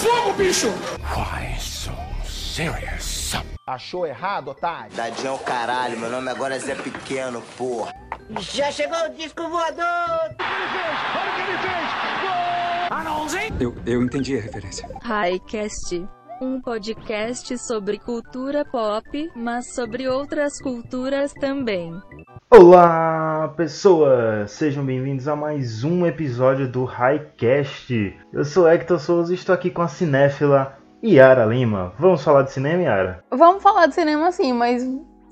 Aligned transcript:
fogo, 0.00 0.32
bicho! 0.34 0.68
Why 1.14 1.58
so 1.58 1.92
serious? 2.24 3.34
Achou 3.66 4.06
errado, 4.06 4.48
otário? 4.48 4.90
Tadinho 4.96 5.28
é 5.28 5.30
o 5.32 5.38
caralho, 5.38 5.98
meu 5.98 6.10
nome 6.10 6.30
agora 6.30 6.56
é 6.56 6.58
Zé 6.58 6.74
Pequeno, 6.74 7.40
porra. 7.56 7.92
Já 8.40 8.70
chegou 8.72 8.98
o 9.06 9.10
disco 9.10 9.48
voador! 9.48 10.34
Eu, 13.60 13.74
eu 13.86 14.02
entendi 14.02 14.36
a 14.36 14.40
referência. 14.40 14.88
Highcast, 15.02 16.08
um 16.40 16.58
podcast 16.58 17.58
sobre 17.58 17.98
cultura 17.98 18.64
pop, 18.64 19.30
mas 19.36 19.74
sobre 19.74 20.08
outras 20.08 20.58
culturas 20.58 21.34
também. 21.34 21.92
Olá, 22.50 23.52
pessoas! 23.56 24.50
Sejam 24.50 24.84
bem-vindos 24.84 25.28
a 25.28 25.36
mais 25.36 25.84
um 25.84 26.06
episódio 26.06 26.66
do 26.66 26.84
Highcast. 26.84 28.18
Eu 28.32 28.44
sou 28.44 28.66
Hector 28.66 28.98
Souza 28.98 29.32
e 29.32 29.36
estou 29.36 29.54
aqui 29.54 29.70
com 29.70 29.82
a 29.82 29.88
cinéfila 29.88 30.78
Yara 31.04 31.44
Lima. 31.44 31.92
Vamos 31.98 32.24
falar 32.24 32.42
de 32.42 32.52
cinema, 32.52 32.82
Yara? 32.84 33.24
Vamos 33.30 33.62
falar 33.62 33.86
de 33.86 33.94
cinema 33.94 34.32
sim, 34.32 34.54
mas 34.54 34.82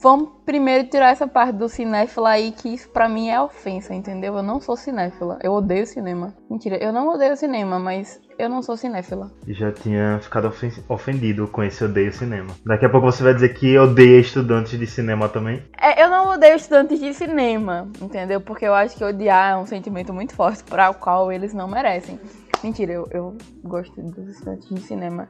vamos 0.01 0.31
primeiro 0.45 0.89
tirar 0.89 1.11
essa 1.11 1.27
parte 1.27 1.53
do 1.57 1.69
cinéfila 1.69 2.31
aí, 2.31 2.53
que 2.53 2.69
isso 2.69 2.89
pra 2.91 3.09
mim 3.09 3.29
é 3.29 3.41
ofensa, 3.41 3.95
entendeu? 3.95 4.37
Eu 4.37 4.43
não 4.43 4.61
sou 4.61 4.77
cinéfila, 4.77 5.39
eu 5.43 5.53
odeio 5.53 5.87
cinema. 5.87 6.35
Mentira, 6.51 6.77
eu 6.77 6.93
não 6.93 7.09
odeio 7.09 7.37
cinema, 7.37 7.79
mas 7.79 8.21
eu 8.39 8.49
não 8.49 8.63
sou 8.63 8.77
cinéfila. 8.77 9.31
Já 9.47 9.73
tinha 9.73 10.19
ficado 10.21 10.49
ofen- 10.49 10.73
ofendido 10.89 11.49
com 11.49 11.63
esse 11.63 11.85
odeio 11.85 12.13
cinema. 12.13 12.49
Daqui 12.65 12.85
a 12.87 12.89
pouco 12.89 13.11
você 13.11 13.23
vai 13.23 13.35
dizer 13.35 13.51
que 13.55 13.77
odeia 13.79 14.21
estudantes 14.21 14.79
de 14.79 14.87
cinema 14.87 15.29
também. 15.29 15.63
É, 15.81 16.03
eu 16.03 16.09
não 16.09 16.33
odeio 16.33 16.55
estudantes 16.57 17.01
de 17.01 17.13
cinema, 17.13 17.89
entendeu? 18.01 18.41
Porque 18.41 18.65
eu 18.65 18.75
acho 18.75 18.97
que 18.97 19.05
odiar 19.05 19.53
é 19.53 19.57
um 19.57 19.67
sentimento 19.67 20.13
muito 20.15 20.35
forte 20.35 20.63
para 20.65 20.91
o 20.91 20.95
qual 20.95 21.33
eles 21.33 21.53
não 21.53 21.67
merecem. 21.69 22.19
Mentira, 22.63 22.93
eu, 22.93 23.09
eu 23.11 23.37
gosto 23.63 24.01
dos 24.01 24.29
estudantes 24.29 24.69
de 24.69 24.81
cinema. 24.81 25.29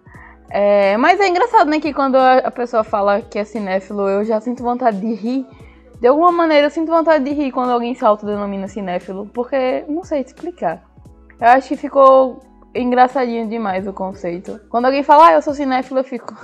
É, 0.50 0.96
mas 0.96 1.20
é 1.20 1.28
engraçado, 1.28 1.68
né, 1.68 1.80
que 1.80 1.92
quando 1.92 2.16
a 2.16 2.50
pessoa 2.50 2.82
fala 2.82 3.20
que 3.20 3.38
é 3.38 3.44
cinéfilo, 3.44 4.08
eu 4.08 4.24
já 4.24 4.40
sinto 4.40 4.62
vontade 4.62 5.00
de 5.00 5.14
rir. 5.14 5.46
De 6.00 6.06
alguma 6.06 6.30
maneira, 6.30 6.66
eu 6.66 6.70
sinto 6.70 6.90
vontade 6.90 7.24
de 7.24 7.32
rir 7.32 7.50
quando 7.50 7.70
alguém 7.70 7.94
se 7.94 8.04
autodenomina 8.04 8.68
cinéfilo, 8.68 9.26
porque 9.34 9.84
não 9.88 10.04
sei 10.04 10.22
te 10.22 10.28
explicar. 10.28 10.82
Eu 11.40 11.48
acho 11.48 11.68
que 11.68 11.76
ficou 11.76 12.40
engraçadinho 12.74 13.48
demais 13.48 13.86
o 13.86 13.92
conceito. 13.92 14.60
Quando 14.68 14.86
alguém 14.86 15.02
fala, 15.02 15.28
ah, 15.28 15.32
eu 15.32 15.42
sou 15.42 15.54
cinéfilo, 15.54 16.00
eu 16.00 16.04
fico, 16.04 16.34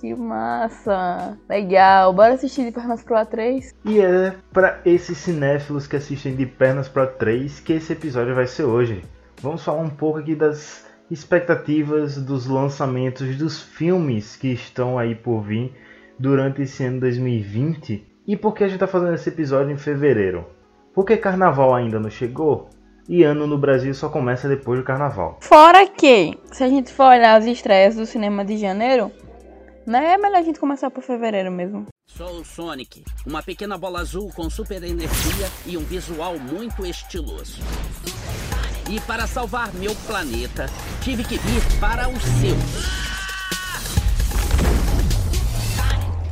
que 0.00 0.14
massa, 0.14 1.36
legal, 1.48 2.12
bora 2.12 2.34
assistir 2.34 2.64
de 2.64 2.70
pernas 2.70 3.02
pro 3.02 3.16
A3. 3.16 3.74
E 3.84 4.00
é 4.00 4.34
para 4.52 4.80
esses 4.84 5.18
cinéfilos 5.18 5.86
que 5.86 5.96
assistem 5.96 6.36
de 6.36 6.46
pernas 6.46 6.88
para 6.88 7.06
três 7.06 7.60
que 7.60 7.72
esse 7.72 7.92
episódio 7.92 8.34
vai 8.34 8.46
ser 8.46 8.64
hoje. 8.64 9.02
Vamos 9.40 9.64
falar 9.64 9.80
um 9.80 9.90
pouco 9.90 10.18
aqui 10.18 10.36
das 10.36 10.84
expectativas 11.12 12.16
dos 12.16 12.46
lançamentos 12.46 13.36
dos 13.36 13.60
filmes 13.60 14.34
que 14.34 14.48
estão 14.48 14.98
aí 14.98 15.14
por 15.14 15.42
vir 15.42 15.70
durante 16.18 16.62
esse 16.62 16.82
ano 16.84 17.00
2020 17.00 18.02
e 18.26 18.34
por 18.34 18.54
que 18.54 18.64
a 18.64 18.66
gente 18.66 18.76
está 18.76 18.86
fazendo 18.86 19.12
esse 19.12 19.28
episódio 19.28 19.72
em 19.72 19.76
fevereiro. 19.76 20.46
Porque 20.94 21.18
carnaval 21.18 21.74
ainda 21.74 22.00
não 22.00 22.08
chegou 22.08 22.70
e 23.06 23.22
ano 23.24 23.46
no 23.46 23.58
Brasil 23.58 23.92
só 23.92 24.08
começa 24.08 24.48
depois 24.48 24.78
do 24.78 24.86
carnaval. 24.86 25.38
Fora 25.42 25.86
que, 25.86 26.38
se 26.50 26.64
a 26.64 26.68
gente 26.68 26.90
for 26.90 27.04
olhar 27.04 27.36
as 27.36 27.44
estreias 27.44 27.94
do 27.94 28.06
cinema 28.06 28.42
de 28.42 28.56
janeiro, 28.56 29.12
né, 29.86 30.14
é 30.14 30.16
melhor 30.16 30.38
a 30.38 30.42
gente 30.42 30.58
começar 30.58 30.90
por 30.90 31.02
fevereiro 31.02 31.52
mesmo. 31.52 31.88
Sou 32.06 32.40
o 32.40 32.44
Sonic, 32.44 33.04
uma 33.26 33.42
pequena 33.42 33.76
bola 33.76 34.00
azul 34.00 34.30
com 34.34 34.48
super 34.48 34.82
energia 34.82 35.50
e 35.66 35.76
um 35.76 35.84
visual 35.84 36.38
muito 36.38 36.86
estiloso. 36.86 37.60
E 38.90 39.00
para 39.00 39.26
salvar 39.26 39.72
meu 39.74 39.94
planeta, 40.06 40.66
tive 41.00 41.24
que 41.24 41.38
vir 41.38 41.62
para 41.80 42.08
o 42.08 42.20
seu. 42.20 42.56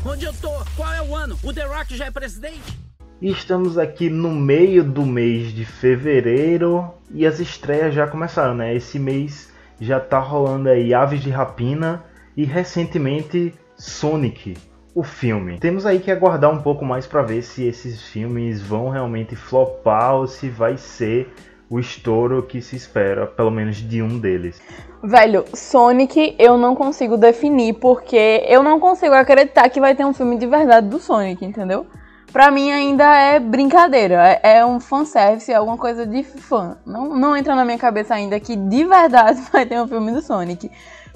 Onde 0.05 0.25
eu 0.25 0.33
tô? 0.33 0.51
Qual 0.77 0.93
é 0.93 1.03
o 1.03 1.15
ano? 1.15 1.39
O 1.43 1.53
The 1.53 1.65
Rock 1.65 1.97
já 1.97 2.07
é 2.07 2.11
presidente? 2.11 2.79
Estamos 3.23 3.79
aqui 3.79 4.09
no 4.09 4.31
meio 4.31 4.83
do 4.83 5.05
mês 5.05 5.53
de 5.53 5.65
fevereiro 5.65 6.93
e 7.11 7.27
as 7.27 7.39
estreias 7.39 7.95
já 7.95 8.07
começaram, 8.07 8.55
né? 8.55 8.75
Esse 8.75 8.99
mês 8.99 9.51
já 9.81 10.01
tá 10.01 10.19
rolando 10.19 10.69
aí 10.69 10.93
Aves 10.93 11.23
de 11.23 11.31
Rapina 11.31 12.05
e 12.37 12.45
recentemente 12.45 13.55
Sonic, 13.77 14.57
o 14.95 15.03
filme. 15.03 15.59
Temos 15.59 15.87
aí 15.87 16.01
que 16.01 16.11
aguardar 16.11 16.51
um 16.51 16.63
pouco 16.63 16.85
mais 16.85 17.07
para 17.07 17.23
ver 17.23 17.43
se 17.43 17.65
esses 17.65 18.03
filmes 18.03 18.61
vão 18.61 18.89
realmente 18.89 19.37
flopar 19.37 20.15
ou 20.15 20.27
se 20.27 20.49
vai 20.49 20.77
ser 20.77 21.33
o 21.71 21.79
estouro 21.79 22.43
que 22.43 22.61
se 22.61 22.75
espera, 22.75 23.29
pelo 23.29 23.51
menos 23.51 23.77
de 23.77 24.03
um 24.03 24.19
deles. 24.19 24.61
Velho, 25.05 25.45
Sonic 25.55 26.35
eu 26.37 26.59
não 26.59 26.75
consigo 26.75 27.17
definir, 27.17 27.75
porque 27.75 28.45
eu 28.49 28.61
não 28.61 28.81
consigo 28.81 29.15
acreditar 29.15 29.71
que 29.71 29.81
vai 29.81 29.95
ter 29.95 30.05
um 30.05 30.13
filme 30.13 30.37
de 30.37 30.47
verdade 30.47 30.89
do 30.89 30.99
Sonic, 30.99 31.45
entendeu? 31.45 31.87
Pra 32.33 32.51
mim 32.51 32.71
ainda 32.71 33.17
é 33.17 33.39
brincadeira, 33.39 34.41
é, 34.43 34.59
é 34.59 34.67
um 34.67 34.81
fanservice, 34.81 35.51
é 35.51 35.55
alguma 35.55 35.79
coisa 35.79 36.05
de 36.05 36.25
fã. 36.25 36.77
Não, 36.85 37.17
não 37.17 37.37
entra 37.37 37.55
na 37.55 37.65
minha 37.65 37.79
cabeça 37.79 38.15
ainda 38.15 38.39
que 38.41 38.57
de 38.57 38.85
verdade 38.85 39.41
vai 39.53 39.65
ter 39.65 39.81
um 39.81 39.87
filme 39.87 40.11
do 40.11 40.21
Sonic. 40.21 40.71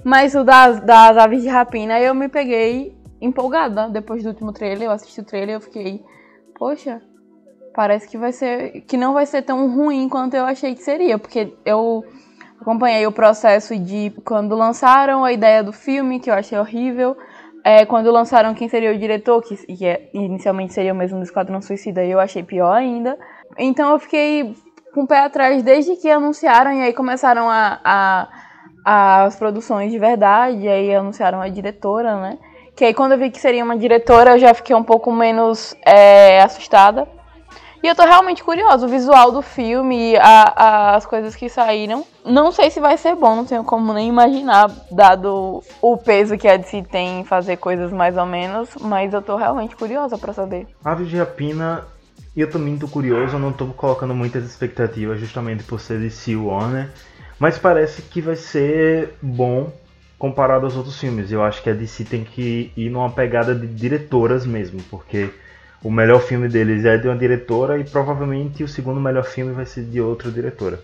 Mas 0.05 0.35
o 0.35 0.45
das, 0.45 0.81
das 0.81 1.17
Aves 1.17 1.43
de 1.43 1.49
Rapina 1.49 1.99
eu 1.99 2.15
me 2.15 2.29
peguei 2.29 2.97
empolgada 3.21 3.89
depois 3.89 4.23
do 4.23 4.29
último 4.29 4.53
trailer. 4.53 4.89
Eu 4.89 4.93
assisti 4.93 5.21
o 5.21 5.25
trailer 5.25 5.51
e 5.51 5.53
eu 5.55 5.61
fiquei, 5.61 6.05
poxa, 6.57 7.01
parece 7.75 8.09
que 8.09 8.17
vai 8.17 8.33
ser. 8.33 8.83
que 8.83 8.97
não 8.97 9.13
vai 9.13 9.27
ser 9.27 9.43
tão 9.43 9.75
ruim 9.75 10.09
quanto 10.09 10.35
eu 10.35 10.45
achei 10.45 10.75
que 10.75 10.83
seria. 10.83 11.19
Porque 11.19 11.53
eu 11.67 12.03
acompanhei 12.61 13.07
o 13.07 13.13
processo 13.13 13.79
de 13.79 14.13
quando 14.25 14.55
lançaram 14.55 15.25
a 15.25 15.33
ideia 15.33 15.63
do 15.63 15.73
filme, 15.73 16.21
que 16.21 16.31
eu 16.31 16.35
achei 16.35 16.59
horrível. 16.59 17.17
É, 17.67 17.87
quando 17.87 18.11
lançaram 18.11 18.55
quem 18.55 18.69
seria 18.69 18.93
o 18.93 18.99
diretor, 18.99 19.43
que, 19.43 19.57
que 19.57 19.87
é- 19.87 20.11
inicialmente 20.13 20.73
seria 20.75 20.93
o 20.93 20.97
mesmo 20.97 21.19
do 21.19 21.25
Esquadrão 21.25 21.63
Suicida, 21.63 22.05
e 22.05 22.11
eu 22.11 22.21
achei 22.21 22.43
pior 22.43 22.75
ainda. 22.75 23.19
Então 23.59 23.91
eu 23.93 23.99
fiquei 23.99 24.55
com 24.93 25.05
o 25.05 25.07
pé 25.07 25.21
atrás 25.21 25.63
desde 25.63 25.97
que 25.97 26.11
anunciaram, 26.11 26.73
e 26.75 26.83
aí 26.83 26.93
começaram 26.93 27.49
a, 27.49 27.81
a- 27.83 28.29
as 29.25 29.37
produções 29.37 29.91
de 29.91 29.99
verdade, 29.99 30.59
e 30.59 30.69
aí 30.69 30.95
anunciaram 30.95 31.41
a 31.41 31.49
diretora, 31.49 32.21
né? 32.21 32.39
Que 32.77 32.85
aí 32.85 32.93
quando 32.93 33.13
eu 33.13 33.19
vi 33.19 33.31
que 33.31 33.41
seria 33.41 33.65
uma 33.65 33.79
diretora, 33.79 34.33
eu 34.33 34.39
já 34.39 34.53
fiquei 34.53 34.77
um 34.77 34.83
pouco 34.83 35.11
menos 35.11 35.75
é, 35.87 36.43
assustada. 36.43 37.09
E 37.85 37.87
eu 37.87 37.95
tô 37.95 38.03
realmente 38.03 38.43
curiosa, 38.43 38.87
o 38.87 38.89
visual 38.89 39.31
do 39.31 39.43
filme, 39.43 40.17
a- 40.17 40.55
a- 40.57 40.97
as 40.97 41.05
coisas 41.05 41.37
que 41.37 41.51
saíram. 41.51 42.03
Não 42.25 42.51
sei 42.51 42.71
se 42.71 42.81
vai 42.81 42.97
ser 42.97 43.15
bom, 43.15 43.37
não 43.37 43.45
tenho 43.45 43.63
como 43.63 43.93
nem 43.93 44.09
imaginar, 44.09 44.71
dado 44.91 45.63
o 45.83 45.95
peso 45.99 46.39
que 46.39 46.49
a 46.49 46.57
DC 46.57 46.83
tem 46.91 47.21
em 47.21 47.25
fazer 47.25 47.59
coisas 47.59 47.93
mais 47.93 48.17
ou 48.17 48.25
menos, 48.25 48.71
mas 48.81 49.13
eu 49.13 49.21
tô 49.21 49.37
realmente 49.37 49.77
curiosa 49.77 50.17
pra 50.17 50.33
saber. 50.33 50.67
Aves 50.83 51.11
de 51.11 51.19
Rapina, 51.19 51.85
eu 52.35 52.49
também 52.51 52.79
tô 52.79 52.89
curioso, 52.89 53.37
eu 53.37 53.39
não 53.39 53.53
tô 53.53 53.67
colocando 53.67 54.15
muitas 54.15 54.45
expectativas 54.47 55.21
justamente 55.21 55.63
por 55.65 55.79
ser 55.79 56.11
Sea 56.11 56.41
Warner, 56.41 56.89
mas 57.39 57.59
parece 57.59 58.01
que 58.01 58.23
vai 58.23 58.37
ser 58.37 59.13
bom 59.21 59.71
comparado 60.19 60.65
aos 60.65 60.75
outros 60.75 60.99
filmes. 60.99 61.31
Eu 61.31 61.43
acho 61.45 61.63
que 61.63 61.69
a 61.69 61.75
DC 61.75 62.05
tem 62.05 62.25
que 62.25 62.73
ir 62.75 62.89
numa 62.89 63.11
pegada 63.11 63.55
de 63.55 63.67
diretoras 63.67 64.47
mesmo, 64.47 64.81
porque 64.91 65.29
o 65.85 65.91
melhor 65.91 66.21
filme 66.21 66.49
deles 66.49 66.85
é 66.85 66.97
de 66.99 67.07
uma 67.07 67.17
diretora 67.17 67.79
e 67.79 67.85
provavelmente 67.85 68.65
o 68.65 68.69
segundo 68.69 68.99
melhor 69.01 69.25
filme 69.25 69.53
vai 69.53 69.67
ser 69.67 69.85
de 69.85 70.01
outra 70.01 70.31
diretora. 70.31 70.81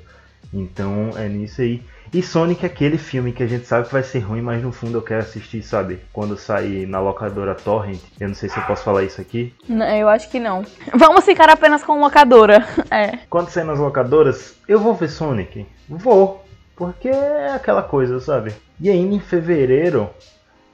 Então 0.52 1.10
é 1.16 1.28
nisso 1.28 1.60
aí. 1.62 1.82
E 2.12 2.22
Sonic 2.22 2.64
é 2.64 2.66
aquele 2.66 2.98
filme 2.98 3.30
que 3.30 3.40
a 3.42 3.46
gente 3.46 3.66
sabe 3.66 3.86
que 3.86 3.92
vai 3.92 4.02
ser 4.02 4.18
ruim, 4.18 4.40
mas 4.42 4.60
no 4.60 4.72
fundo 4.72 4.98
eu 4.98 5.02
quero 5.02 5.20
assistir, 5.20 5.62
sabe? 5.62 6.00
Quando 6.12 6.36
sair 6.36 6.84
na 6.86 6.98
locadora 6.98 7.54
Torrent. 7.54 8.00
Eu 8.18 8.26
não 8.28 8.34
sei 8.34 8.48
se 8.48 8.58
eu 8.58 8.64
posso 8.64 8.82
falar 8.82 9.04
isso 9.04 9.20
aqui. 9.20 9.54
N- 9.68 9.84
Eu 10.00 10.08
acho 10.08 10.28
que 10.28 10.40
não. 10.40 10.64
Vamos 10.92 11.24
ficar 11.24 11.48
apenas 11.48 11.84
com 11.84 12.00
locadora. 12.00 12.66
É. 12.90 13.18
Quando 13.30 13.48
sair 13.50 13.62
nas 13.64 13.78
locadoras, 13.78 14.56
eu 14.66 14.80
vou 14.80 14.92
ver 14.94 15.08
Sonic. 15.08 15.64
Vou. 15.88 16.44
Porque 16.74 17.08
é 17.08 17.52
aquela 17.54 17.82
coisa, 17.84 18.18
sabe? 18.18 18.52
E 18.80 18.90
ainda 18.90 19.14
em 19.14 19.20
fevereiro 19.20 20.10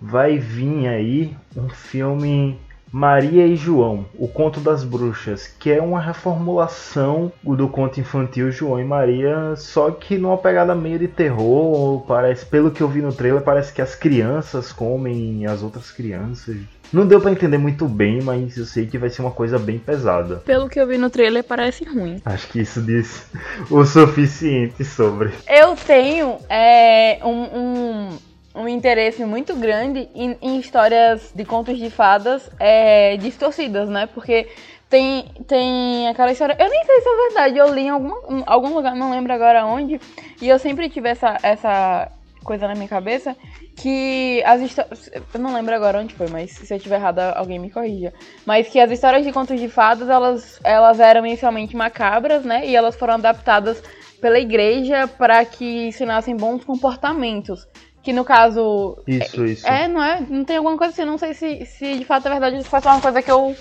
vai 0.00 0.38
vir 0.38 0.86
aí 0.88 1.36
um 1.54 1.68
filme 1.68 2.58
Maria 2.90 3.46
e 3.46 3.56
João, 3.56 4.06
o 4.18 4.28
Conto 4.28 4.60
das 4.60 4.84
Bruxas, 4.84 5.46
que 5.46 5.70
é 5.70 5.82
uma 5.82 6.00
reformulação 6.00 7.32
do 7.42 7.68
conto 7.68 8.00
infantil 8.00 8.50
João 8.50 8.80
e 8.80 8.84
Maria, 8.84 9.54
só 9.56 9.90
que 9.90 10.16
numa 10.16 10.38
pegada 10.38 10.74
meio 10.74 10.98
de 10.98 11.08
terror, 11.08 12.04
parece, 12.06 12.46
pelo 12.46 12.70
que 12.70 12.82
eu 12.82 12.88
vi 12.88 13.02
no 13.02 13.12
trailer, 13.12 13.42
parece 13.42 13.72
que 13.72 13.82
as 13.82 13.94
crianças 13.94 14.72
comem 14.72 15.46
as 15.46 15.62
outras 15.62 15.90
crianças. 15.90 16.56
Não 16.92 17.06
deu 17.06 17.20
pra 17.20 17.32
entender 17.32 17.58
muito 17.58 17.86
bem, 17.86 18.22
mas 18.22 18.56
eu 18.56 18.64
sei 18.64 18.86
que 18.86 18.96
vai 18.96 19.10
ser 19.10 19.22
uma 19.22 19.30
coisa 19.30 19.58
bem 19.58 19.78
pesada. 19.78 20.36
Pelo 20.36 20.68
que 20.68 20.80
eu 20.80 20.86
vi 20.86 20.96
no 20.96 21.10
trailer, 21.10 21.42
parece 21.42 21.84
ruim. 21.84 22.20
Acho 22.24 22.48
que 22.48 22.60
isso 22.60 22.80
diz 22.80 23.26
o 23.70 23.84
suficiente 23.84 24.84
sobre. 24.84 25.30
Eu 25.48 25.74
tenho 25.74 26.36
é, 26.48 27.18
um, 27.24 27.42
um, 27.42 28.18
um 28.56 28.66
interesse 28.66 29.24
muito 29.24 29.54
grande 29.54 30.08
em, 30.14 30.36
em 30.40 30.58
histórias 30.58 31.30
de 31.34 31.44
contos 31.44 31.78
de 31.78 31.90
fadas 31.90 32.50
é, 32.58 33.16
distorcidas, 33.18 33.88
né? 33.88 34.06
Porque 34.06 34.48
tem, 34.88 35.26
tem 35.46 36.08
aquela 36.08 36.32
história. 36.32 36.56
Eu 36.58 36.70
nem 36.70 36.84
sei 36.84 37.00
se 37.00 37.08
é 37.08 37.16
verdade, 37.28 37.58
eu 37.58 37.74
li 37.74 37.82
em 37.82 37.90
alguma, 37.90 38.16
em 38.30 38.42
algum 38.46 38.74
lugar, 38.74 38.96
não 38.96 39.10
lembro 39.10 39.32
agora 39.32 39.66
onde, 39.66 40.00
e 40.40 40.48
eu 40.48 40.58
sempre 40.58 40.88
tive 40.88 41.08
essa, 41.10 41.36
essa 41.42 42.10
coisa 42.42 42.66
na 42.66 42.74
minha 42.74 42.88
cabeça 42.88 43.36
que 43.76 44.42
as 44.46 44.62
histórias. 44.62 45.10
Eu 45.12 45.40
não 45.40 45.52
lembro 45.52 45.74
agora 45.74 45.98
onde 46.00 46.14
foi, 46.14 46.28
mas 46.28 46.52
se 46.52 46.72
eu 46.72 46.76
estiver 46.78 46.96
errada, 46.96 47.32
alguém 47.32 47.58
me 47.58 47.70
corrija. 47.70 48.14
Mas 48.46 48.68
que 48.68 48.80
as 48.80 48.90
histórias 48.90 49.24
de 49.24 49.32
contos 49.32 49.60
de 49.60 49.68
fadas, 49.68 50.08
elas, 50.08 50.58
elas 50.64 50.98
eram 50.98 51.26
inicialmente 51.26 51.76
macabras, 51.76 52.44
né? 52.44 52.66
E 52.66 52.74
elas 52.74 52.96
foram 52.96 53.14
adaptadas 53.14 53.82
pela 54.20 54.38
igreja 54.38 55.06
para 55.06 55.44
que 55.44 55.88
ensinassem 55.88 56.36
bons 56.36 56.64
comportamentos. 56.64 57.66
Que 58.06 58.12
no 58.12 58.24
caso. 58.24 59.02
Isso, 59.04 59.42
é, 59.42 59.48
isso. 59.48 59.66
É, 59.66 59.88
não 59.88 60.00
é? 60.00 60.20
Não 60.30 60.44
tem 60.44 60.58
alguma 60.58 60.78
coisa 60.78 60.92
assim, 60.92 61.04
não 61.04 61.18
sei 61.18 61.34
se, 61.34 61.66
se 61.66 61.98
de 61.98 62.04
fato 62.04 62.28
é 62.28 62.30
verdade, 62.30 62.56
isso 62.56 62.68
foi 62.68 62.80
só 62.80 62.90
uma 62.90 63.00
coisa 63.00 63.20
que 63.20 63.32
eu, 63.32 63.56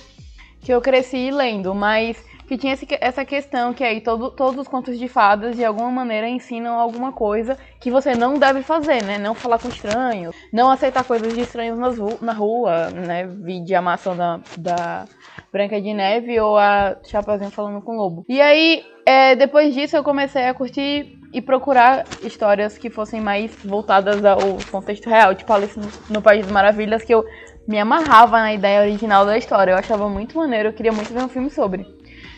que 0.61 0.71
eu 0.71 0.79
cresci 0.79 1.31
lendo, 1.31 1.73
mas 1.73 2.23
que 2.47 2.57
tinha 2.57 2.77
essa 3.01 3.25
questão 3.25 3.73
que 3.73 3.83
aí 3.83 4.01
todo, 4.01 4.31
todos 4.31 4.59
os 4.59 4.67
contos 4.67 4.97
de 4.97 5.07
fadas 5.07 5.55
de 5.55 5.65
alguma 5.65 5.89
maneira 5.89 6.27
ensinam 6.29 6.79
alguma 6.79 7.11
coisa 7.11 7.57
que 7.79 7.89
você 7.89 8.13
não 8.13 8.35
deve 8.35 8.61
fazer, 8.61 9.03
né? 9.03 9.17
Não 9.17 9.33
falar 9.33 9.59
com 9.59 9.67
estranhos, 9.67 10.35
não 10.53 10.69
aceitar 10.69 11.03
coisas 11.03 11.33
de 11.33 11.41
estranhos 11.41 11.79
nas 11.79 11.97
na 12.21 12.33
rua, 12.33 12.89
né? 12.89 13.25
Vi 13.27 13.73
a 13.73 13.81
maçã 13.81 14.15
da, 14.15 14.39
da 14.57 15.05
Branca 15.51 15.81
de 15.81 15.93
Neve 15.93 16.39
ou 16.39 16.57
a 16.57 16.97
Chapeuzinho 17.03 17.51
falando 17.51 17.81
com 17.81 17.93
o 17.93 17.97
lobo. 17.97 18.25
E 18.29 18.41
aí, 18.41 18.83
é, 19.05 19.35
depois 19.35 19.73
disso, 19.73 19.95
eu 19.95 20.03
comecei 20.03 20.45
a 20.45 20.53
curtir 20.53 21.17
e 21.33 21.41
procurar 21.41 22.05
histórias 22.23 22.77
que 22.77 22.89
fossem 22.89 23.19
mais 23.19 23.53
voltadas 23.63 24.23
ao 24.23 24.39
contexto 24.71 25.09
real, 25.09 25.35
tipo 25.35 25.51
Alice 25.51 25.77
no, 25.77 25.87
no 26.09 26.21
País 26.21 26.43
das 26.43 26.51
Maravilhas, 26.51 27.03
que 27.03 27.13
eu 27.13 27.25
me 27.67 27.79
amarrava 27.79 28.39
na 28.39 28.53
ideia 28.53 28.81
original 28.81 29.25
da 29.25 29.37
história. 29.37 29.71
Eu 29.71 29.77
achava 29.77 30.07
muito 30.07 30.37
maneiro, 30.37 30.69
eu 30.69 30.73
queria 30.73 30.91
muito 30.91 31.13
ver 31.13 31.23
um 31.23 31.29
filme 31.29 31.49
sobre. 31.49 31.85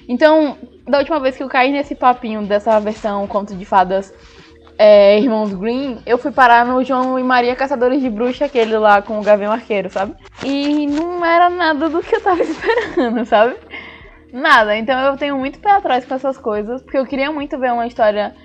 Então, 0.07 0.57
da 0.87 0.99
última 0.99 1.19
vez 1.19 1.35
que 1.35 1.43
eu 1.43 1.49
caí 1.49 1.71
nesse 1.71 1.95
papinho 1.95 2.43
dessa 2.43 2.79
versão 2.79 3.27
conto 3.27 3.55
de 3.55 3.65
fadas 3.65 4.13
é, 4.77 5.19
Irmãos 5.19 5.53
Green, 5.53 5.99
eu 6.05 6.17
fui 6.17 6.31
parar 6.31 6.65
no 6.65 6.83
João 6.83 7.17
e 7.17 7.23
Maria 7.23 7.55
Caçadores 7.55 8.01
de 8.01 8.09
Bruxa, 8.09 8.45
aquele 8.45 8.77
lá 8.77 9.01
com 9.01 9.19
o 9.19 9.23
Gavião 9.23 9.51
Arqueiro, 9.51 9.89
sabe? 9.89 10.15
E 10.43 10.85
não 10.85 11.25
era 11.25 11.49
nada 11.49 11.89
do 11.89 12.01
que 12.01 12.15
eu 12.15 12.21
tava 12.21 12.41
esperando, 12.43 13.25
sabe? 13.25 13.55
Nada. 14.31 14.77
Então 14.77 14.99
eu 14.99 15.17
tenho 15.17 15.37
muito 15.37 15.59
pé 15.59 15.71
atrás 15.71 16.05
com 16.05 16.13
essas 16.13 16.37
coisas, 16.37 16.81
porque 16.81 16.97
eu 16.97 17.05
queria 17.05 17.31
muito 17.31 17.57
ver 17.57 17.73
uma 17.73 17.87
história 17.87 18.35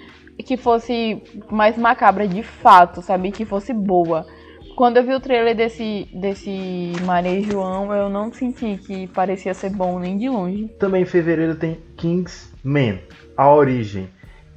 que 0.45 0.57
fosse 0.57 1.23
mais 1.51 1.77
macabra 1.77 2.27
de 2.27 2.43
fato, 2.43 3.03
sabe? 3.03 3.31
Que 3.31 3.45
fosse 3.45 3.73
boa. 3.75 4.27
Quando 4.77 4.97
eu 4.97 5.05
vi 5.05 5.15
o 5.15 5.21
trailer 5.21 5.55
desse, 5.55 6.09
desse 6.13 6.93
Maria 7.05 7.39
e 7.39 7.43
João, 7.43 7.95
eu 7.95 8.09
não 8.09 8.33
senti 8.33 8.79
que 8.79 9.07
parecia 9.09 9.53
ser 9.55 9.71
bom 9.71 9.99
nem 9.99 10.17
de 10.17 10.29
longe. 10.29 10.69
Também 10.79 11.03
em 11.03 11.07
fevereiro 11.07 11.55
tem 11.55 11.79
Kingsman, 11.97 13.01
A 13.37 13.53
Origem, 13.53 14.09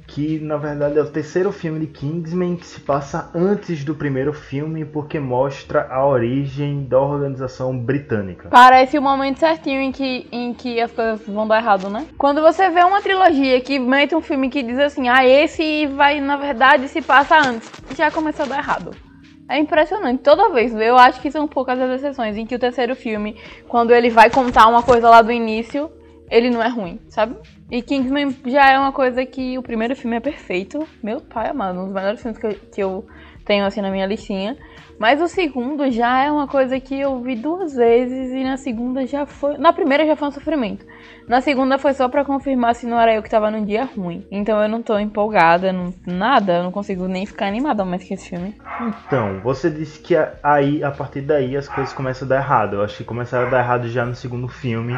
que 0.06 0.38
na 0.38 0.56
verdade 0.56 0.98
é 0.98 1.02
o 1.02 1.10
terceiro 1.10 1.52
filme 1.52 1.80
de 1.80 1.86
Kingsman 1.88 2.56
que 2.56 2.66
se 2.66 2.80
passa 2.80 3.30
antes 3.34 3.84
do 3.84 3.94
primeiro 3.94 4.32
filme 4.32 4.84
porque 4.84 5.18
mostra 5.20 5.86
a 5.90 6.06
origem 6.06 6.84
da 6.84 6.98
organização 6.98 7.76
britânica. 7.76 8.48
Parece 8.48 8.98
o 8.98 9.02
momento 9.02 9.38
certinho 9.38 9.80
em 9.80 9.92
que, 9.92 10.26
em 10.32 10.54
que 10.54 10.80
as 10.80 10.92
coisas 10.92 11.26
vão 11.26 11.46
dar 11.46 11.58
errado, 11.58 11.90
né? 11.90 12.06
Quando 12.16 12.40
você 12.40 12.70
vê 12.70 12.82
uma 12.82 13.02
trilogia 13.02 13.60
que 13.60 13.78
mete 13.78 14.14
um 14.14 14.20
filme 14.20 14.48
que 14.48 14.62
diz 14.62 14.78
assim, 14.78 15.08
ah, 15.08 15.26
esse 15.26 15.86
vai, 15.88 16.20
na 16.20 16.36
verdade, 16.36 16.88
se 16.88 17.02
passa 17.02 17.36
antes, 17.38 17.70
já 17.96 18.10
começou 18.10 18.46
a 18.46 18.48
dar 18.48 18.58
errado. 18.58 19.05
É 19.48 19.58
impressionante, 19.58 20.22
toda 20.22 20.50
vez. 20.50 20.74
Eu 20.74 20.96
acho 20.96 21.20
que 21.20 21.30
são 21.30 21.46
poucas 21.46 21.80
as 21.80 22.00
exceções 22.00 22.36
em 22.36 22.44
que 22.44 22.54
o 22.54 22.58
terceiro 22.58 22.96
filme, 22.96 23.36
quando 23.68 23.92
ele 23.92 24.10
vai 24.10 24.28
contar 24.28 24.66
uma 24.66 24.82
coisa 24.82 25.08
lá 25.08 25.22
do 25.22 25.30
início, 25.30 25.90
ele 26.30 26.50
não 26.50 26.62
é 26.62 26.68
ruim, 26.68 27.00
sabe? 27.08 27.36
E 27.70 27.80
Kingsman 27.80 28.34
já 28.46 28.70
é 28.70 28.78
uma 28.78 28.92
coisa 28.92 29.24
que 29.24 29.56
o 29.56 29.62
primeiro 29.62 29.94
filme 29.94 30.16
é 30.16 30.20
perfeito. 30.20 30.86
Meu 31.02 31.20
pai 31.20 31.48
amado, 31.48 31.78
um 31.78 31.84
dos 31.84 31.94
melhores 31.94 32.20
filmes 32.20 32.38
que 32.38 32.46
eu, 32.46 32.54
que 32.54 32.82
eu 32.82 33.06
tenho 33.44 33.64
assim 33.64 33.80
na 33.80 33.90
minha 33.90 34.06
listinha. 34.06 34.56
Mas 34.98 35.20
o 35.20 35.28
segundo 35.28 35.90
já 35.90 36.24
é 36.24 36.30
uma 36.30 36.48
coisa 36.48 36.80
que 36.80 36.98
eu 36.98 37.20
vi 37.20 37.36
duas 37.36 37.74
vezes 37.74 38.32
e 38.32 38.42
na 38.42 38.56
segunda 38.56 39.06
já 39.06 39.26
foi. 39.26 39.58
Na 39.58 39.72
primeira 39.72 40.06
já 40.06 40.16
foi 40.16 40.28
um 40.28 40.32
sofrimento. 40.32 40.84
Na 41.28 41.40
segunda 41.40 41.76
foi 41.76 41.92
só 41.92 42.08
para 42.08 42.24
confirmar 42.24 42.74
se 42.74 42.86
não 42.86 43.00
era 43.00 43.14
eu 43.14 43.22
que 43.22 43.28
tava 43.28 43.50
num 43.50 43.64
dia 43.64 43.84
ruim. 43.84 44.24
Então 44.30 44.62
eu 44.62 44.68
não 44.68 44.80
tô 44.80 44.96
empolgada, 44.98 45.72
não, 45.72 45.92
nada, 46.06 46.58
eu 46.58 46.62
não 46.62 46.70
consigo 46.70 47.08
nem 47.08 47.26
ficar 47.26 47.46
animada 47.46 47.84
mais 47.84 48.04
que 48.04 48.14
esse 48.14 48.28
filme. 48.28 48.54
Então, 48.80 49.40
você 49.40 49.68
disse 49.68 49.98
que 49.98 50.14
aí, 50.42 50.84
a 50.84 50.90
partir 50.90 51.22
daí, 51.22 51.56
as 51.56 51.68
coisas 51.68 51.92
começam 51.92 52.26
a 52.26 52.28
dar 52.28 52.36
errado. 52.36 52.74
Eu 52.74 52.82
acho 52.82 52.98
que 52.98 53.04
começaram 53.04 53.48
a 53.48 53.50
dar 53.50 53.58
errado 53.58 53.88
já 53.88 54.04
no 54.04 54.14
segundo 54.14 54.46
filme. 54.46 54.96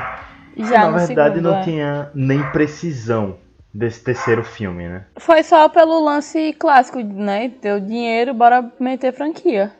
Já 0.56 0.90
Na 0.90 0.98
verdade, 0.98 1.36
segundo, 1.36 1.50
não 1.50 1.58
é. 1.60 1.62
tinha 1.62 2.10
nem 2.14 2.42
precisão 2.50 3.36
desse 3.72 4.02
terceiro 4.02 4.44
filme, 4.44 4.88
né? 4.88 5.04
Foi 5.16 5.42
só 5.42 5.68
pelo 5.68 6.04
lance 6.04 6.52
clássico, 6.58 6.98
né? 6.98 7.50
Deu 7.62 7.80
dinheiro, 7.80 8.34
bora 8.34 8.70
meter 8.78 9.12
franquia. 9.12 9.72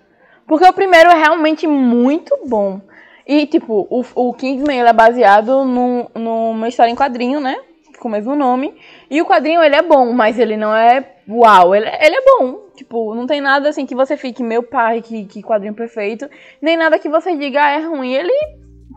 Porque 0.46 0.66
o 0.66 0.72
primeiro 0.72 1.10
é 1.10 1.14
realmente 1.14 1.66
muito 1.66 2.38
bom. 2.46 2.80
E, 3.28 3.46
tipo, 3.46 3.86
o, 3.90 4.02
o 4.14 4.32
Kingsman 4.32 4.80
ele 4.80 4.88
é 4.88 4.92
baseado 4.92 5.62
num, 5.62 6.06
numa 6.14 6.66
história 6.66 6.90
em 6.90 6.96
quadrinho, 6.96 7.40
né? 7.40 7.56
Com 8.00 8.08
o 8.08 8.10
mesmo 8.10 8.34
nome. 8.34 8.74
E 9.10 9.20
o 9.20 9.26
quadrinho, 9.26 9.62
ele 9.62 9.76
é 9.76 9.82
bom, 9.82 10.14
mas 10.14 10.38
ele 10.38 10.56
não 10.56 10.74
é 10.74 11.16
uau. 11.28 11.74
Ele, 11.74 11.86
ele 11.86 12.16
é 12.16 12.24
bom. 12.24 12.68
Tipo, 12.74 13.14
não 13.14 13.26
tem 13.26 13.42
nada 13.42 13.68
assim 13.68 13.84
que 13.84 13.94
você 13.94 14.16
fique, 14.16 14.42
meu 14.42 14.62
pai, 14.62 15.02
que, 15.02 15.26
que 15.26 15.42
quadrinho 15.42 15.74
perfeito. 15.74 16.26
Nem 16.62 16.76
nada 16.76 16.98
que 16.98 17.08
você 17.08 17.36
diga, 17.36 17.62
ah, 17.62 17.70
é 17.72 17.84
ruim. 17.84 18.14
Ele, 18.14 18.32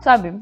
sabe, 0.00 0.40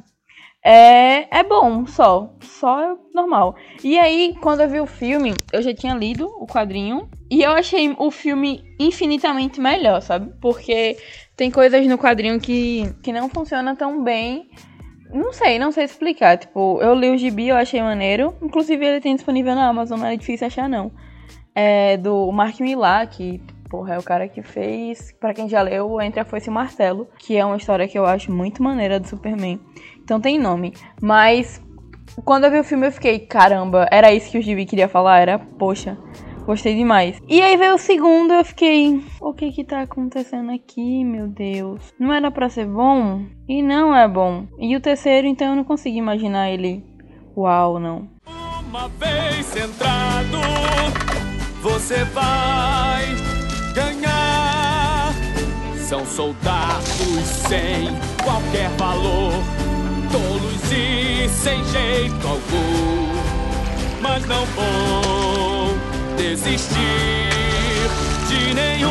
é, 0.62 1.38
é 1.38 1.42
bom, 1.42 1.86
só. 1.86 2.32
Só 2.40 2.80
é 2.80 2.96
normal. 3.14 3.56
E 3.82 3.98
aí, 3.98 4.36
quando 4.40 4.60
eu 4.60 4.68
vi 4.68 4.80
o 4.80 4.86
filme, 4.86 5.34
eu 5.52 5.62
já 5.62 5.74
tinha 5.74 5.94
lido 5.94 6.26
o 6.38 6.46
quadrinho. 6.46 7.08
E 7.30 7.42
eu 7.42 7.52
achei 7.52 7.94
o 7.98 8.10
filme 8.10 8.62
infinitamente 8.78 9.60
melhor, 9.60 10.00
sabe? 10.00 10.32
Porque 10.40 10.96
tem 11.40 11.50
coisas 11.50 11.86
no 11.86 11.96
quadrinho 11.96 12.38
que, 12.38 12.84
que 13.02 13.10
não 13.14 13.26
funcionam 13.30 13.74
tão 13.74 14.04
bem. 14.04 14.50
Não 15.10 15.32
sei, 15.32 15.58
não 15.58 15.72
sei 15.72 15.84
explicar. 15.84 16.36
Tipo, 16.36 16.78
eu 16.82 16.94
li 16.94 17.08
o 17.08 17.16
gibi, 17.16 17.48
eu 17.48 17.56
achei 17.56 17.80
maneiro. 17.80 18.34
Inclusive, 18.42 18.84
ele 18.84 19.00
tem 19.00 19.14
disponível 19.14 19.54
na 19.54 19.66
Amazon, 19.66 20.00
não 20.00 20.06
é 20.06 20.18
difícil 20.18 20.46
achar, 20.46 20.68
não. 20.68 20.92
É 21.54 21.96
do 21.96 22.30
Mark 22.30 22.60
Millar, 22.60 23.08
que, 23.08 23.42
porra, 23.70 23.94
é 23.94 23.98
o 23.98 24.02
cara 24.02 24.28
que 24.28 24.42
fez, 24.42 25.12
pra 25.18 25.32
quem 25.32 25.48
já 25.48 25.62
leu, 25.62 25.98
Entre 26.02 26.20
a 26.20 26.26
Foice 26.26 26.48
e 26.48 26.50
o 26.50 26.52
Martelo, 26.52 27.08
que 27.18 27.38
é 27.38 27.42
uma 27.42 27.56
história 27.56 27.88
que 27.88 27.98
eu 27.98 28.04
acho 28.04 28.30
muito 28.30 28.62
maneira 28.62 29.00
do 29.00 29.08
Superman. 29.08 29.58
Então 30.04 30.20
tem 30.20 30.38
nome. 30.38 30.74
Mas 31.00 31.58
quando 32.22 32.44
eu 32.44 32.50
vi 32.50 32.58
o 32.58 32.64
filme 32.64 32.86
eu 32.86 32.92
fiquei, 32.92 33.18
caramba, 33.18 33.88
era 33.90 34.12
isso 34.12 34.30
que 34.30 34.36
o 34.36 34.42
Gibi 34.42 34.66
queria 34.66 34.88
falar? 34.88 35.20
Era, 35.20 35.38
poxa, 35.38 35.96
gostei 36.50 36.74
demais. 36.74 37.16
E 37.28 37.40
aí 37.40 37.56
veio 37.56 37.76
o 37.76 37.78
segundo 37.78 38.34
eu 38.34 38.44
fiquei, 38.44 39.00
o 39.20 39.32
que 39.32 39.52
que 39.52 39.62
tá 39.62 39.82
acontecendo 39.82 40.50
aqui, 40.50 41.04
meu 41.04 41.28
Deus? 41.28 41.80
Não 41.96 42.12
era 42.12 42.28
pra 42.28 42.48
ser 42.48 42.66
bom? 42.66 43.24
E 43.48 43.62
não 43.62 43.94
é 43.94 44.08
bom. 44.08 44.48
E 44.58 44.74
o 44.74 44.80
terceiro, 44.80 45.28
então 45.28 45.50
eu 45.50 45.56
não 45.56 45.62
consigo 45.62 45.96
imaginar 45.96 46.50
ele, 46.50 46.84
uau, 47.36 47.78
não. 47.78 48.08
Uma 48.68 48.88
vez 48.88 49.46
centrado, 49.46 50.38
você 51.62 52.02
vai 52.06 53.04
ganhar. 53.72 55.12
São 55.76 56.04
soldados 56.04 57.26
sem 57.48 57.88
qualquer 58.24 58.70
valor, 58.70 59.32
tolos 60.10 60.72
e 60.72 61.28
sem 61.28 61.64
jeito 61.64 62.26
algum, 62.26 64.02
mas 64.02 64.26
não 64.26 64.44
vão 64.46 65.69
desistir 66.20 66.76
de 68.28 68.54
nenhum. 68.54 68.90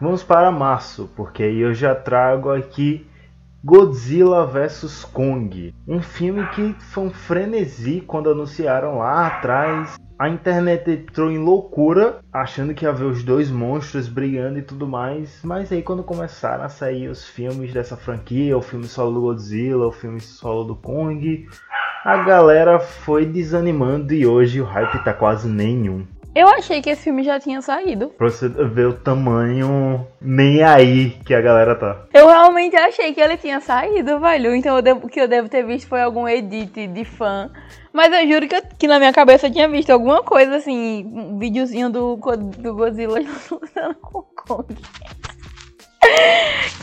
Vamos 0.00 0.22
para 0.22 0.50
março, 0.50 1.10
porque 1.14 1.42
aí 1.42 1.60
eu 1.60 1.74
já 1.74 1.94
trago 1.94 2.50
aqui 2.50 3.06
Godzilla 3.64 4.44
vs 4.44 5.04
Kong. 5.04 5.72
Um 5.86 6.02
filme 6.02 6.44
que 6.48 6.74
foi 6.80 7.04
um 7.04 7.10
frenesi 7.10 8.00
quando 8.00 8.28
anunciaram 8.28 8.98
lá 8.98 9.28
atrás. 9.28 9.96
A 10.18 10.28
internet 10.28 10.90
entrou 10.90 11.30
em 11.30 11.38
loucura, 11.38 12.18
achando 12.32 12.74
que 12.74 12.84
ia 12.84 12.92
ver 12.92 13.04
os 13.04 13.22
dois 13.22 13.52
monstros 13.52 14.08
brigando 14.08 14.58
e 14.58 14.62
tudo 14.62 14.84
mais. 14.84 15.40
Mas 15.44 15.70
aí 15.70 15.80
quando 15.80 16.02
começaram 16.02 16.64
a 16.64 16.68
sair 16.68 17.08
os 17.08 17.24
filmes 17.24 17.72
dessa 17.72 17.96
franquia, 17.96 18.58
o 18.58 18.62
filme 18.62 18.88
solo 18.88 19.14
do 19.14 19.20
Godzilla, 19.20 19.86
o 19.86 19.92
filme 19.92 20.20
solo 20.20 20.64
do 20.64 20.74
Kong, 20.74 21.46
a 22.04 22.16
galera 22.24 22.80
foi 22.80 23.24
desanimando 23.24 24.12
e 24.12 24.26
hoje 24.26 24.60
o 24.60 24.64
hype 24.64 25.04
tá 25.04 25.14
quase 25.14 25.48
nenhum. 25.48 26.04
Eu 26.34 26.48
achei 26.48 26.80
que 26.80 26.88
esse 26.88 27.02
filme 27.04 27.22
já 27.22 27.38
tinha 27.38 27.60
saído. 27.60 28.08
Pra 28.16 28.30
você 28.30 28.48
ver 28.48 28.86
o 28.86 28.94
tamanho 28.94 30.06
nem 30.20 30.62
aí 30.62 31.10
que 31.26 31.34
a 31.34 31.40
galera 31.42 31.74
tá. 31.74 32.04
Eu 32.14 32.26
realmente 32.26 32.74
achei 32.74 33.12
que 33.12 33.20
ele 33.20 33.36
tinha 33.36 33.60
saído, 33.60 34.18
velho. 34.18 34.54
Então 34.54 34.76
eu 34.76 34.82
devo- 34.82 35.06
o 35.06 35.08
que 35.10 35.20
eu 35.20 35.28
devo 35.28 35.48
ter 35.50 35.62
visto 35.62 35.88
foi 35.88 36.00
algum 36.00 36.26
edit 36.26 36.86
de 36.86 37.04
fã. 37.04 37.50
Mas 37.92 38.10
eu 38.14 38.26
juro 38.26 38.48
que, 38.48 38.56
eu- 38.56 38.62
que 38.78 38.88
na 38.88 38.98
minha 38.98 39.12
cabeça 39.12 39.46
eu 39.46 39.52
tinha 39.52 39.68
visto 39.68 39.90
alguma 39.90 40.22
coisa 40.22 40.56
assim, 40.56 41.04
um 41.14 41.38
videozinho 41.38 41.90
do, 41.90 42.16
do 42.56 42.74
Godzilla 42.74 43.18
lutando 43.50 43.94
com 43.96 44.18
o 44.20 44.22
Kong. 44.22 44.74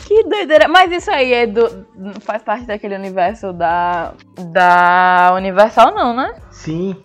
Que 0.06 0.24
doideira. 0.24 0.68
Mas 0.68 0.92
isso 0.92 1.10
aí 1.10 1.32
é 1.32 1.46
do. 1.46 1.86
faz 2.20 2.42
parte 2.42 2.66
daquele 2.66 2.94
universo 2.94 3.52
da. 3.52 4.12
Da 4.52 5.32
Universal, 5.36 5.92
não, 5.94 6.14
né? 6.14 6.34
Sim, 6.50 6.96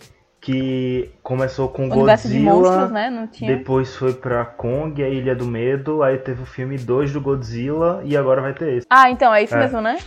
que 0.46 1.10
começou 1.24 1.68
com 1.70 1.86
Universo 1.90 2.28
de 2.30 2.36
Godzilla, 2.40 2.54
monstros, 2.54 2.92
né? 2.92 3.10
Não 3.10 3.26
tinha. 3.26 3.58
depois 3.58 3.96
foi 3.96 4.14
pra 4.14 4.46
Kong, 4.46 5.04
a 5.04 5.10
Ilha 5.10 5.36
do 5.36 5.46
Medo, 5.48 6.04
aí 6.04 6.20
teve 6.20 6.44
o 6.44 6.46
filme 6.46 6.78
2 6.78 7.12
do 7.14 7.20
Godzilla 7.20 8.02
e 8.06 8.16
agora 8.16 8.44
vai 8.44 8.54
ter 8.54 8.74
esse. 8.78 8.86
Ah, 8.88 9.10
então 9.10 9.34
é 9.34 9.42
isso 9.42 9.56
É. 9.56 9.60
mesmo, 9.60 9.82
né? 9.82 9.98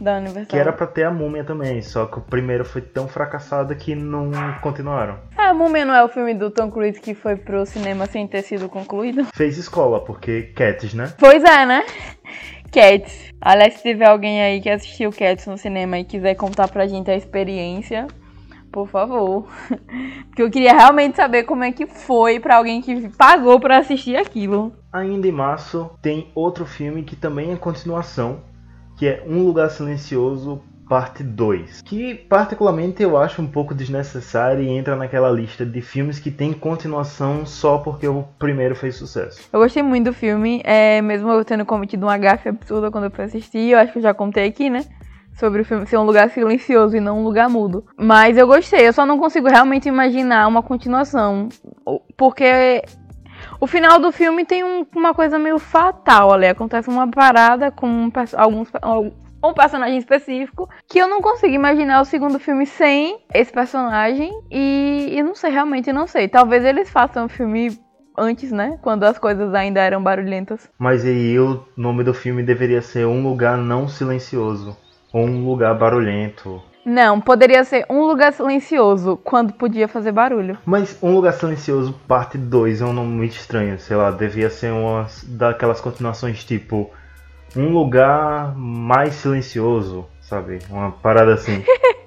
Da 0.00 0.16
Universal. 0.16 0.46
Que 0.46 0.56
era 0.56 0.72
pra 0.72 0.86
ter 0.86 1.04
a 1.04 1.10
múmia 1.10 1.44
também, 1.44 1.82
só 1.82 2.06
que 2.06 2.16
o 2.18 2.22
primeiro 2.22 2.64
foi 2.64 2.80
tão 2.80 3.06
fracassado 3.06 3.76
que 3.76 3.94
não 3.94 4.30
continuaram. 4.62 5.18
É, 5.38 5.42
a 5.48 5.54
Múmia 5.54 5.84
não 5.84 5.94
é 5.94 6.02
o 6.02 6.08
filme 6.08 6.32
do 6.32 6.50
Tom 6.50 6.70
Cruise 6.70 6.98
que 6.98 7.14
foi 7.14 7.36
pro 7.36 7.66
cinema 7.66 8.06
sem 8.06 8.26
ter 8.26 8.40
sido 8.42 8.70
concluído? 8.70 9.26
Fez 9.36 9.58
escola, 9.58 10.00
porque 10.02 10.50
Cats, 10.56 10.94
né? 10.94 11.12
Pois 11.18 11.44
é, 11.44 11.66
né? 11.66 11.84
Cats. 12.72 13.30
Aliás, 13.40 13.74
se 13.74 13.82
tiver 13.82 14.06
alguém 14.08 14.42
aí 14.42 14.60
que 14.62 14.70
assistiu 14.70 15.10
Cats 15.12 15.46
no 15.46 15.58
cinema 15.58 15.98
e 15.98 16.04
quiser 16.04 16.34
contar 16.34 16.68
pra 16.68 16.86
gente 16.86 17.10
a 17.10 17.14
experiência, 17.14 18.06
por 18.72 18.88
favor. 18.88 19.46
Porque 20.26 20.42
eu 20.42 20.50
queria 20.50 20.72
realmente 20.72 21.16
saber 21.16 21.44
como 21.44 21.62
é 21.62 21.70
que 21.70 21.86
foi 21.86 22.40
pra 22.40 22.56
alguém 22.56 22.80
que 22.80 23.08
pagou 23.10 23.60
pra 23.60 23.78
assistir 23.78 24.16
aquilo. 24.16 24.72
Ainda 24.92 25.28
em 25.28 25.32
março 25.32 25.90
tem 26.00 26.30
outro 26.34 26.64
filme 26.64 27.02
que 27.02 27.14
também 27.14 27.52
é 27.52 27.56
continuação, 27.56 28.40
que 28.96 29.06
é 29.06 29.22
Um 29.26 29.44
Lugar 29.44 29.70
Silencioso, 29.70 30.62
parte 30.88 31.22
2. 31.22 31.82
Que 31.82 32.14
particularmente 32.14 33.02
eu 33.02 33.16
acho 33.16 33.40
um 33.40 33.46
pouco 33.46 33.74
desnecessário 33.74 34.62
e 34.62 34.68
entra 34.68 34.96
naquela 34.96 35.30
lista 35.30 35.64
de 35.64 35.80
filmes 35.80 36.18
que 36.18 36.30
tem 36.30 36.52
continuação 36.52 37.46
só 37.46 37.78
porque 37.78 38.06
o 38.06 38.24
primeiro 38.38 38.74
fez 38.74 38.96
sucesso. 38.96 39.48
Eu 39.52 39.60
gostei 39.60 39.82
muito 39.82 40.06
do 40.06 40.12
filme, 40.12 40.60
é, 40.64 41.00
mesmo 41.00 41.30
eu 41.30 41.44
tendo 41.44 41.64
cometido 41.64 42.06
uma 42.06 42.18
gafe 42.18 42.48
absurda 42.48 42.90
quando 42.90 43.04
eu 43.04 43.10
fui 43.10 43.24
assistir, 43.24 43.70
eu 43.70 43.78
acho 43.78 43.92
que 43.92 43.98
eu 43.98 44.02
já 44.02 44.12
contei 44.12 44.46
aqui, 44.46 44.68
né? 44.68 44.84
Sobre 45.34 45.62
o 45.62 45.64
filme 45.64 45.86
ser 45.86 45.96
um 45.96 46.04
lugar 46.04 46.28
silencioso 46.30 46.96
e 46.96 47.00
não 47.00 47.20
um 47.20 47.24
lugar 47.24 47.48
mudo. 47.48 47.84
Mas 47.96 48.36
eu 48.36 48.46
gostei, 48.46 48.86
eu 48.86 48.92
só 48.92 49.04
não 49.06 49.18
consigo 49.18 49.48
realmente 49.48 49.88
imaginar 49.88 50.46
uma 50.46 50.62
continuação. 50.62 51.48
Porque 52.16 52.82
o 53.60 53.66
final 53.66 53.98
do 53.98 54.12
filme 54.12 54.44
tem 54.44 54.62
um- 54.62 54.86
uma 54.94 55.14
coisa 55.14 55.38
meio 55.38 55.58
fatal 55.58 56.32
ali. 56.32 56.46
Acontece 56.46 56.88
uma 56.88 57.08
parada 57.10 57.70
com 57.70 57.86
um, 57.88 58.12
alguns, 58.36 58.70
um 59.44 59.52
personagem 59.52 59.98
específico 59.98 60.68
que 60.88 60.98
eu 60.98 61.08
não 61.08 61.20
consigo 61.20 61.52
imaginar 61.54 62.00
o 62.00 62.04
segundo 62.04 62.38
filme 62.38 62.66
sem 62.66 63.18
esse 63.34 63.52
personagem. 63.52 64.30
E, 64.50 65.08
e 65.12 65.22
não 65.22 65.34
sei, 65.34 65.50
realmente 65.50 65.92
não 65.92 66.06
sei. 66.06 66.28
Talvez 66.28 66.64
eles 66.64 66.90
façam 66.90 67.24
o 67.24 67.28
filme 67.28 67.76
antes, 68.16 68.52
né? 68.52 68.78
Quando 68.82 69.04
as 69.04 69.18
coisas 69.18 69.52
ainda 69.54 69.80
eram 69.80 70.02
barulhentas. 70.02 70.70
Mas 70.78 71.04
aí 71.04 71.38
o 71.38 71.64
nome 71.76 72.04
do 72.04 72.12
filme 72.14 72.42
deveria 72.42 72.82
ser 72.82 73.06
Um 73.06 73.22
Lugar 73.22 73.56
Não 73.56 73.88
Silencioso. 73.88 74.76
Ou 75.12 75.24
Um 75.24 75.46
Lugar 75.46 75.74
Barulhento. 75.76 76.62
Não, 76.84 77.20
poderia 77.20 77.62
ser 77.62 77.86
um 77.88 78.02
lugar 78.02 78.32
silencioso 78.32 79.16
quando 79.22 79.52
podia 79.52 79.86
fazer 79.86 80.10
barulho. 80.10 80.58
Mas 80.66 80.98
Um 81.00 81.14
Lugar 81.14 81.32
Silencioso, 81.32 81.94
parte 82.08 82.36
2 82.36 82.80
é 82.80 82.84
um 82.84 82.92
nome 82.92 83.14
muito 83.14 83.36
estranho. 83.36 83.78
Sei 83.78 83.96
lá, 83.96 84.10
devia 84.10 84.50
ser 84.50 84.72
uma 84.72 85.06
daquelas 85.24 85.80
continuações 85.80 86.44
tipo 86.44 86.90
Um 87.56 87.68
Lugar 87.68 88.52
Mais 88.56 89.14
Silencioso, 89.14 90.06
sabe? 90.20 90.58
Uma 90.68 90.90
parada 90.90 91.34
assim. 91.34 91.62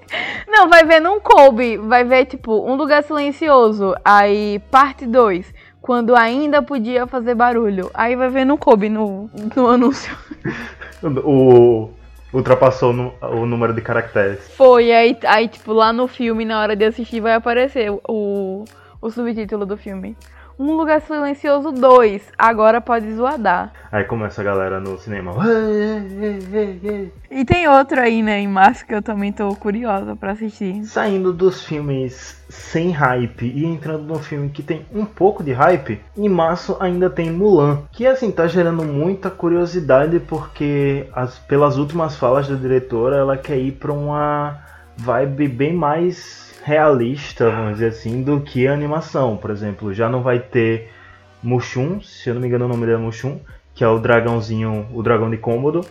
Não, 0.48 0.70
vai 0.70 0.86
ver 0.86 1.02
não 1.02 1.20
coube. 1.20 1.78
Vai 1.78 2.04
ver, 2.06 2.26
tipo, 2.26 2.66
um 2.66 2.76
lugar 2.76 3.04
silencioso. 3.04 3.94
Aí, 4.06 4.62
parte 4.72 5.06
2. 5.06 5.54
Quando 5.82 6.16
ainda 6.16 6.62
podia 6.62 7.06
fazer 7.06 7.36
barulho. 7.36 7.92
Aí 7.94 8.16
vai 8.16 8.30
ver 8.30 8.46
não 8.46 8.56
coube 8.56 8.88
no, 8.88 9.30
no 9.56 9.68
anúncio. 9.68 10.16
o 11.04 11.90
ultrapassou 12.36 12.92
no- 12.94 13.14
o 13.22 13.46
número 13.46 13.74
de 13.74 13.82
caracteres. 13.82 14.40
Foi, 14.56 14.92
aí, 14.92 15.18
aí, 15.26 15.48
tipo, 15.48 15.72
lá 15.74 15.94
no 15.94 16.08
filme, 16.08 16.44
na 16.46 16.60
hora 16.60 16.76
de 16.76 16.84
assistir, 16.86 17.22
vai 17.22 17.34
aparecer 17.34 17.90
o, 18.08 18.66
o 19.02 19.10
subtítulo 19.10 19.66
do 19.66 19.78
filme. 19.78 20.18
Um 20.58 20.78
lugar 20.78 21.02
silencioso 21.02 21.72
2. 21.72 22.32
Agora 22.38 22.80
pode 22.80 23.14
zoadar. 23.14 23.74
Aí 23.92 24.06
começa 24.06 24.40
a 24.42 24.44
galera 24.44 24.80
no 24.80 24.98
cinema. 24.98 25.34
E 27.30 27.44
tem 27.44 27.68
outro 27.68 28.00
aí, 28.00 28.24
né, 28.24 28.40
em 28.40 28.48
março, 28.48 28.86
que 28.86 28.94
eu 28.94 29.02
também 29.02 29.34
tô 29.34 29.54
curiosa 29.56 30.16
pra 30.16 30.32
assistir. 30.32 30.84
Saindo 30.86 31.34
dos 31.34 31.66
filmes 31.66 32.42
sem 32.48 32.92
hype 32.92 33.46
e 33.46 33.66
entrando 33.66 34.04
num 34.04 34.20
filme 34.20 34.50
que 34.50 34.64
tem 34.64 34.86
um 34.94 35.04
pouco 35.06 35.44
de 35.44 35.52
hype, 35.52 36.02
em 36.16 36.30
março 36.30 36.78
ainda 36.80 37.10
tem 37.10 37.30
Mulan, 37.32 37.84
que 37.92 38.08
assim 38.08 38.32
tá 38.32 38.48
gerando 38.48 38.84
muita 38.84 39.30
curiosidade 39.30 40.20
porque 40.22 41.08
as, 41.14 41.38
pelas 41.40 41.78
últimas 41.78 42.16
falas 42.16 42.48
da 42.48 42.56
diretora 42.56 43.18
ela 43.18 43.36
quer 43.36 43.58
ir 43.58 43.74
pra 43.74 43.92
uma 43.92 44.58
vibe 44.98 45.48
bem 45.50 45.74
mais 45.74 46.45
realista, 46.66 47.52
vamos 47.52 47.74
dizer 47.74 47.90
assim, 47.90 48.24
do 48.24 48.42
que 48.42 48.68
a 48.68 48.74
animação. 48.74 49.38
Por 49.38 49.52
exemplo, 49.52 49.94
já 49.94 50.10
não 50.10 50.24
vai 50.24 50.40
ter 50.40 50.90
Mushum, 51.42 52.02
se 52.02 52.28
eu 52.28 52.34
não 52.34 52.42
me 52.42 52.48
engano 52.48 52.66
o 52.66 52.68
nome 52.68 52.88
dele 52.88 52.98
é 52.98 52.98
Mushum, 52.98 53.40
que 53.76 53.84
é 53.84 53.88
o 53.88 54.00
dragãozinho, 54.00 54.88
o 54.92 55.04
dragão 55.04 55.30
de 55.30 55.38
cômodo, 55.38 55.86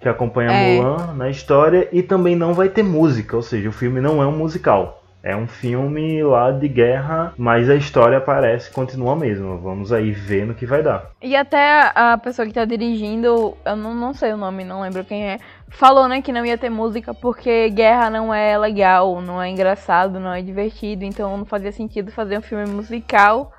que 0.00 0.08
acompanha 0.08 0.50
É. 0.50 0.80
Mulan 0.80 1.14
na 1.14 1.30
história, 1.30 1.88
e 1.92 2.02
também 2.02 2.34
não 2.34 2.52
vai 2.54 2.68
ter 2.68 2.82
música, 2.82 3.36
ou 3.36 3.42
seja, 3.42 3.68
o 3.68 3.72
filme 3.72 4.00
não 4.00 4.20
é 4.20 4.26
um 4.26 4.36
musical. 4.36 4.95
É 5.28 5.34
um 5.34 5.48
filme 5.48 6.22
lá 6.22 6.52
de 6.52 6.68
guerra, 6.68 7.34
mas 7.36 7.68
a 7.68 7.74
história 7.74 8.20
parece 8.20 8.70
continua 8.70 9.14
a 9.14 9.16
mesma. 9.16 9.56
Vamos 9.56 9.92
aí 9.92 10.12
ver 10.12 10.46
no 10.46 10.54
que 10.54 10.64
vai 10.64 10.84
dar. 10.84 11.10
E 11.20 11.34
até 11.34 11.90
a 11.96 12.16
pessoa 12.16 12.46
que 12.46 12.54
tá 12.54 12.64
dirigindo, 12.64 13.56
eu 13.64 13.74
não, 13.74 13.92
não 13.92 14.14
sei 14.14 14.32
o 14.32 14.36
nome, 14.36 14.62
não 14.62 14.82
lembro 14.82 15.04
quem 15.04 15.24
é, 15.28 15.38
falou, 15.68 16.06
né, 16.06 16.22
que 16.22 16.30
não 16.32 16.46
ia 16.46 16.56
ter 16.56 16.70
música 16.70 17.12
porque 17.12 17.68
guerra 17.70 18.08
não 18.08 18.32
é 18.32 18.56
legal, 18.56 19.20
não 19.20 19.42
é 19.42 19.50
engraçado, 19.50 20.20
não 20.20 20.32
é 20.32 20.40
divertido, 20.40 21.04
então 21.04 21.36
não 21.36 21.44
fazia 21.44 21.72
sentido 21.72 22.12
fazer 22.12 22.38
um 22.38 22.42
filme 22.42 22.66
musical 22.66 23.50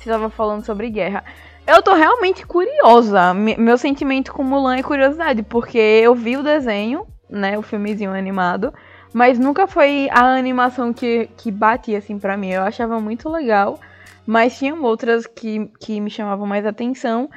se 0.00 0.08
tava 0.08 0.30
falando 0.30 0.64
sobre 0.64 0.88
guerra. 0.88 1.24
Eu 1.66 1.82
tô 1.82 1.94
realmente 1.94 2.46
curiosa. 2.46 3.34
Me- 3.34 3.56
Meu 3.56 3.76
sentimento 3.76 4.32
com 4.32 4.44
Mulan 4.44 4.76
é 4.76 4.82
curiosidade, 4.84 5.42
porque 5.42 5.78
eu 5.78 6.14
vi 6.14 6.36
o 6.36 6.44
desenho, 6.44 7.06
né, 7.28 7.58
o 7.58 7.62
filmezinho 7.62 8.12
animado, 8.14 8.72
mas 9.12 9.38
nunca 9.38 9.66
foi 9.66 10.08
a 10.10 10.36
animação 10.36 10.92
que, 10.92 11.28
que 11.36 11.50
batia 11.50 11.98
assim 11.98 12.18
pra 12.18 12.36
mim. 12.36 12.50
Eu 12.50 12.62
achava 12.62 13.00
muito 13.00 13.28
legal, 13.28 13.78
mas 14.26 14.58
tinham 14.58 14.82
outras 14.82 15.26
que, 15.26 15.70
que 15.80 16.00
me 16.00 16.10
chamavam 16.10 16.46
mais 16.46 16.66
atenção. 16.66 17.28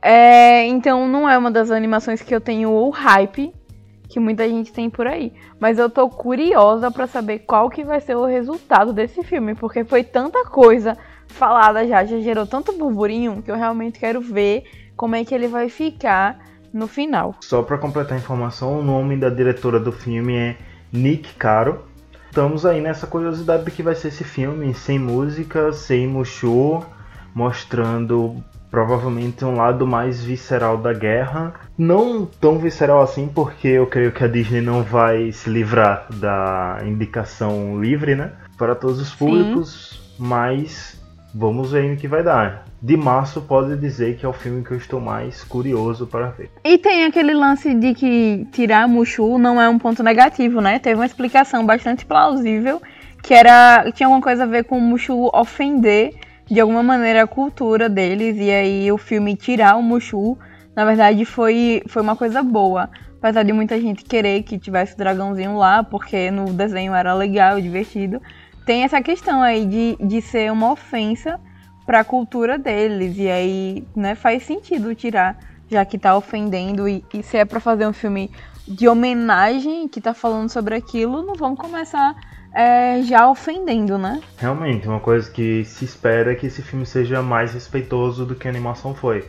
É, 0.00 0.64
então 0.66 1.08
não 1.08 1.28
é 1.28 1.36
uma 1.36 1.50
das 1.50 1.70
animações 1.70 2.22
que 2.22 2.34
eu 2.34 2.40
tenho 2.40 2.70
o 2.70 2.90
hype 2.90 3.52
que 4.08 4.18
muita 4.18 4.48
gente 4.48 4.72
tem 4.72 4.88
por 4.88 5.06
aí. 5.06 5.32
Mas 5.60 5.78
eu 5.78 5.90
tô 5.90 6.08
curiosa 6.08 6.90
pra 6.90 7.06
saber 7.06 7.40
qual 7.40 7.68
que 7.68 7.84
vai 7.84 8.00
ser 8.00 8.16
o 8.16 8.24
resultado 8.24 8.92
desse 8.92 9.22
filme, 9.22 9.54
porque 9.54 9.84
foi 9.84 10.02
tanta 10.02 10.44
coisa 10.46 10.96
falada 11.26 11.86
já, 11.86 12.04
já 12.04 12.18
gerou 12.18 12.46
tanto 12.46 12.72
burburinho 12.72 13.42
que 13.42 13.50
eu 13.50 13.56
realmente 13.56 14.00
quero 14.00 14.20
ver 14.20 14.64
como 14.96 15.14
é 15.14 15.24
que 15.24 15.34
ele 15.34 15.46
vai 15.46 15.68
ficar 15.68 16.38
no 16.72 16.88
final. 16.88 17.34
Só 17.42 17.62
para 17.62 17.78
completar 17.78 18.14
a 18.14 18.20
informação, 18.20 18.78
o 18.78 18.82
nome 18.82 19.16
da 19.16 19.28
diretora 19.28 19.78
do 19.78 19.92
filme 19.92 20.34
é 20.34 20.56
Nick 20.92 21.34
Caro. 21.34 21.84
Estamos 22.26 22.64
aí 22.66 22.80
nessa 22.80 23.06
curiosidade 23.06 23.64
do 23.64 23.70
que 23.70 23.82
vai 23.82 23.94
ser 23.94 24.08
esse 24.08 24.24
filme, 24.24 24.74
sem 24.74 24.98
música, 24.98 25.72
sem 25.72 26.06
Mushu, 26.06 26.84
mostrando 27.34 28.36
provavelmente 28.70 29.44
um 29.44 29.56
lado 29.56 29.86
mais 29.86 30.22
visceral 30.22 30.76
da 30.76 30.92
guerra. 30.92 31.54
Não 31.76 32.26
tão 32.26 32.58
visceral 32.58 33.02
assim, 33.02 33.28
porque 33.28 33.68
eu 33.68 33.86
creio 33.86 34.12
que 34.12 34.22
a 34.22 34.28
Disney 34.28 34.60
não 34.60 34.82
vai 34.82 35.32
se 35.32 35.48
livrar 35.48 36.06
da 36.14 36.78
indicação 36.84 37.80
livre, 37.80 38.14
né? 38.14 38.32
Para 38.56 38.74
todos 38.74 39.00
os 39.00 39.14
públicos, 39.14 40.00
mas 40.18 40.97
vamos 41.34 41.72
ver 41.72 41.90
no 41.90 41.96
que 41.96 42.08
vai 42.08 42.22
dar. 42.22 42.64
De 42.80 42.96
março 42.96 43.40
pode 43.40 43.76
dizer 43.76 44.16
que 44.16 44.24
é 44.24 44.28
o 44.28 44.32
filme 44.32 44.64
que 44.64 44.70
eu 44.70 44.76
estou 44.76 45.00
mais 45.00 45.42
curioso 45.44 46.06
para 46.06 46.28
ver. 46.28 46.50
E 46.64 46.78
tem 46.78 47.04
aquele 47.04 47.34
lance 47.34 47.74
de 47.74 47.94
que 47.94 48.46
tirar 48.52 48.86
Mushu 48.86 49.38
não 49.38 49.60
é 49.60 49.68
um 49.68 49.78
ponto 49.78 50.02
negativo, 50.02 50.60
né? 50.60 50.78
Teve 50.78 50.94
uma 50.94 51.06
explicação 51.06 51.66
bastante 51.66 52.06
plausível 52.06 52.80
que 53.22 53.34
era 53.34 53.90
tinha 53.92 54.06
alguma 54.06 54.22
coisa 54.22 54.44
a 54.44 54.46
ver 54.46 54.64
com 54.64 54.78
o 54.78 54.80
Mushu 54.80 55.28
ofender 55.34 56.14
de 56.46 56.60
alguma 56.60 56.82
maneira 56.82 57.24
a 57.24 57.26
cultura 57.26 57.88
deles 57.88 58.36
e 58.38 58.50
aí 58.50 58.90
o 58.90 58.96
filme 58.96 59.36
tirar 59.36 59.76
o 59.76 59.82
Mushu, 59.82 60.38
na 60.74 60.84
verdade 60.84 61.24
foi 61.24 61.82
foi 61.88 62.02
uma 62.02 62.16
coisa 62.16 62.42
boa. 62.42 62.88
Apesar 63.18 63.42
de 63.42 63.52
muita 63.52 63.80
gente 63.80 64.04
querer 64.04 64.44
que 64.44 64.58
tivesse 64.58 64.94
o 64.94 64.96
dragãozinho 64.96 65.56
lá, 65.56 65.82
porque 65.82 66.30
no 66.30 66.52
desenho 66.52 66.94
era 66.94 67.12
legal 67.12 67.58
e 67.58 67.62
divertido, 67.62 68.22
tem 68.68 68.84
essa 68.84 69.00
questão 69.00 69.40
aí 69.40 69.64
de, 69.64 69.96
de 69.98 70.20
ser 70.20 70.52
uma 70.52 70.72
ofensa 70.72 71.40
para 71.86 72.00
a 72.00 72.04
cultura 72.04 72.58
deles. 72.58 73.16
E 73.16 73.26
aí, 73.26 73.82
né, 73.96 74.14
faz 74.14 74.42
sentido 74.42 74.94
tirar, 74.94 75.38
já 75.70 75.86
que 75.86 75.96
tá 75.96 76.14
ofendendo. 76.14 76.86
E, 76.86 77.02
e 77.14 77.22
se 77.22 77.38
é 77.38 77.46
para 77.46 77.60
fazer 77.60 77.86
um 77.86 77.94
filme 77.94 78.30
de 78.68 78.86
homenagem 78.86 79.88
que 79.88 80.02
tá 80.02 80.12
falando 80.12 80.50
sobre 80.50 80.74
aquilo, 80.74 81.22
não 81.22 81.34
vamos 81.34 81.58
começar 81.58 82.14
é, 82.54 83.00
já 83.04 83.26
ofendendo, 83.30 83.96
né? 83.96 84.20
Realmente, 84.36 84.86
uma 84.86 85.00
coisa 85.00 85.30
que 85.30 85.64
se 85.64 85.86
espera 85.86 86.32
é 86.32 86.34
que 86.34 86.48
esse 86.48 86.60
filme 86.60 86.84
seja 86.84 87.22
mais 87.22 87.54
respeitoso 87.54 88.26
do 88.26 88.34
que 88.34 88.46
a 88.46 88.50
animação 88.50 88.94
foi. 88.94 89.26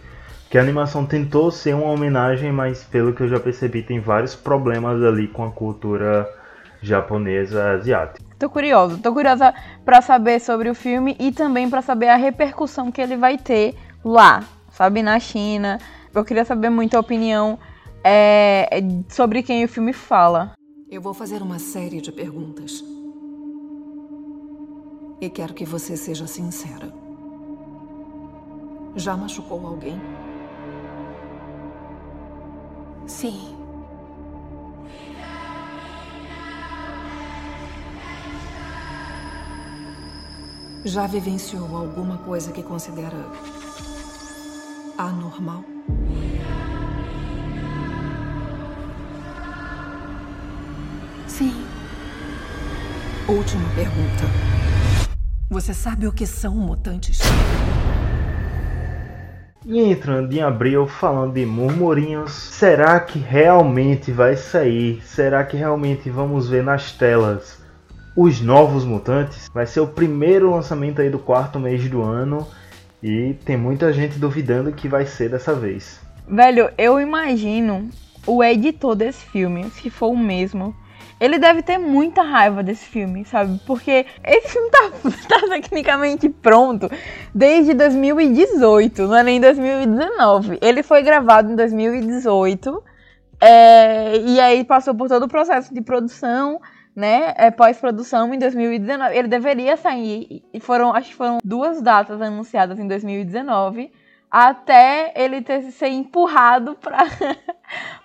Que 0.49 0.57
a 0.57 0.61
animação 0.61 1.05
tentou 1.05 1.49
ser 1.49 1.75
uma 1.75 1.91
homenagem, 1.93 2.51
mas 2.51 2.83
pelo 2.83 3.13
que 3.13 3.23
eu 3.23 3.29
já 3.29 3.39
percebi, 3.39 3.83
tem 3.83 4.01
vários 4.01 4.35
problemas 4.35 5.01
ali 5.01 5.29
com 5.29 5.45
a 5.45 5.49
cultura 5.49 6.27
japonesa 6.81 7.71
asiática. 7.71 8.25
Tô 8.37 8.49
curiosa, 8.49 8.97
tô 8.97 9.13
curiosa 9.13 9.53
para 9.83 10.01
saber 10.01 10.39
sobre 10.39 10.69
o 10.69 10.75
filme 10.75 11.15
e 11.19 11.31
também 11.31 11.69
para 11.69 11.81
saber 11.81 12.07
a 12.07 12.15
repercussão 12.15 12.91
que 12.91 13.01
ele 13.01 13.17
vai 13.17 13.37
ter 13.37 13.75
lá, 14.03 14.43
sabe, 14.71 15.03
na 15.03 15.19
China. 15.19 15.77
Eu 16.13 16.23
queria 16.23 16.45
saber 16.45 16.69
muito 16.69 16.95
a 16.95 16.99
opinião 16.99 17.59
é, 18.03 18.81
sobre 19.09 19.43
quem 19.43 19.63
o 19.65 19.67
filme 19.67 19.93
fala. 19.93 20.53
Eu 20.89 21.01
vou 21.01 21.13
fazer 21.13 21.41
uma 21.41 21.59
série 21.59 22.01
de 22.01 22.11
perguntas. 22.11 22.83
E 25.21 25.29
quero 25.29 25.53
que 25.53 25.65
você 25.65 25.97
seja 25.97 26.25
sincera. 26.25 26.91
Já 28.95 29.15
machucou 29.17 29.67
alguém? 29.67 29.99
Sim. 33.05 33.58
Já 40.85 41.05
vivenciou 41.05 41.75
alguma 41.75 42.17
coisa 42.19 42.53
que 42.53 42.63
considera 42.63 43.17
anormal? 44.97 45.61
Sim. 51.27 51.53
Última 53.27 53.69
pergunta. 53.75 54.23
Você 55.49 55.73
sabe 55.73 56.07
o 56.07 56.13
que 56.13 56.25
são 56.25 56.55
mutantes? 56.55 57.19
E 59.65 59.81
entrando 59.81 60.31
em 60.31 60.41
abril, 60.41 60.87
falando 60.87 61.33
de 61.33 61.45
murmurinhos, 61.45 62.31
será 62.31 63.01
que 63.01 63.19
realmente 63.19 64.13
vai 64.13 64.37
sair? 64.37 65.01
Será 65.03 65.43
que 65.43 65.57
realmente 65.57 66.09
vamos 66.09 66.47
ver 66.47 66.63
nas 66.63 66.93
telas 66.93 67.58
os 68.21 68.41
novos 68.41 68.83
mutantes? 68.83 69.49
Vai 69.53 69.65
ser 69.65 69.79
o 69.79 69.87
primeiro 69.87 70.51
lançamento 70.51 71.01
aí 71.01 71.09
do 71.09 71.17
quarto 71.17 71.57
mês 71.57 71.89
do 71.89 72.01
ano 72.01 72.45
e 73.01 73.33
tem 73.45 73.55
muita 73.55 73.93
gente 73.93 74.19
duvidando 74.19 74.73
que 74.73 74.89
vai 74.89 75.05
ser 75.05 75.29
dessa 75.29 75.53
vez. 75.53 76.01
Velho, 76.27 76.69
eu 76.77 76.99
imagino 76.99 77.89
o 78.27 78.43
editor 78.43 78.93
desse 78.93 79.25
filme, 79.27 79.69
se 79.69 79.89
for 79.89 80.09
o 80.09 80.17
mesmo, 80.17 80.75
ele 81.17 81.39
deve 81.39 81.61
ter 81.61 81.77
muita 81.77 82.21
raiva 82.21 82.61
desse 82.61 82.83
filme, 82.87 83.23
sabe? 83.23 83.57
Porque 83.65 84.05
esse 84.21 84.49
filme 84.49 84.69
tá, 84.69 84.91
tá 85.29 85.47
tecnicamente 85.47 86.27
pronto 86.27 86.91
desde 87.33 87.73
2018, 87.73 89.07
não 89.07 89.15
é 89.15 89.23
nem 89.23 89.39
2019. 89.39 90.59
Ele 90.61 90.83
foi 90.83 91.01
gravado 91.03 91.53
em 91.53 91.55
2018 91.55 92.83
é, 93.39 94.17
e 94.17 94.41
aí 94.41 94.65
passou 94.65 94.93
por 94.93 95.07
todo 95.07 95.23
o 95.23 95.29
processo 95.29 95.73
de 95.73 95.81
produção, 95.81 96.59
né? 96.99 97.33
É, 97.37 97.49
Pós-produção 97.49 98.33
em 98.33 98.37
2019. 98.37 99.17
Ele 99.17 99.27
deveria 99.29 99.77
sair, 99.77 100.43
e 100.53 100.59
foram, 100.59 100.93
acho 100.93 101.09
que 101.09 101.15
foram 101.15 101.37
duas 101.43 101.81
datas 101.81 102.21
anunciadas 102.21 102.77
em 102.77 102.87
2019 102.87 103.89
até 104.29 105.11
ele 105.15 105.41
ter 105.41 105.63
ser 105.71 105.87
empurrado 105.87 106.75
para 106.75 106.99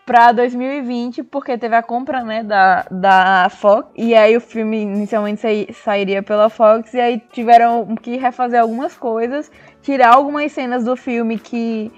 para 0.06 0.32
2020, 0.32 1.22
porque 1.22 1.56
teve 1.56 1.74
a 1.74 1.82
compra, 1.82 2.22
né, 2.22 2.42
da, 2.42 2.84
da 2.90 3.48
Fox, 3.48 3.88
e 3.96 4.14
aí 4.14 4.36
o 4.36 4.40
filme 4.40 4.82
inicialmente 4.82 5.72
sairia 5.72 6.22
pela 6.22 6.50
Fox, 6.50 6.92
e 6.92 7.00
aí 7.00 7.22
tiveram 7.32 7.96
que 7.96 8.18
refazer 8.18 8.60
algumas 8.60 8.94
coisas, 8.96 9.50
tirar 9.80 10.14
algumas 10.14 10.52
cenas 10.52 10.84
do 10.84 10.94
filme 10.94 11.38
que, 11.38 11.90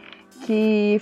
que 0.43 1.01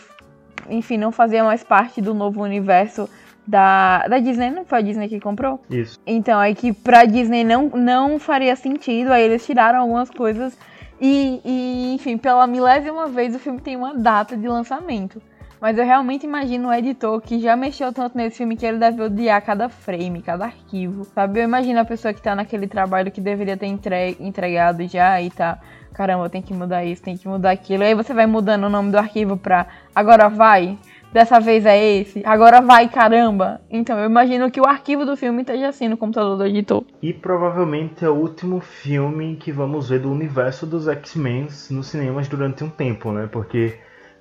enfim, 0.70 0.96
não 0.96 1.12
fazia 1.12 1.44
mais 1.44 1.62
parte 1.62 2.00
do 2.00 2.14
novo 2.14 2.42
universo 2.42 3.08
da, 3.46 4.06
da 4.08 4.18
Disney, 4.18 4.50
não 4.50 4.64
foi 4.64 4.78
a 4.78 4.82
Disney 4.82 5.08
que 5.08 5.20
comprou? 5.20 5.60
Isso. 5.70 5.98
Então, 6.06 6.38
aí 6.38 6.54
que 6.54 6.72
pra 6.72 7.04
Disney 7.04 7.44
não, 7.44 7.68
não 7.68 8.18
faria 8.18 8.56
sentido, 8.56 9.12
aí 9.12 9.22
eles 9.22 9.44
tiraram 9.44 9.80
algumas 9.80 10.10
coisas 10.10 10.56
e, 11.00 11.40
e, 11.44 11.94
enfim, 11.94 12.16
pela 12.16 12.46
milésima 12.46 13.06
vez 13.08 13.34
o 13.34 13.38
filme 13.38 13.60
tem 13.60 13.76
uma 13.76 13.94
data 13.94 14.36
de 14.36 14.48
lançamento. 14.48 15.20
Mas 15.60 15.78
eu 15.78 15.84
realmente 15.84 16.26
imagino 16.26 16.68
o 16.68 16.72
editor 16.74 17.20
que 17.22 17.40
já 17.40 17.56
mexeu 17.56 17.90
tanto 17.90 18.18
nesse 18.18 18.36
filme 18.36 18.54
que 18.54 18.66
ele 18.66 18.78
deve 18.78 19.02
odiar 19.02 19.40
cada 19.42 19.68
frame, 19.68 20.20
cada 20.20 20.44
arquivo, 20.44 21.04
sabe? 21.04 21.40
Eu 21.40 21.44
imagino 21.44 21.80
a 21.80 21.84
pessoa 21.84 22.12
que 22.12 22.20
tá 22.20 22.34
naquele 22.34 22.66
trabalho 22.66 23.10
que 23.10 23.20
deveria 23.20 23.56
ter 23.56 23.66
entregado 23.66 24.86
já 24.86 25.22
e 25.22 25.30
tá, 25.30 25.58
caramba, 25.94 26.28
tem 26.28 26.42
que 26.42 26.52
mudar 26.52 26.84
isso, 26.84 27.02
tem 27.02 27.16
que 27.16 27.26
mudar 27.26 27.52
aquilo. 27.52 27.82
E 27.82 27.86
aí 27.86 27.94
você 27.94 28.12
vai 28.12 28.26
mudando 28.26 28.64
o 28.64 28.68
nome 28.68 28.90
do 28.90 28.98
arquivo 28.98 29.38
pra 29.38 29.66
agora 29.94 30.28
vai, 30.28 30.76
dessa 31.14 31.38
vez 31.38 31.64
é 31.64 31.80
esse, 31.80 32.22
agora 32.26 32.60
vai, 32.60 32.88
caramba. 32.88 33.60
Então 33.70 33.96
eu 33.96 34.06
imagino 34.06 34.50
que 34.50 34.60
o 34.60 34.66
arquivo 34.66 35.06
do 35.06 35.16
filme 35.16 35.42
esteja 35.42 35.68
assim 35.68 35.86
no 35.86 35.96
computador 35.96 36.36
do 36.36 36.44
editor. 36.44 36.82
E 37.00 37.12
provavelmente 37.12 38.04
é 38.04 38.08
o 38.08 38.14
último 38.14 38.58
filme 38.58 39.36
que 39.36 39.52
vamos 39.52 39.88
ver 39.88 40.00
do 40.00 40.10
universo 40.10 40.66
dos 40.66 40.88
X-Men 40.88 41.46
nos 41.70 41.86
cinemas 41.86 42.26
durante 42.26 42.64
um 42.64 42.68
tempo, 42.68 43.12
né? 43.12 43.28
Porque 43.30 43.74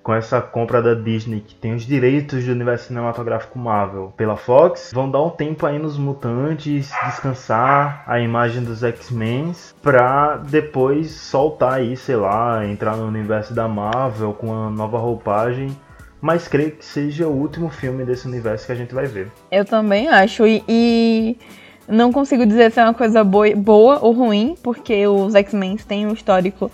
com 0.03 0.13
essa 0.13 0.41
compra 0.41 0.81
da 0.81 0.93
Disney, 0.93 1.39
que 1.39 1.55
tem 1.55 1.73
os 1.73 1.83
direitos 1.83 2.45
do 2.45 2.51
universo 2.51 2.87
cinematográfico 2.87 3.57
Marvel 3.57 4.13
pela 4.17 4.35
Fox, 4.35 4.91
vão 4.93 5.09
dar 5.09 5.23
um 5.23 5.29
tempo 5.29 5.65
aí 5.65 5.79
nos 5.79 5.97
mutantes, 5.97 6.91
descansar 7.05 8.03
a 8.05 8.19
imagem 8.19 8.63
dos 8.63 8.83
X-Men, 8.83 9.53
pra 9.81 10.35
depois 10.35 11.09
soltar 11.09 11.75
aí, 11.75 11.95
sei 11.95 12.17
lá, 12.17 12.67
entrar 12.67 12.97
no 12.97 13.07
universo 13.07 13.53
da 13.55 13.67
Marvel 13.67 14.33
com 14.33 14.47
uma 14.47 14.69
nova 14.69 14.97
roupagem 14.97 15.75
mas 16.23 16.47
creio 16.47 16.71
que 16.71 16.85
seja 16.85 17.27
o 17.27 17.37
último 17.37 17.67
filme 17.67 18.05
desse 18.05 18.25
universo 18.25 18.65
que 18.65 18.71
a 18.71 18.75
gente 18.75 18.95
vai 18.95 19.05
ver. 19.05 19.29
Eu 19.51 19.65
também 19.65 20.07
acho, 20.07 20.47
e, 20.47 20.63
e 20.69 21.37
não 21.85 22.13
consigo 22.13 22.45
dizer 22.45 22.71
se 22.71 22.79
é 22.79 22.83
uma 22.85 22.93
coisa 22.93 23.25
boa, 23.25 23.53
boa 23.53 23.99
ou 24.01 24.13
ruim, 24.13 24.55
porque 24.63 25.05
os 25.05 25.35
X-Men 25.35 25.75
têm 25.75 26.07
um 26.07 26.13
histórico 26.13 26.71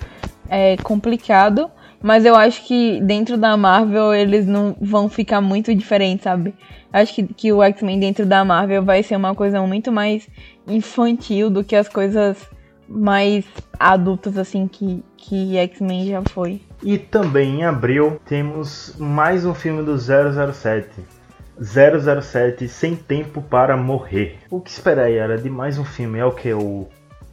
é, 0.48 0.78
complicado, 0.78 1.68
mas 2.00 2.26
eu 2.26 2.36
acho 2.36 2.64
que 2.68 3.02
dentro 3.02 3.40
da 3.40 3.58
Marvel 3.58 4.14
eles 4.14 4.46
não 4.46 4.76
vão 4.80 5.10
ficar 5.10 5.42
muito 5.42 5.74
diferentes, 5.74 6.26
sabe? 6.26 6.54
Acho 6.94 7.16
que, 7.16 7.24
que 7.24 7.52
o 7.52 7.64
X-Men 7.64 8.00
dentro 8.00 8.28
da 8.28 8.46
Marvel 8.46 8.84
vai 8.84 9.02
ser 9.02 9.16
uma 9.16 9.34
coisa 9.34 9.60
muito 9.64 9.92
mais 9.92 10.30
infantil 10.68 11.50
do 11.50 11.64
que 11.64 11.76
as 11.76 11.90
coisas 11.90 12.38
mais 12.88 13.46
adultas, 13.80 14.38
assim, 14.38 14.68
que, 14.68 15.04
que 15.30 15.56
X-Men 15.58 16.08
já 16.08 16.24
foi. 16.24 16.60
E 16.82 16.98
também 16.98 17.60
em 17.60 17.64
abril 17.64 18.20
temos 18.26 18.96
mais 18.98 19.46
um 19.46 19.54
filme 19.54 19.84
do 19.84 19.96
007. 19.96 20.90
007 21.62 22.68
Sem 22.68 22.96
Tempo 22.96 23.40
para 23.40 23.78
Morrer. 23.78 24.40
O 24.50 24.60
que 24.60 24.72
esperar, 24.72 25.12
era 25.12 25.38
de 25.38 25.48
mais 25.48 25.78
um 25.78 25.86
filme? 25.86 26.18
É 26.18 26.26
o 26.26 26.32
que? 26.32 26.52
O 26.52 26.88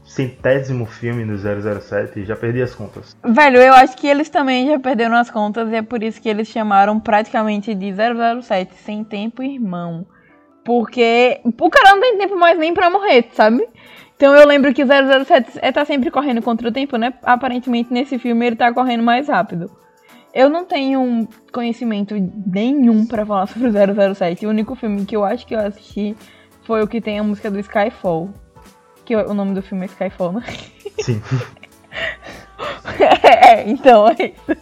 centésimo 0.04 0.84
filme 0.84 1.24
do 1.24 1.38
007? 1.38 2.22
Já 2.26 2.36
perdi 2.36 2.60
as 2.60 2.74
contas. 2.74 3.16
Velho, 3.24 3.56
eu 3.56 3.72
acho 3.72 3.96
que 3.96 4.06
eles 4.06 4.28
também 4.28 4.66
já 4.66 4.78
perderam 4.78 5.16
as 5.16 5.30
contas 5.30 5.70
e 5.70 5.76
é 5.76 5.82
por 5.82 6.02
isso 6.02 6.20
que 6.20 6.28
eles 6.28 6.48
chamaram 6.48 7.00
praticamente 7.00 7.74
de 7.74 7.94
007 8.42 8.74
Sem 8.74 9.04
Tempo 9.04 9.42
Irmão. 9.42 10.04
Porque 10.66 11.40
o 11.44 11.70
cara 11.70 11.92
não 11.92 12.00
tem 12.02 12.18
tempo 12.18 12.36
mais 12.36 12.58
nem 12.58 12.74
pra 12.74 12.90
morrer, 12.90 13.28
sabe? 13.32 13.66
Então 14.16 14.34
eu 14.34 14.46
lembro 14.46 14.72
que 14.72 14.82
o 14.82 14.86
007 14.86 15.58
é, 15.60 15.70
tá 15.70 15.84
sempre 15.84 16.10
correndo 16.10 16.40
contra 16.40 16.68
o 16.68 16.72
tempo, 16.72 16.96
né? 16.96 17.12
Aparentemente 17.22 17.92
nesse 17.92 18.18
filme 18.18 18.46
ele 18.46 18.56
tá 18.56 18.72
correndo 18.72 19.02
mais 19.02 19.28
rápido. 19.28 19.70
Eu 20.32 20.48
não 20.48 20.64
tenho 20.64 21.28
conhecimento 21.52 22.14
nenhum 22.46 23.06
para 23.06 23.24
falar 23.24 23.46
sobre 23.48 23.68
o 23.68 24.14
007. 24.14 24.46
O 24.46 24.50
único 24.50 24.74
filme 24.74 25.04
que 25.04 25.14
eu 25.16 25.24
acho 25.24 25.46
que 25.46 25.54
eu 25.54 25.60
assisti 25.60 26.16
foi 26.62 26.82
o 26.82 26.88
que 26.88 27.00
tem 27.00 27.18
a 27.18 27.22
música 27.22 27.50
do 27.50 27.58
Skyfall. 27.60 28.30
Que 29.04 29.14
o 29.14 29.34
nome 29.34 29.54
do 29.54 29.62
filme 29.62 29.84
é 29.84 29.86
Skyfall, 29.86 30.32
né? 30.32 30.44
Sim. 30.98 31.22
é, 33.22 33.68
então 33.70 34.08
é 34.08 34.32
isso. 34.32 34.60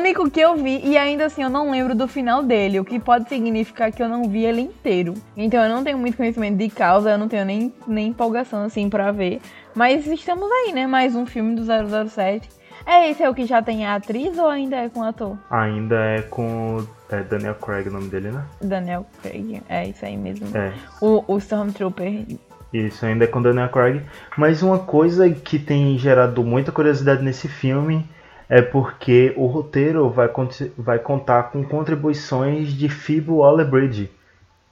Único 0.00 0.30
que 0.30 0.40
eu 0.40 0.56
vi 0.56 0.80
e 0.82 0.96
ainda 0.96 1.26
assim 1.26 1.42
eu 1.42 1.50
não 1.50 1.70
lembro 1.70 1.94
do 1.94 2.08
final 2.08 2.42
dele, 2.42 2.80
o 2.80 2.84
que 2.86 2.98
pode 2.98 3.28
significar 3.28 3.92
que 3.92 4.02
eu 4.02 4.08
não 4.08 4.24
vi 4.24 4.46
ele 4.46 4.62
inteiro. 4.62 5.12
Então 5.36 5.62
eu 5.62 5.68
não 5.68 5.84
tenho 5.84 5.98
muito 5.98 6.16
conhecimento 6.16 6.56
de 6.56 6.70
causa, 6.70 7.10
eu 7.10 7.18
não 7.18 7.28
tenho 7.28 7.44
nem, 7.44 7.74
nem 7.86 8.08
empolgação 8.08 8.64
assim 8.64 8.88
para 8.88 9.12
ver. 9.12 9.42
Mas 9.74 10.06
estamos 10.06 10.50
aí, 10.50 10.72
né? 10.72 10.86
Mais 10.86 11.14
um 11.14 11.26
filme 11.26 11.54
do 11.54 11.62
007. 12.08 12.48
É 12.86 13.10
esse 13.10 13.22
é 13.22 13.28
o 13.28 13.34
que 13.34 13.44
já 13.44 13.60
tem 13.60 13.84
a 13.84 13.96
atriz 13.96 14.38
ou 14.38 14.48
ainda 14.48 14.76
é 14.76 14.88
com 14.88 15.00
o 15.00 15.04
ator? 15.04 15.36
Ainda 15.50 15.96
é 15.96 16.22
com 16.22 16.82
é 17.10 17.22
Daniel 17.22 17.56
Craig 17.56 17.86
o 17.88 17.92
nome 17.92 18.08
dele, 18.08 18.30
né? 18.30 18.42
Daniel 18.58 19.04
Craig, 19.20 19.60
é 19.68 19.86
isso 19.86 20.02
aí 20.06 20.16
mesmo. 20.16 20.46
É. 20.56 20.72
O, 21.02 21.22
o 21.28 21.36
Stormtrooper. 21.36 22.24
Isso, 22.72 23.04
ainda 23.04 23.24
é 23.24 23.26
com 23.26 23.42
Daniel 23.42 23.68
Craig. 23.68 24.00
Mas 24.38 24.62
uma 24.62 24.78
coisa 24.78 25.28
que 25.28 25.58
tem 25.58 25.98
gerado 25.98 26.42
muita 26.42 26.72
curiosidade 26.72 27.22
nesse 27.22 27.48
filme 27.48 28.08
é 28.50 28.60
porque 28.60 29.32
o 29.36 29.46
roteiro 29.46 30.10
vai, 30.10 30.28
vai 30.76 30.98
contar 30.98 31.44
com 31.44 31.62
contribuições 31.62 32.72
de 32.72 32.88
Phoebe 32.88 33.30
Waller-Bridge. 33.30 34.10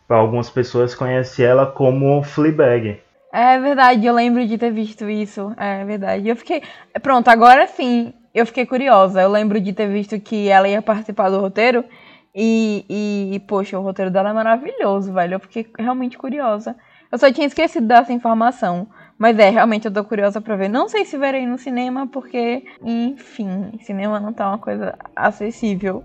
Algumas 0.09 0.51
pessoas 0.51 0.97
conhecem 0.97 1.45
ela 1.45 1.65
como 1.65 2.21
Fleabag. 2.25 3.01
É 3.33 3.61
verdade, 3.61 4.05
eu 4.05 4.15
lembro 4.15 4.45
de 4.45 4.59
ter 4.59 4.73
visto 4.73 5.09
isso. 5.09 5.55
É 5.57 5.85
verdade. 5.85 6.29
Eu 6.29 6.35
fiquei. 6.35 6.63
Pronto, 7.01 7.29
agora 7.29 7.69
sim, 7.69 8.13
eu 8.35 8.45
fiquei 8.47 8.67
curiosa. 8.67 9.21
Eu 9.23 9.31
lembro 9.31 9.61
de 9.61 9.73
ter 9.73 9.87
visto 9.87 10.19
que 10.19 10.49
ela 10.49 10.67
ia 10.67 10.83
participar 10.83 11.31
do 11.31 11.39
roteiro. 11.39 11.85
E, 12.35 12.85
e, 13.35 13.41
poxa, 13.41 13.79
o 13.79 13.83
roteiro 13.83 14.11
dela 14.11 14.31
é 14.31 14.33
maravilhoso, 14.33 15.13
velho. 15.13 15.35
Eu 15.35 15.41
fiquei 15.41 15.71
realmente 15.79 16.19
curiosa. 16.19 16.75
Eu 17.13 17.19
só 17.19 17.31
tinha 17.31 17.47
esquecido 17.47 17.87
dessa 17.87 18.13
informação. 18.13 18.89
Mas 19.19 19.39
é, 19.39 19.51
realmente 19.51 19.87
eu 19.87 19.93
tô 19.93 20.05
curiosa 20.05 20.41
pra 20.41 20.55
ver. 20.55 20.69
Não 20.69 20.89
sei 20.89 21.05
se 21.05 21.19
verei 21.19 21.45
no 21.45 21.59
cinema, 21.59 22.07
porque, 22.07 22.65
enfim, 22.83 23.73
cinema 23.83 24.21
não 24.21 24.33
tá 24.33 24.49
uma 24.49 24.59
coisa 24.59 24.95
acessível. 25.17 26.05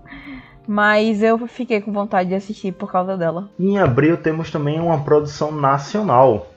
Mas 0.66 1.22
eu 1.22 1.46
fiquei 1.46 1.80
com 1.80 1.92
vontade 1.92 2.30
de 2.30 2.34
assistir 2.34 2.72
por 2.72 2.90
causa 2.90 3.16
dela. 3.16 3.50
Em 3.58 3.78
abril 3.78 4.16
temos 4.16 4.50
também 4.50 4.80
uma 4.80 5.04
produção 5.04 5.52
nacional. 5.52 6.50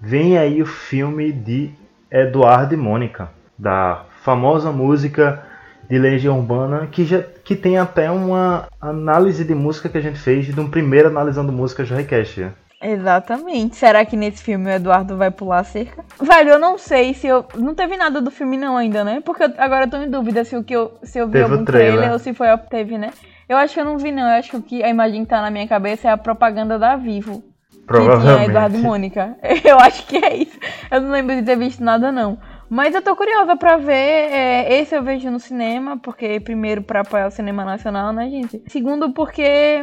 Vem 0.00 0.36
aí 0.36 0.60
o 0.60 0.66
filme 0.66 1.30
de 1.30 1.70
Eduardo 2.10 2.74
e 2.74 2.76
Mônica, 2.76 3.30
da 3.56 4.06
famosa 4.22 4.72
música 4.72 5.44
de 5.88 5.98
Legião 5.98 6.38
Urbana, 6.38 6.86
que, 6.86 7.04
já, 7.04 7.22
que 7.22 7.54
tem 7.54 7.76
até 7.76 8.10
uma 8.10 8.66
análise 8.80 9.44
de 9.44 9.54
música 9.54 9.88
que 9.88 9.98
a 9.98 10.00
gente 10.00 10.18
fez 10.18 10.46
de 10.46 10.58
um 10.58 10.70
primeiro 10.70 11.08
analisando 11.08 11.52
música 11.52 11.84
já 11.84 11.96
request. 11.96 12.46
Exatamente. 12.82 13.76
Será 13.76 14.04
que 14.04 14.16
nesse 14.16 14.42
filme 14.42 14.66
o 14.66 14.70
Eduardo 14.70 15.16
vai 15.16 15.30
pular 15.30 15.58
a 15.58 15.64
cerca? 15.64 16.04
Velho, 16.20 16.50
eu 16.50 16.58
não 16.58 16.78
sei 16.78 17.12
se 17.12 17.26
eu. 17.26 17.44
Não 17.56 17.74
teve 17.74 17.96
nada 17.96 18.20
do 18.20 18.30
filme, 18.30 18.56
não, 18.56 18.76
ainda, 18.76 19.04
né? 19.04 19.20
Porque 19.24 19.44
eu... 19.44 19.52
agora 19.58 19.84
eu 19.84 19.90
tô 19.90 19.98
em 19.98 20.10
dúvida 20.10 20.44
se 20.44 20.56
o 20.56 20.64
que 20.64 20.74
eu, 20.74 20.92
se 21.02 21.18
eu 21.18 21.26
vi 21.26 21.34
teve 21.34 21.44
algum 21.44 21.64
trailer. 21.64 21.92
trailer 21.92 22.12
ou 22.12 22.18
se 22.18 22.32
foi 22.32 22.48
a. 22.48 22.56
Teve, 22.56 22.96
né? 22.96 23.10
Eu 23.48 23.56
acho 23.56 23.74
que 23.74 23.80
eu 23.80 23.84
não 23.84 23.98
vi, 23.98 24.10
não. 24.10 24.22
Eu 24.22 24.38
acho 24.38 24.50
que 24.50 24.56
o 24.56 24.62
que 24.62 24.82
a 24.82 24.88
imagem 24.88 25.24
que 25.24 25.30
tá 25.30 25.42
na 25.42 25.50
minha 25.50 25.68
cabeça 25.68 26.08
é 26.08 26.10
a 26.10 26.16
propaganda 26.16 26.78
da 26.78 26.96
Vivo. 26.96 27.42
Que 27.86 28.20
tinha 28.20 28.44
Eduardo 28.44 28.76
e 28.76 28.80
Mônica. 28.80 29.36
Eu 29.64 29.76
acho 29.80 30.06
que 30.06 30.16
é 30.16 30.36
isso. 30.36 30.56
Eu 30.90 31.00
não 31.00 31.10
lembro 31.10 31.34
de 31.34 31.42
ter 31.42 31.56
visto 31.56 31.82
nada, 31.82 32.12
não. 32.12 32.38
Mas 32.68 32.94
eu 32.94 33.02
tô 33.02 33.16
curiosa 33.16 33.56
pra 33.56 33.76
ver. 33.76 33.92
É, 33.92 34.80
esse 34.80 34.94
eu 34.94 35.02
vejo 35.02 35.28
no 35.28 35.40
cinema, 35.40 35.98
porque, 35.98 36.38
primeiro, 36.38 36.82
pra 36.82 37.00
apoiar 37.00 37.26
o 37.26 37.30
cinema 37.32 37.64
nacional, 37.64 38.12
né, 38.12 38.30
gente? 38.30 38.62
Segundo, 38.68 39.10
porque. 39.10 39.82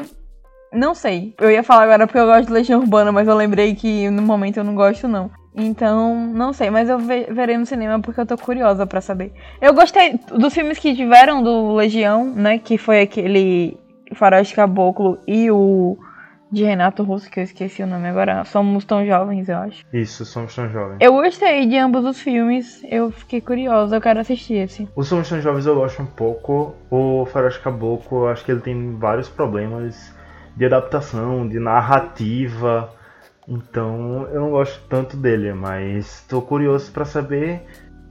Não 0.72 0.94
sei. 0.94 1.34
Eu 1.40 1.50
ia 1.50 1.64
falar 1.64 1.84
agora 1.84 2.06
porque 2.06 2.20
eu 2.20 2.26
gosto 2.26 2.48
de 2.48 2.54
Legião 2.54 2.82
Urbana, 2.82 3.12
mas 3.12 3.28
eu 3.28 3.36
lembrei 3.36 3.76
que 3.76 4.10
no 4.10 4.22
momento 4.22 4.58
eu 4.58 4.64
não 4.64 4.76
gosto, 4.76 5.08
não. 5.08 5.32
Então, 5.56 6.16
não 6.16 6.54
sei, 6.54 6.70
mas 6.70 6.88
eu 6.88 7.00
verei 7.00 7.58
no 7.58 7.66
cinema 7.66 8.00
porque 8.00 8.22
eu 8.22 8.26
tô 8.26 8.38
curiosa 8.38 8.86
para 8.86 9.02
saber. 9.02 9.34
Eu 9.60 9.74
gostei 9.74 10.20
dos 10.38 10.54
filmes 10.54 10.78
que 10.78 10.96
tiveram 10.96 11.42
do 11.42 11.74
Legião, 11.74 12.26
né? 12.26 12.60
Que 12.60 12.78
foi 12.78 13.02
aquele 13.02 13.76
Faroeste 14.14 14.54
Caboclo 14.54 15.18
e 15.28 15.50
o 15.50 15.98
de 16.52 16.64
Renato 16.64 17.04
Russo, 17.04 17.30
que 17.30 17.40
eu 17.40 17.44
esqueci 17.44 17.84
o 17.84 17.88
nome 17.88 18.08
agora. 18.08 18.44
Somos 18.46 18.86
tão 18.86 19.06
jovens, 19.06 19.50
eu 19.50 19.58
acho. 19.58 19.84
Isso, 19.92 20.24
Somos 20.26 20.56
tão 20.56 20.70
jovens. 20.70 20.98
Eu 21.02 21.14
gostei 21.14 21.66
de 21.66 21.78
ambos 21.78 22.06
os 22.06 22.22
filmes, 22.22 22.82
eu 22.90 23.12
fiquei 23.12 23.42
curiosa, 23.42 23.98
eu 23.98 24.02
quero 24.02 24.20
assistir 24.20 24.56
esse. 24.56 24.88
O 24.96 25.04
Somos 25.04 25.28
tão 25.28 25.42
jovens 25.42 25.66
eu 25.66 25.76
gosto 25.76 26.02
um 26.02 26.06
pouco. 26.06 26.76
O 26.90 27.26
Faroeste 27.26 27.62
Caboclo, 27.62 28.26
eu 28.26 28.28
acho 28.30 28.46
que 28.46 28.52
ele 28.52 28.62
tem 28.62 28.96
vários 28.96 29.28
problemas 29.28 30.16
de 30.58 30.66
adaptação, 30.66 31.48
de 31.48 31.60
narrativa. 31.60 32.92
Então 33.48 34.28
eu 34.32 34.42
não 34.42 34.50
gosto 34.50 34.82
tanto 34.90 35.16
dele, 35.16 35.54
mas 35.54 36.22
estou 36.22 36.42
curioso 36.42 36.92
para 36.92 37.06
saber 37.06 37.62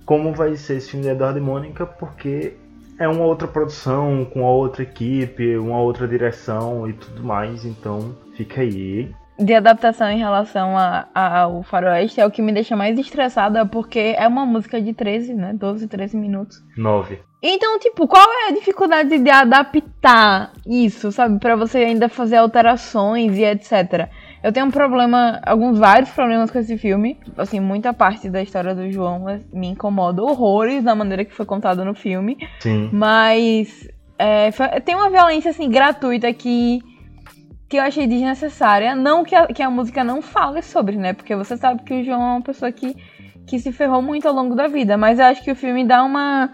como 0.06 0.32
vai 0.32 0.56
ser 0.56 0.76
esse 0.76 0.90
filme 0.90 1.04
de 1.04 1.10
Eduardo 1.12 1.38
e 1.38 1.42
Mônica, 1.42 1.84
porque 1.84 2.54
é 2.98 3.06
uma 3.08 3.24
outra 3.24 3.46
produção, 3.46 4.24
com 4.24 4.40
uma 4.40 4.50
outra 4.50 4.82
equipe, 4.82 5.56
uma 5.58 5.80
outra 5.80 6.06
direção 6.06 6.88
e 6.88 6.92
tudo 6.92 7.22
mais, 7.22 7.64
então 7.64 8.16
fica 8.36 8.60
aí. 8.60 9.12
De 9.38 9.54
adaptação 9.54 10.10
em 10.10 10.18
relação 10.18 10.74
ao 11.14 11.62
Faroeste 11.62 12.20
é 12.20 12.26
o 12.26 12.30
que 12.30 12.40
me 12.40 12.52
deixa 12.52 12.74
mais 12.74 12.98
estressada, 12.98 13.66
porque 13.66 14.14
é 14.16 14.26
uma 14.26 14.46
música 14.46 14.80
de 14.80 14.94
13, 14.94 15.34
né? 15.34 15.52
12, 15.52 15.86
13 15.86 16.16
minutos. 16.16 16.62
9. 16.76 17.20
Então, 17.42 17.78
tipo, 17.78 18.08
qual 18.08 18.24
é 18.24 18.48
a 18.48 18.54
dificuldade 18.54 19.18
de 19.18 19.30
adaptar 19.30 20.52
isso, 20.66 21.12
sabe? 21.12 21.38
para 21.38 21.54
você 21.54 21.78
ainda 21.78 22.08
fazer 22.08 22.36
alterações 22.36 23.36
e 23.36 23.44
etc. 23.44 24.08
Eu 24.42 24.52
tenho 24.52 24.66
um 24.66 24.70
problema, 24.70 25.40
alguns 25.44 25.78
vários 25.78 26.10
problemas 26.10 26.50
com 26.50 26.58
esse 26.58 26.78
filme. 26.78 27.18
Assim, 27.36 27.60
muita 27.60 27.92
parte 27.92 28.30
da 28.30 28.42
história 28.42 28.74
do 28.74 28.90
João 28.90 29.26
me 29.52 29.68
incomoda 29.68 30.22
horrores 30.22 30.82
da 30.82 30.94
maneira 30.94 31.24
que 31.24 31.34
foi 31.34 31.44
contada 31.44 31.84
no 31.84 31.94
filme. 31.94 32.38
Sim. 32.60 32.88
Mas 32.92 33.86
é, 34.18 34.50
tem 34.80 34.94
uma 34.94 35.10
violência 35.10 35.50
assim 35.50 35.68
gratuita 35.68 36.32
que 36.32 36.80
que 37.68 37.76
eu 37.76 37.82
achei 37.82 38.06
desnecessária. 38.06 38.94
Não 38.94 39.24
que 39.24 39.34
a, 39.34 39.46
que 39.46 39.62
a 39.62 39.70
música 39.70 40.04
não 40.04 40.22
fale 40.22 40.62
sobre, 40.62 40.96
né? 40.96 41.12
Porque 41.12 41.34
você 41.34 41.56
sabe 41.56 41.82
que 41.82 42.00
o 42.00 42.04
João 42.04 42.22
é 42.22 42.32
uma 42.34 42.42
pessoa 42.42 42.70
que, 42.70 42.96
que 43.46 43.58
se 43.58 43.72
ferrou 43.72 44.02
muito 44.02 44.26
ao 44.26 44.34
longo 44.34 44.54
da 44.54 44.68
vida. 44.68 44.96
Mas 44.96 45.18
eu 45.18 45.26
acho 45.26 45.42
que 45.42 45.50
o 45.50 45.56
filme 45.56 45.84
dá 45.84 46.02
uma 46.04 46.50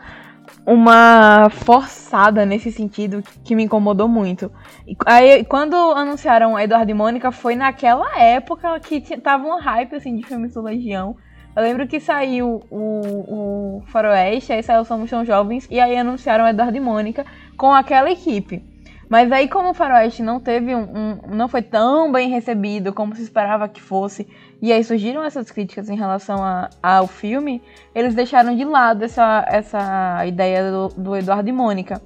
uma 0.66 1.48
forçada 1.50 2.44
nesse 2.44 2.70
sentido 2.70 3.22
que 3.44 3.54
me 3.54 3.64
incomodou 3.64 4.08
muito. 4.08 4.50
E 4.86 4.96
aí, 5.06 5.44
quando 5.44 5.74
anunciaram 5.76 6.58
Eduardo 6.58 6.90
e 6.90 6.94
Mônica, 6.94 7.32
foi 7.32 7.54
naquela 7.54 8.18
época 8.18 8.78
que 8.80 9.00
tava 9.18 9.46
um 9.46 9.58
hype 9.58 9.94
assim, 9.94 10.16
de 10.16 10.24
filmes 10.24 10.54
do 10.54 10.62
Legião. 10.62 11.16
Eu 11.54 11.62
lembro 11.62 11.86
que 11.86 12.00
saiu 12.00 12.62
o, 12.70 13.78
o 13.78 13.82
Faroeste, 13.86 14.52
aí 14.52 14.62
saiu 14.62 14.84
Somos 14.84 15.10
Tão 15.10 15.24
Jovens, 15.24 15.68
e 15.70 15.78
aí 15.78 15.96
anunciaram 15.96 16.48
Eduardo 16.48 16.76
e 16.76 16.80
Mônica 16.80 17.26
com 17.56 17.72
aquela 17.72 18.10
equipe. 18.10 18.71
Mas 19.12 19.30
aí, 19.30 19.46
como 19.46 19.68
o 19.68 19.74
Faroeste 19.74 20.22
não 20.22 20.40
teve 20.40 20.74
um, 20.74 20.84
um, 20.84 21.18
não 21.36 21.46
foi 21.46 21.60
tão 21.60 22.10
bem 22.10 22.30
recebido 22.30 22.94
como 22.94 23.14
se 23.14 23.20
esperava 23.20 23.68
que 23.68 23.78
fosse, 23.78 24.26
e 24.58 24.72
aí 24.72 24.82
surgiram 24.82 25.22
essas 25.22 25.50
críticas 25.50 25.90
em 25.90 25.96
relação 25.98 26.42
a, 26.42 26.70
ao 26.82 27.06
filme, 27.06 27.60
eles 27.94 28.14
deixaram 28.14 28.56
de 28.56 28.64
lado 28.64 29.04
essa, 29.04 29.44
essa 29.46 30.26
ideia 30.26 30.70
do, 30.70 30.88
do 30.96 31.14
Eduardo 31.14 31.46
e 31.46 31.52
Mônica. 31.52 32.00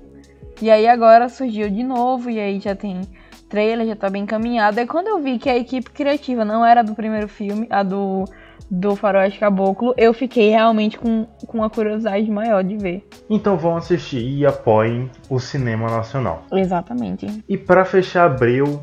E 0.60 0.68
aí 0.68 0.88
agora 0.88 1.28
surgiu 1.28 1.70
de 1.70 1.84
novo, 1.84 2.28
e 2.28 2.40
aí 2.40 2.58
já 2.58 2.74
tem 2.74 3.02
trailer, 3.48 3.86
já 3.86 3.94
tá 3.94 4.10
bem 4.10 4.24
encaminhado. 4.24 4.80
E 4.80 4.84
quando 4.84 5.06
eu 5.06 5.20
vi 5.20 5.38
que 5.38 5.48
a 5.48 5.56
equipe 5.56 5.88
criativa 5.92 6.44
não 6.44 6.66
era 6.66 6.82
do 6.82 6.92
primeiro 6.92 7.28
filme, 7.28 7.68
a 7.70 7.84
do 7.84 8.24
do 8.70 8.96
Faroeste 8.96 9.38
Caboclo, 9.38 9.94
eu 9.96 10.12
fiquei 10.12 10.50
realmente 10.50 10.98
com, 10.98 11.26
com 11.46 11.58
uma 11.58 11.70
curiosidade 11.70 12.30
maior 12.30 12.62
de 12.64 12.76
ver. 12.76 13.06
Então 13.28 13.56
vão 13.56 13.76
assistir 13.76 14.26
e 14.26 14.46
apoiem 14.46 15.10
o 15.28 15.38
cinema 15.38 15.88
nacional. 15.88 16.44
Exatamente. 16.52 17.26
E 17.48 17.56
para 17.56 17.84
fechar 17.84 18.26
abril, 18.26 18.82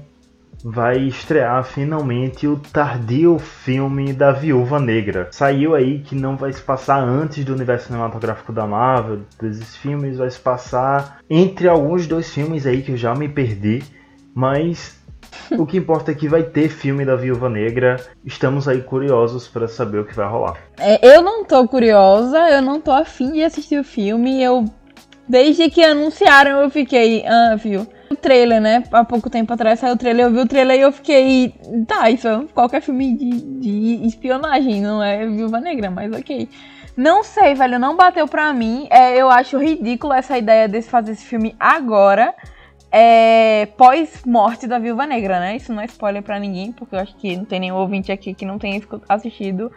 vai 0.63 0.97
estrear 0.99 1.63
finalmente 1.65 2.47
o 2.47 2.57
tardio 2.57 3.37
filme 3.37 4.13
da 4.13 4.31
Viúva 4.31 4.79
Negra. 4.79 5.27
Saiu 5.31 5.75
aí 5.75 5.99
que 5.99 6.15
não 6.15 6.37
vai 6.37 6.53
se 6.53 6.61
passar 6.61 6.99
antes 6.99 7.43
do 7.43 7.53
universo 7.53 7.87
cinematográfico 7.87 8.53
da 8.53 8.65
Marvel, 8.65 9.21
desses 9.41 9.75
filmes, 9.75 10.17
vai 10.17 10.29
se 10.29 10.39
passar 10.39 11.19
entre 11.29 11.67
alguns 11.67 12.07
dois 12.07 12.33
filmes 12.33 12.65
aí 12.65 12.81
que 12.81 12.91
eu 12.91 12.97
já 12.97 13.13
me 13.13 13.27
perdi, 13.27 13.83
mas 14.33 15.02
o 15.57 15.65
que 15.65 15.77
importa 15.77 16.11
é 16.11 16.15
que 16.15 16.27
vai 16.27 16.43
ter 16.43 16.69
filme 16.69 17.05
da 17.05 17.15
Viúva 17.15 17.49
Negra. 17.49 17.97
Estamos 18.25 18.67
aí 18.67 18.81
curiosos 18.81 19.47
para 19.47 19.67
saber 19.67 19.99
o 19.99 20.05
que 20.05 20.15
vai 20.15 20.27
rolar. 20.27 20.57
É, 20.77 21.15
eu 21.15 21.21
não 21.21 21.43
tô 21.43 21.67
curiosa, 21.67 22.37
eu 22.49 22.61
não 22.61 22.79
tô 22.79 22.91
afim 22.91 23.31
de 23.31 23.43
assistir 23.43 23.79
o 23.79 23.83
filme. 23.83 24.41
Eu 24.41 24.65
desde 25.27 25.69
que 25.69 25.83
anunciaram 25.83 26.61
eu 26.61 26.69
fiquei, 26.69 27.25
ah, 27.25 27.55
viu? 27.55 27.87
O 28.09 28.15
trailer, 28.15 28.61
né? 28.61 28.83
Há 28.91 29.03
pouco 29.03 29.29
tempo 29.29 29.53
atrás 29.53 29.79
saiu 29.79 29.93
o 29.93 29.97
trailer, 29.97 30.25
eu 30.25 30.31
vi 30.31 30.39
o 30.39 30.47
trailer 30.47 30.77
e 30.77 30.81
eu 30.81 30.91
fiquei, 30.91 31.55
tá, 31.87 32.09
isso 32.09 32.27
é 32.27 32.45
qualquer 32.53 32.81
filme 32.81 33.15
de, 33.17 33.31
de 33.59 34.07
espionagem, 34.07 34.81
não 34.81 35.01
é 35.01 35.25
Viúva 35.25 35.59
Negra, 35.59 35.89
mas 35.89 36.11
ok. 36.11 36.47
Não 36.95 37.23
sei, 37.23 37.55
velho, 37.55 37.79
não 37.79 37.97
bateu 37.97 38.27
pra 38.27 38.53
mim. 38.53 38.87
É, 38.91 39.19
eu 39.19 39.27
acho 39.27 39.57
ridículo 39.57 40.13
essa 40.13 40.37
ideia 40.37 40.67
de 40.67 40.79
fazer 40.83 41.13
esse 41.13 41.25
filme 41.25 41.55
agora 41.59 42.35
é, 42.95 43.65
pós-morte 43.75 44.67
da 44.67 44.77
Viúva 44.77 45.07
Negra, 45.07 45.39
né? 45.39 45.55
Isso 45.55 45.73
não 45.73 45.81
é 45.81 45.85
spoiler 45.85 46.21
para 46.21 46.37
ninguém, 46.37 46.71
porque 46.71 46.93
eu 46.93 46.99
acho 46.99 47.15
que 47.15 47.35
não 47.35 47.43
tem 47.43 47.59
nenhum 47.59 47.77
ouvinte 47.77 48.11
aqui 48.11 48.35
que 48.35 48.45
não 48.45 48.59
tenha 48.59 48.79
assistido 49.09 49.71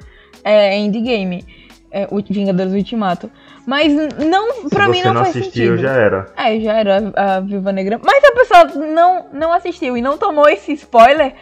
é, 0.44 0.76
Endgame, 0.76 1.42
é, 1.90 2.06
Vingadores 2.28 2.74
Ultimato. 2.74 3.30
Mas 3.66 3.90
não, 3.90 4.68
pra 4.68 4.84
Se 4.84 4.90
mim 4.90 5.02
não, 5.02 5.14
não 5.14 5.24
faz 5.24 5.34
assistiu, 5.34 5.78
já 5.78 5.92
era. 5.92 6.26
É, 6.36 6.60
já 6.60 6.74
era 6.74 7.12
a, 7.16 7.36
a 7.36 7.40
Viúva 7.40 7.72
Negra. 7.72 7.98
Mas 8.04 8.20
se 8.20 8.26
a 8.26 8.32
pessoa 8.32 8.64
não, 8.86 9.26
não 9.32 9.50
assistiu 9.50 9.96
e 9.96 10.02
não 10.02 10.18
tomou 10.18 10.46
esse 10.46 10.74
spoiler, 10.74 11.34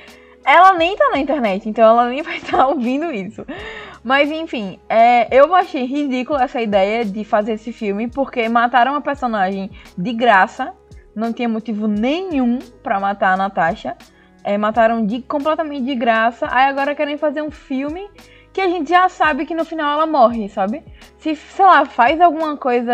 ela 0.46 0.74
nem 0.74 0.96
tá 0.96 1.10
na 1.10 1.18
internet, 1.18 1.68
então 1.68 1.82
ela 1.82 2.08
nem 2.08 2.22
vai 2.22 2.36
estar 2.36 2.58
tá 2.58 2.68
ouvindo 2.68 3.10
isso. 3.10 3.44
Mas 4.04 4.30
enfim, 4.30 4.78
é, 4.88 5.26
eu 5.36 5.52
achei 5.52 5.84
ridículo 5.86 6.38
essa 6.38 6.60
ideia 6.60 7.04
de 7.04 7.24
fazer 7.24 7.54
esse 7.54 7.72
filme, 7.72 8.06
porque 8.06 8.48
mataram 8.48 8.92
uma 8.92 9.00
personagem 9.00 9.70
de 9.98 10.12
graça 10.12 10.72
não 11.14 11.32
tinha 11.32 11.48
motivo 11.48 11.86
nenhum 11.86 12.58
para 12.82 13.00
matar 13.00 13.34
a 13.34 13.36
Natasha. 13.36 13.96
É, 14.42 14.58
mataram 14.58 15.06
de, 15.06 15.22
completamente 15.22 15.84
de 15.84 15.94
graça. 15.94 16.46
Aí 16.50 16.68
agora 16.68 16.94
querem 16.94 17.16
fazer 17.16 17.42
um 17.42 17.50
filme 17.50 18.08
que 18.54 18.60
a 18.60 18.68
gente 18.68 18.88
já 18.88 19.08
sabe 19.08 19.44
que 19.44 19.54
no 19.54 19.64
final 19.64 19.94
ela 19.94 20.06
morre, 20.06 20.48
sabe? 20.48 20.84
Se, 21.18 21.34
sei 21.34 21.64
lá, 21.64 21.84
faz 21.84 22.20
alguma 22.20 22.56
coisa, 22.56 22.92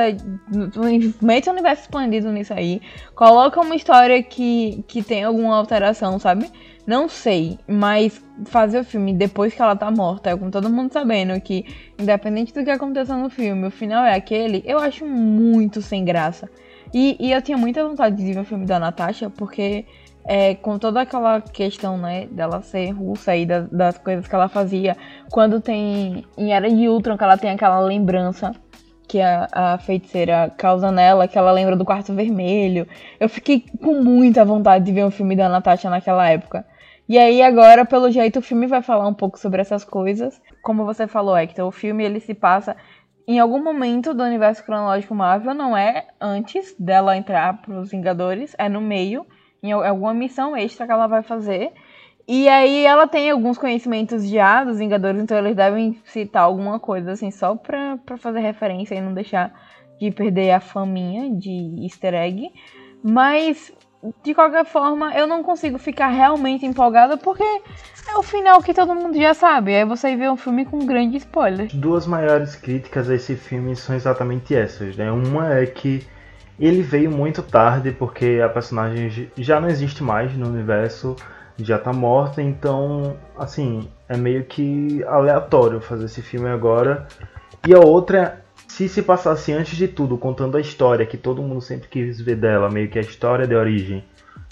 mete 1.21 1.49
o 1.49 1.53
universo 1.53 1.83
expandido 1.83 2.33
nisso 2.33 2.55
aí, 2.55 2.81
coloca 3.15 3.61
uma 3.61 3.75
história 3.75 4.23
que, 4.23 4.83
que 4.89 5.03
tem 5.03 5.23
alguma 5.23 5.55
alteração, 5.55 6.19
sabe? 6.19 6.51
Não 6.87 7.11
sei, 7.11 7.59
mas 7.69 8.25
fazer 8.47 8.81
o 8.81 8.85
filme 8.85 9.13
depois 9.13 9.53
que 9.53 9.61
ela 9.61 9.77
tá 9.77 9.91
morta, 9.91 10.35
com 10.35 10.51
todo 10.51 10.71
mundo 10.71 10.93
sabendo 10.93 11.39
que, 11.43 11.67
independente 11.99 12.55
do 12.55 12.65
que 12.65 12.71
aconteça 12.71 13.15
no 13.15 13.29
filme, 13.29 13.67
o 13.67 13.71
final 13.71 14.03
é 14.03 14.15
aquele, 14.15 14.63
eu 14.65 14.79
acho 14.79 15.05
muito 15.05 15.83
sem 15.83 16.07
graça. 16.07 16.49
E, 16.93 17.17
e 17.21 17.33
eu 17.33 17.41
tinha 17.41 17.57
muita 17.57 17.87
vontade 17.87 18.17
de 18.17 18.33
ver 18.33 18.41
o 18.41 18.45
filme 18.45 18.67
da 18.67 18.79
Natasha, 18.79 19.31
porque 19.31 19.85
é, 20.25 20.55
com 20.55 20.79
toda 20.79 21.01
aquela 21.01 21.41
questão, 21.41 21.97
né, 21.97 22.27
dela 22.27 22.63
ser 22.63 22.91
russa 22.91 23.35
e 23.37 23.47
das, 23.47 23.69
das 23.69 23.99
coisas 23.99 24.27
que 24.27 24.35
ela 24.35 24.49
fazia, 24.49 24.97
quando 25.31 25.61
tem 25.61 26.25
em 26.37 26.53
Era 26.53 26.69
de 26.69 26.89
Ultron, 26.89 27.17
que 27.17 27.25
ela 27.25 27.37
tem 27.37 27.51
aquela 27.51 27.81
lembrança 27.81 28.53
que 29.09 29.21
a, 29.21 29.49
a 29.51 29.79
feiticeira 29.79 30.53
causa 30.57 30.93
nela, 30.93 31.27
que 31.27 31.37
ela 31.37 31.51
lembra 31.51 31.75
do 31.75 31.85
quarto 31.85 32.15
vermelho. 32.15 32.87
Eu 33.19 33.29
fiquei 33.29 33.65
com 33.83 34.03
muita 34.03 34.45
vontade 34.45 34.85
de 34.85 34.93
ver 34.93 35.05
um 35.05 35.11
filme 35.11 35.35
da 35.35 35.49
Natasha 35.49 35.91
naquela 35.91 36.29
época. 36.29 36.65
E 37.09 37.19
aí 37.19 37.43
agora, 37.43 37.85
pelo 37.85 38.09
jeito, 38.09 38.39
o 38.39 38.43
filme 38.43 38.69
vai 38.69 38.83
falar 38.83 39.09
um 39.09 39.15
pouco 39.15 39.37
sobre 39.37 39.61
essas 39.61 39.85
coisas. 39.85 40.41
Como 40.63 40.85
você 40.85 41.09
falou, 41.09 41.37
Hector, 41.37 41.67
o 41.67 41.73
filme 41.73 42.05
ele 42.05 42.21
se 42.21 42.35
passa 42.35 42.77
em 43.31 43.39
algum 43.39 43.63
momento 43.63 44.13
do 44.13 44.25
universo 44.25 44.65
cronológico 44.65 45.15
Marvel, 45.15 45.55
não 45.55 45.77
é 45.77 46.09
antes 46.21 46.75
dela 46.77 47.17
entrar 47.17 47.63
para 47.63 47.79
os 47.79 47.89
Vingadores, 47.89 48.57
é 48.59 48.69
no 48.69 48.81
meio, 48.81 49.25
em 49.63 49.71
alguma 49.71 50.13
missão 50.13 50.57
extra 50.57 50.85
que 50.85 50.91
ela 50.91 51.07
vai 51.07 51.23
fazer. 51.23 51.71
E 52.27 52.49
aí 52.49 52.85
ela 52.85 53.07
tem 53.07 53.31
alguns 53.31 53.57
conhecimentos 53.57 54.29
já 54.29 54.65
dos 54.65 54.79
Vingadores, 54.79 55.23
então 55.23 55.39
eles 55.39 55.55
devem 55.55 55.97
citar 56.07 56.43
alguma 56.43 56.81
coisa 56.81 57.13
assim, 57.13 57.31
só 57.31 57.55
pra 57.55 58.01
fazer 58.19 58.41
referência 58.41 58.97
e 58.97 59.01
não 59.01 59.15
deixar 59.15 59.55
de 60.01 60.11
perder 60.11 60.51
a 60.51 60.59
faminha 60.59 61.31
de 61.31 61.85
easter 61.85 62.15
egg. 62.15 62.51
Mas, 63.01 63.73
de 64.23 64.35
qualquer 64.35 64.65
forma, 64.65 65.15
eu 65.15 65.27
não 65.27 65.43
consigo 65.43 65.79
ficar 65.79 66.09
realmente 66.09 66.65
empolgada 66.65 67.17
porque 67.17 67.43
é 67.43 68.17
o 68.17 68.23
final 68.23 68.63
que 68.63 68.73
todo 68.73 68.95
mundo 68.95 69.17
já 69.21 69.35
sabe. 69.35 69.75
Aí 69.75 69.85
você 69.85 70.17
vê 70.17 70.29
um 70.29 70.37
filme 70.37 70.65
com 70.65 70.87
grande 70.87 71.17
spoiler. 71.19 71.69
Duas 71.75 72.07
maiores 72.07 72.57
críticas 72.57 73.11
a 73.11 73.15
esse 73.15 73.37
filme 73.37 73.77
são 73.77 73.95
exatamente 73.95 74.55
essas, 74.55 74.97
né? 74.97 75.11
Uma 75.13 75.55
é 75.55 75.67
que 75.67 76.07
ele 76.59 76.83
veio 76.83 77.11
muito 77.11 77.43
tarde 77.43 77.93
porque 77.93 78.41
a 78.45 78.49
personagem 78.49 79.31
já 79.37 79.61
não 79.61 79.69
existe 79.69 80.03
mais 80.03 80.35
no 80.37 80.49
universo 80.49 81.17
já 81.65 81.79
tá 81.79 81.93
morta, 81.93 82.43
então, 82.43 83.17
assim, 83.37 83.89
é 84.09 84.17
meio 84.17 84.45
que 84.45 85.03
aleatório 85.05 85.81
fazer 85.81 86.07
esse 86.07 86.23
filme 86.23 86.49
agora. 86.49 87.07
E 87.67 87.75
a 87.75 87.79
outra, 87.79 88.43
se 88.71 88.89
se 88.89 89.03
passasse 89.03 89.53
antes 89.53 89.77
de 89.77 89.89
tudo, 89.89 90.17
contando 90.17 90.57
a 90.57 90.61
história 90.61 91.05
que 91.05 91.17
todo 91.17 91.43
mundo 91.43 91.61
sempre 91.61 91.89
quis 91.89 92.21
ver 92.21 92.37
dela, 92.37 92.71
meio 92.71 92.89
que 92.89 92.99
a 92.99 93.03
história 93.03 93.47
de 93.47 93.55
origem, 93.55 94.05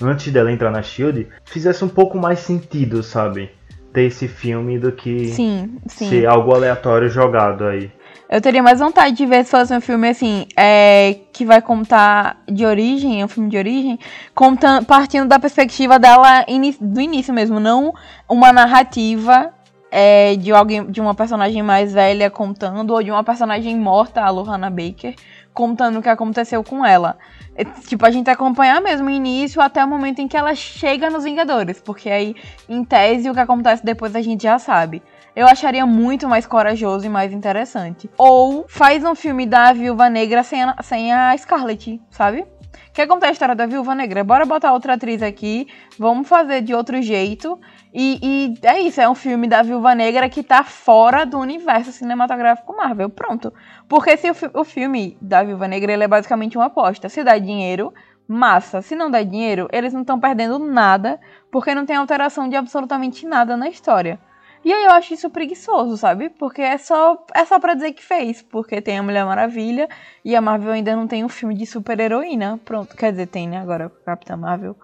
antes 0.03 0.33
dela 0.33 0.51
entrar 0.51 0.73
na 0.73 0.83
Shield, 0.83 1.29
fizesse 1.45 1.85
um 1.85 1.89
pouco 1.89 2.19
mais 2.19 2.41
sentido, 2.41 3.03
sabe? 3.03 3.51
Ter 3.93 4.03
esse 4.03 4.27
filme 4.27 4.77
do 4.77 4.91
que 4.91 5.29
sim, 5.29 5.79
sim. 5.87 6.11
ser 6.11 6.27
algo 6.27 6.53
aleatório 6.53 7.09
jogado 7.09 7.65
aí. 7.65 7.91
Eu 8.29 8.41
teria 8.43 8.63
mais 8.63 8.81
vontade 8.81 9.17
de 9.17 9.25
ver 9.25 9.45
se 9.45 9.53
fosse 9.53 9.73
um 9.73 9.81
filme 9.81 10.09
assim, 10.09 10.47
é, 10.55 11.17
que 11.33 11.47
vai 11.47 11.63
contar 11.63 12.43
de 12.47 12.67
origem, 12.67 13.25
um 13.25 13.29
filme 13.29 13.49
de 13.49 13.57
origem, 13.57 13.99
contando, 14.35 14.85
partindo 14.85 15.27
da 15.27 15.39
perspectiva 15.39 15.99
dela 15.99 16.45
do 16.81 17.01
início 17.01 17.33
mesmo, 17.33 17.59
não 17.59 17.95
uma 18.29 18.53
narrativa 18.53 19.51
é, 19.91 20.37
de 20.37 20.53
alguém, 20.53 20.91
de 20.91 21.01
uma 21.01 21.15
personagem 21.15 21.63
mais 21.63 21.93
velha 21.93 22.31
contando, 22.31 22.91
ou 22.93 23.03
de 23.03 23.11
uma 23.11 23.25
personagem 23.25 23.77
morta, 23.77 24.23
a 24.23 24.31
Lohana 24.31 24.71
Baker, 24.71 25.15
contando 25.53 25.99
o 25.99 26.03
que 26.03 26.09
aconteceu 26.09 26.63
com 26.63 26.85
ela. 26.85 27.19
É, 27.55 27.65
tipo, 27.65 28.07
a 28.07 28.11
gente 28.11 28.31
acompanhar 28.31 28.81
mesmo 28.81 29.09
o 29.09 29.11
início 29.11 29.61
até 29.61 29.85
o 29.85 29.89
momento 29.89 30.21
em 30.21 30.29
que 30.29 30.37
ela 30.37 30.55
chega 30.55 31.11
nos 31.11 31.25
Vingadores, 31.25 31.81
porque 31.81 32.09
aí, 32.09 32.35
em 32.69 32.85
tese, 32.85 33.29
o 33.29 33.35
que 33.35 33.41
acontece 33.41 33.85
depois 33.85 34.15
a 34.15 34.23
gente 34.23 34.43
já 34.43 34.59
sabe 34.59 35.03
eu 35.39 35.47
acharia 35.47 35.87
muito 35.87 36.29
mais 36.29 36.49
corajoso 36.49 37.07
e 37.07 37.09
mais 37.09 37.33
interessante. 37.33 38.11
Ou 38.19 38.65
faz 38.67 39.05
um 39.05 39.15
filme 39.15 39.47
da 39.47 39.73
Viúva 39.73 40.11
Negra 40.11 40.43
sem 40.43 40.65
a, 40.65 40.77
sem 40.83 41.13
a 41.13 41.37
Scarlett, 41.39 42.03
sabe? 42.11 42.45
Quer 42.93 43.07
contar 43.07 43.29
a 43.29 43.31
história 43.31 43.55
da 43.55 43.65
Viúva 43.65 43.95
Negra? 43.95 44.25
Bora 44.25 44.45
botar 44.45 44.73
outra 44.73 44.95
atriz 44.95 45.23
aqui, 45.23 45.69
vamos 45.97 46.29
fazer 46.29 46.63
de 46.63 46.75
outro 46.75 47.01
jeito. 47.01 47.57
E, 47.93 48.19
e, 48.23 48.67
é 48.67 48.81
isso, 48.81 49.01
é 49.01 49.09
um 49.09 49.15
filme 49.15 49.47
da 49.47 49.63
Viúva 49.63 49.95
Negra 49.95 50.29
que 50.29 50.43
tá 50.43 50.63
fora 50.63 51.25
do 51.25 51.39
universo 51.39 51.91
cinematográfico 51.91 52.77
Marvel. 52.77 53.09
Pronto. 53.09 53.53
Porque 53.89 54.17
se 54.17 54.31
o, 54.31 54.35
o 54.61 54.65
filme 54.65 55.17
da 55.21 55.43
Viúva 55.43 55.67
Negra 55.67 55.93
ele 55.93 56.05
é 56.05 56.09
basicamente 56.09 56.59
uma 56.59 56.67
aposta. 56.67 57.09
Se 57.09 57.25
dá 57.25 57.39
dinheiro, 57.39 57.93
massa. 58.27 58.83
Se 58.83 58.95
não 58.95 59.11
dá 59.11 59.23
dinheiro, 59.23 59.69
eles 59.73 59.93
não 59.93 60.03
estão 60.03 60.21
perdendo 60.21 60.59
nada, 60.59 61.19
porque 61.51 61.75
não 61.75 61.87
tem 61.87 61.97
alteração 61.97 62.49
de 62.49 62.57
absolutamente 62.57 63.27
nada 63.27 63.57
na 63.57 63.69
história. 63.69 64.21
E 64.65 64.73
aí 64.73 64.85
eu 64.85 64.91
acho 64.91 65.15
isso 65.15 65.31
preguiçoso, 65.31 65.97
sabe? 65.97 66.29
Porque 66.29 66.61
é 66.61 66.77
só, 66.77 67.25
é 67.35 67.45
só 67.45 67.59
pra 67.59 67.75
dizer 67.75 67.93
que 67.93 68.05
fez. 68.05 68.43
Porque 68.43 68.83
tem 68.83 68.99
a 68.99 69.03
Mulher 69.03 69.25
Maravilha 69.25 69.89
e 70.25 70.37
a 70.37 70.41
Marvel 70.41 70.73
ainda 70.73 70.95
não 70.95 71.07
tem 71.07 71.25
um 71.25 71.29
filme 71.29 71.55
de 71.55 71.65
super-heroína. 71.65 72.61
Pronto, 72.65 72.97
quer 72.97 73.13
dizer, 73.13 73.29
tem, 73.29 73.49
né? 73.49 73.59
Agora 73.59 73.91
Capitã 74.05 74.37
Marvel. 74.37 74.77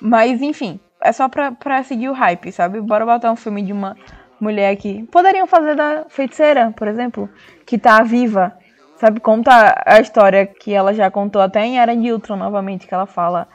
Mas, 0.00 0.42
enfim, 0.42 0.80
é 1.02 1.12
só 1.12 1.28
pra, 1.28 1.52
pra 1.52 1.82
seguir 1.82 2.08
o 2.08 2.12
hype, 2.12 2.52
sabe? 2.52 2.80
Bora 2.80 3.06
botar 3.06 3.32
um 3.32 3.36
filme 3.36 3.62
de 3.62 3.72
uma 3.72 3.96
mulher 4.40 4.74
que. 4.76 5.04
Poderiam 5.04 5.46
fazer 5.46 5.74
da 5.74 6.04
feiticeira, 6.08 6.72
por 6.76 6.88
exemplo, 6.88 7.28
que 7.66 7.78
tá 7.78 8.02
viva. 8.02 8.52
Sabe? 8.96 9.18
Conta 9.18 9.82
a 9.86 9.98
história 9.98 10.46
que 10.46 10.74
ela 10.74 10.92
já 10.92 11.10
contou 11.10 11.40
até 11.40 11.64
em 11.64 11.78
Era 11.78 11.96
de 11.96 12.12
Ultron 12.12 12.36
novamente, 12.36 12.86
que 12.86 12.92
ela 12.92 13.06
fala 13.06 13.48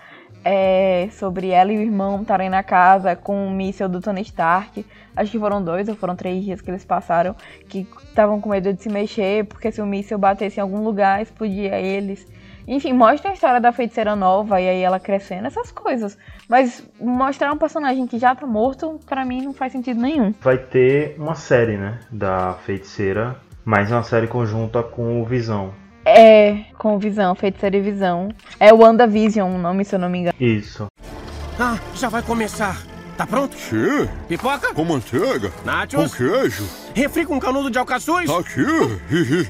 é, 0.44 1.08
sobre 1.12 1.50
ela 1.50 1.72
e 1.72 1.78
o 1.78 1.82
irmão 1.82 2.22
estarem 2.22 2.50
na 2.50 2.64
casa 2.64 3.16
com 3.16 3.48
o 3.48 3.52
míssil 3.52 3.88
do 3.88 4.02
Tony 4.02 4.22
Stark. 4.22 4.86
Acho 5.16 5.32
que 5.32 5.40
foram 5.40 5.64
dois 5.64 5.88
ou 5.88 5.96
foram 5.96 6.16
três 6.16 6.44
dias 6.44 6.62
que 6.62 6.70
eles 6.70 6.84
passaram, 6.84 7.36
que 7.70 7.88
estavam 8.08 8.42
com 8.42 8.50
medo 8.50 8.74
de 8.74 8.82
se 8.82 8.90
mexer, 8.90 9.46
porque 9.46 9.72
se 9.72 9.82
o 9.82 9.86
míssil 9.86 10.18
batesse 10.18 10.60
em 10.60 10.62
algum 10.62 10.84
lugar, 10.84 11.22
explodia 11.22 11.80
eles. 11.80 12.28
Enfim, 12.68 12.94
mostra 12.94 13.32
a 13.32 13.34
história 13.34 13.62
da 13.62 13.72
feiticeira 13.72 14.16
nova 14.16 14.60
e 14.60 14.68
aí 14.68 14.82
ela 14.82 15.00
crescendo, 15.00 15.48
essas 15.48 15.72
coisas. 15.72 16.18
Mas 16.50 16.88
mostrar 17.00 17.52
um 17.54 17.58
personagem 17.58 18.08
que 18.08 18.18
já 18.18 18.34
tá 18.34 18.48
morto, 18.48 19.00
para 19.06 19.24
mim 19.24 19.44
não 19.44 19.54
faz 19.54 19.72
sentido 19.72 20.02
nenhum. 20.02 20.34
Vai 20.42 20.58
ter 20.58 21.16
uma 21.20 21.36
série, 21.36 21.78
né, 21.78 22.00
da 22.12 22.54
feiticeira, 22.66 23.36
mais 23.64 23.92
uma 23.92 24.04
série 24.04 24.28
conjunta 24.28 24.82
com 24.82 25.22
o 25.22 25.26
Visão. 25.26 25.74
É, 26.06 26.66
com 26.78 27.00
Visão, 27.00 27.34
Feiticeira 27.34 27.78
e 27.78 27.82
Visão. 27.82 28.30
É 28.60 28.72
o 28.72 28.78
WandaVision 28.78 29.56
o 29.56 29.58
nome, 29.58 29.84
se 29.84 29.96
eu 29.96 30.00
não 30.00 30.10
me 30.10 30.20
engano. 30.20 30.36
Isso. 30.40 30.86
Ah, 31.60 31.80
já 31.96 32.10
vai 32.10 32.22
começar. 32.22 32.95
Tá 33.18 33.26
pronto? 33.26 33.58
Sim. 33.58 34.10
Pipoca? 34.28 34.74
Com 34.74 34.84
manteiga. 34.84 35.52
Nachos? 35.64 36.12
Com 36.12 36.18
queijo. 36.18 36.68
Refri 36.94 37.26
com 37.26 37.40
canudo 37.40 37.72
de 37.72 37.78
alcaçuz? 37.78 38.26
Tá 38.26 38.40
aqui. 38.40 38.66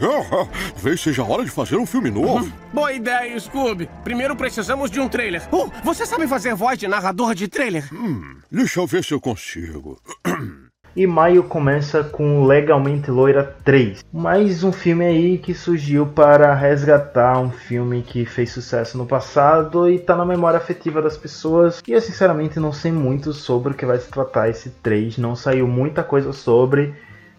Talvez 0.76 1.02
seja 1.02 1.24
a 1.24 1.26
hora 1.26 1.44
de 1.44 1.50
fazer 1.50 1.76
um 1.76 1.86
filme 1.86 2.12
novo. 2.12 2.46
Uhum. 2.46 2.52
Boa 2.72 2.94
ideia, 2.94 3.40
Scooby. 3.40 3.90
Primeiro 4.04 4.36
precisamos 4.36 4.92
de 4.92 5.00
um 5.00 5.10
trailer. 5.10 5.42
Oh, 5.52 5.70
você 5.84 6.06
sabe 6.06 6.28
fazer 6.28 6.54
voz 6.54 6.78
de 6.78 6.88
narrador 6.88 7.34
de 7.34 7.48
trailer? 7.48 7.88
Hum, 7.92 8.38
deixa 8.52 8.80
eu 8.80 8.88
ver 8.88 9.04
se 9.04 9.14
eu 9.14 9.20
consigo. 9.22 10.00
E 10.96 11.06
maio 11.06 11.44
começa 11.44 12.06
com 12.06 12.46
Legalmente 12.46 13.12
Loira 13.12 13.54
3. 13.66 14.06
Mais 14.14 14.64
um 14.64 14.72
filme 14.72 15.04
aí 15.04 15.38
que 15.38 15.54
surgiu 15.54 16.06
para 16.06 16.54
resgatar 16.54 17.38
um 17.38 17.52
filme 17.52 18.02
que 18.02 18.26
fez 18.26 18.52
sucesso 18.52 18.98
no 18.98 19.06
passado 19.06 19.90
e 19.90 19.96
está 19.96 20.16
na 20.16 20.24
memória 20.24 20.56
afetiva 20.56 21.02
das 21.02 21.18
pessoas. 21.18 21.84
E 21.86 21.92
eu 21.92 22.00
sinceramente 22.00 22.62
não 22.62 22.72
sei 22.72 22.94
muito 22.94 23.34
sobre 23.34 23.74
o 23.74 23.76
que 23.76 23.86
vai 23.86 23.98
se 23.98 24.10
tratar 24.10 24.48
esse 24.48 24.70
3, 24.70 25.18
não 25.18 25.36
saiu 25.36 25.68
muita 25.68 26.02
coisa 26.02 26.32
sobre. 26.32 26.94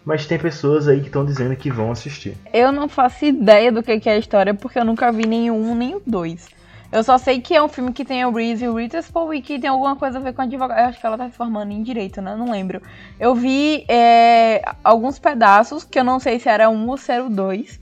Mas 0.05 0.27
tem 0.27 0.37
pessoas 0.37 0.87
aí 0.87 0.99
que 0.99 1.07
estão 1.07 1.25
dizendo 1.25 1.55
que 1.55 1.71
vão 1.71 1.91
assistir. 1.91 2.37
Eu 2.53 2.71
não 2.71 2.87
faço 2.87 3.25
ideia 3.25 3.71
do 3.71 3.81
que 3.81 4.07
é 4.07 4.11
a 4.11 4.19
história 4.19 4.53
porque 4.53 4.77
eu 4.77 4.85
nunca 4.85 5.11
vi 5.11 5.25
nenhum 5.25 5.73
nem 5.73 5.95
o 5.95 6.01
dois. 6.05 6.47
Eu 6.91 7.03
só 7.03 7.17
sei 7.17 7.41
que 7.41 7.53
é 7.53 7.61
um 7.61 7.67
filme 7.67 7.91
que 7.91 8.05
tem 8.05 8.23
o 8.23 8.31
Reese 8.31 8.67
Witherspoon 8.67 9.33
e 9.33 9.41
que 9.41 9.59
tem 9.59 9.69
alguma 9.69 9.95
coisa 9.97 10.19
a 10.19 10.21
ver 10.21 10.33
com 10.33 10.41
advogado. 10.41 10.79
Eu 10.79 10.85
acho 10.85 10.99
que 10.99 11.05
ela 11.05 11.17
tá 11.17 11.29
se 11.29 11.35
formando 11.35 11.71
em 11.71 11.83
direito, 11.83 12.21
né? 12.21 12.33
Não 12.35 12.49
lembro. 12.49 12.81
Eu 13.19 13.35
vi 13.35 13.85
é, 13.89 14.61
alguns 14.83 15.19
pedaços, 15.19 15.83
que 15.83 15.99
eu 15.99 16.03
não 16.03 16.17
sei 16.19 16.39
se 16.39 16.47
era 16.47 16.69
um 16.69 16.87
ou 16.89 16.97
se 16.97 17.11
era 17.11 17.25
o 17.25 17.29
dois. 17.29 17.79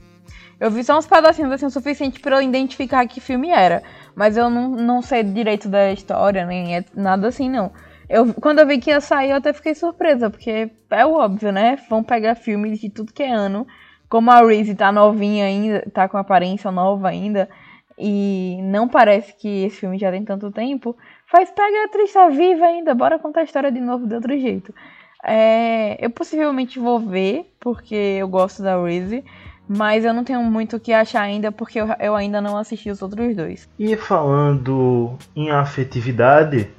Eu 0.58 0.70
vi 0.70 0.82
só 0.82 0.98
uns 0.98 1.06
pedacinhos 1.06 1.52
assim 1.52 1.66
o 1.66 1.70
suficiente 1.70 2.18
para 2.18 2.36
eu 2.36 2.42
identificar 2.42 3.06
que 3.06 3.20
filme 3.20 3.50
era. 3.50 3.82
Mas 4.14 4.36
eu 4.36 4.50
não, 4.50 4.70
não 4.70 5.02
sei 5.02 5.22
direito 5.22 5.68
da 5.68 5.92
história, 5.92 6.44
nem 6.44 6.76
é 6.76 6.84
nada 6.94 7.28
assim, 7.28 7.48
não. 7.48 7.70
Eu, 8.08 8.34
quando 8.34 8.58
eu 8.58 8.66
vi 8.66 8.78
que 8.78 8.90
ia 8.90 9.00
sair, 9.00 9.30
eu 9.30 9.36
até 9.36 9.52
fiquei 9.52 9.74
surpresa, 9.74 10.30
porque 10.30 10.70
é 10.90 11.06
óbvio, 11.06 11.52
né? 11.52 11.78
Vão 11.88 12.02
pegar 12.02 12.34
filmes 12.34 12.80
de 12.80 12.90
tudo 12.90 13.12
que 13.12 13.22
é 13.22 13.32
ano. 13.32 13.66
Como 14.08 14.30
a 14.30 14.40
Reese 14.40 14.74
tá 14.74 14.90
novinha 14.90 15.44
ainda, 15.44 15.84
tá 15.92 16.08
com 16.08 16.16
aparência 16.16 16.70
nova 16.70 17.08
ainda 17.08 17.48
e 17.98 18.58
não 18.62 18.88
parece 18.88 19.34
que 19.34 19.64
esse 19.64 19.76
filme 19.76 19.98
já 19.98 20.10
tem 20.10 20.24
tanto 20.24 20.50
tempo, 20.50 20.96
faz 21.26 21.50
pega 21.50 21.82
a 21.82 21.84
atriz 21.86 22.12
tá 22.12 22.28
viva 22.28 22.66
ainda, 22.66 22.94
bora 22.94 23.18
contar 23.18 23.40
a 23.40 23.44
história 23.44 23.72
de 23.72 23.80
novo 23.80 24.06
de 24.06 24.14
outro 24.14 24.38
jeito. 24.38 24.74
É, 25.24 26.04
eu 26.04 26.10
possivelmente 26.10 26.78
vou 26.78 27.00
ver, 27.00 27.50
porque 27.58 27.94
eu 27.94 28.28
gosto 28.28 28.62
da 28.62 28.80
Reese, 28.80 29.24
mas 29.68 30.04
eu 30.04 30.12
não 30.12 30.22
tenho 30.22 30.42
muito 30.42 30.76
o 30.76 30.80
que 30.80 30.92
achar 30.92 31.22
ainda, 31.22 31.50
porque 31.50 31.80
eu, 31.80 31.88
eu 31.98 32.14
ainda 32.14 32.40
não 32.40 32.56
assisti 32.56 32.90
os 32.90 33.02
outros 33.02 33.34
dois. 33.34 33.68
E 33.78 33.96
falando 33.96 35.16
em 35.34 35.50
afetividade, 35.50 36.70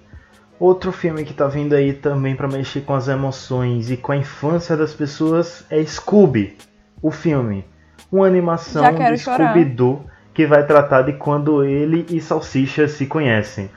outro 0.59 0.91
filme 0.91 1.25
que 1.25 1.33
tá 1.33 1.47
vindo 1.47 1.73
aí 1.73 1.93
também 1.93 2.35
para 2.35 2.47
mexer 2.47 2.81
com 2.81 2.93
as 2.93 3.07
emoções 3.07 3.91
e 3.91 3.97
com 3.97 4.11
a 4.11 4.17
infância 4.17 4.77
das 4.77 4.93
pessoas 4.93 5.65
é 5.69 5.83
Scooby, 5.83 6.55
o 7.01 7.11
filme. 7.11 7.65
Uma 8.09 8.27
animação 8.27 8.83
do 8.83 9.17
Scooby-Doo 9.17 10.05
que 10.37 10.45
vai 10.45 10.63
tratar 10.67 11.01
de 11.01 11.13
quando 11.13 11.63
ele 11.63 12.05
e 12.11 12.21
Salsicha 12.21 12.87
se 12.87 13.07
conhecem. 13.07 13.71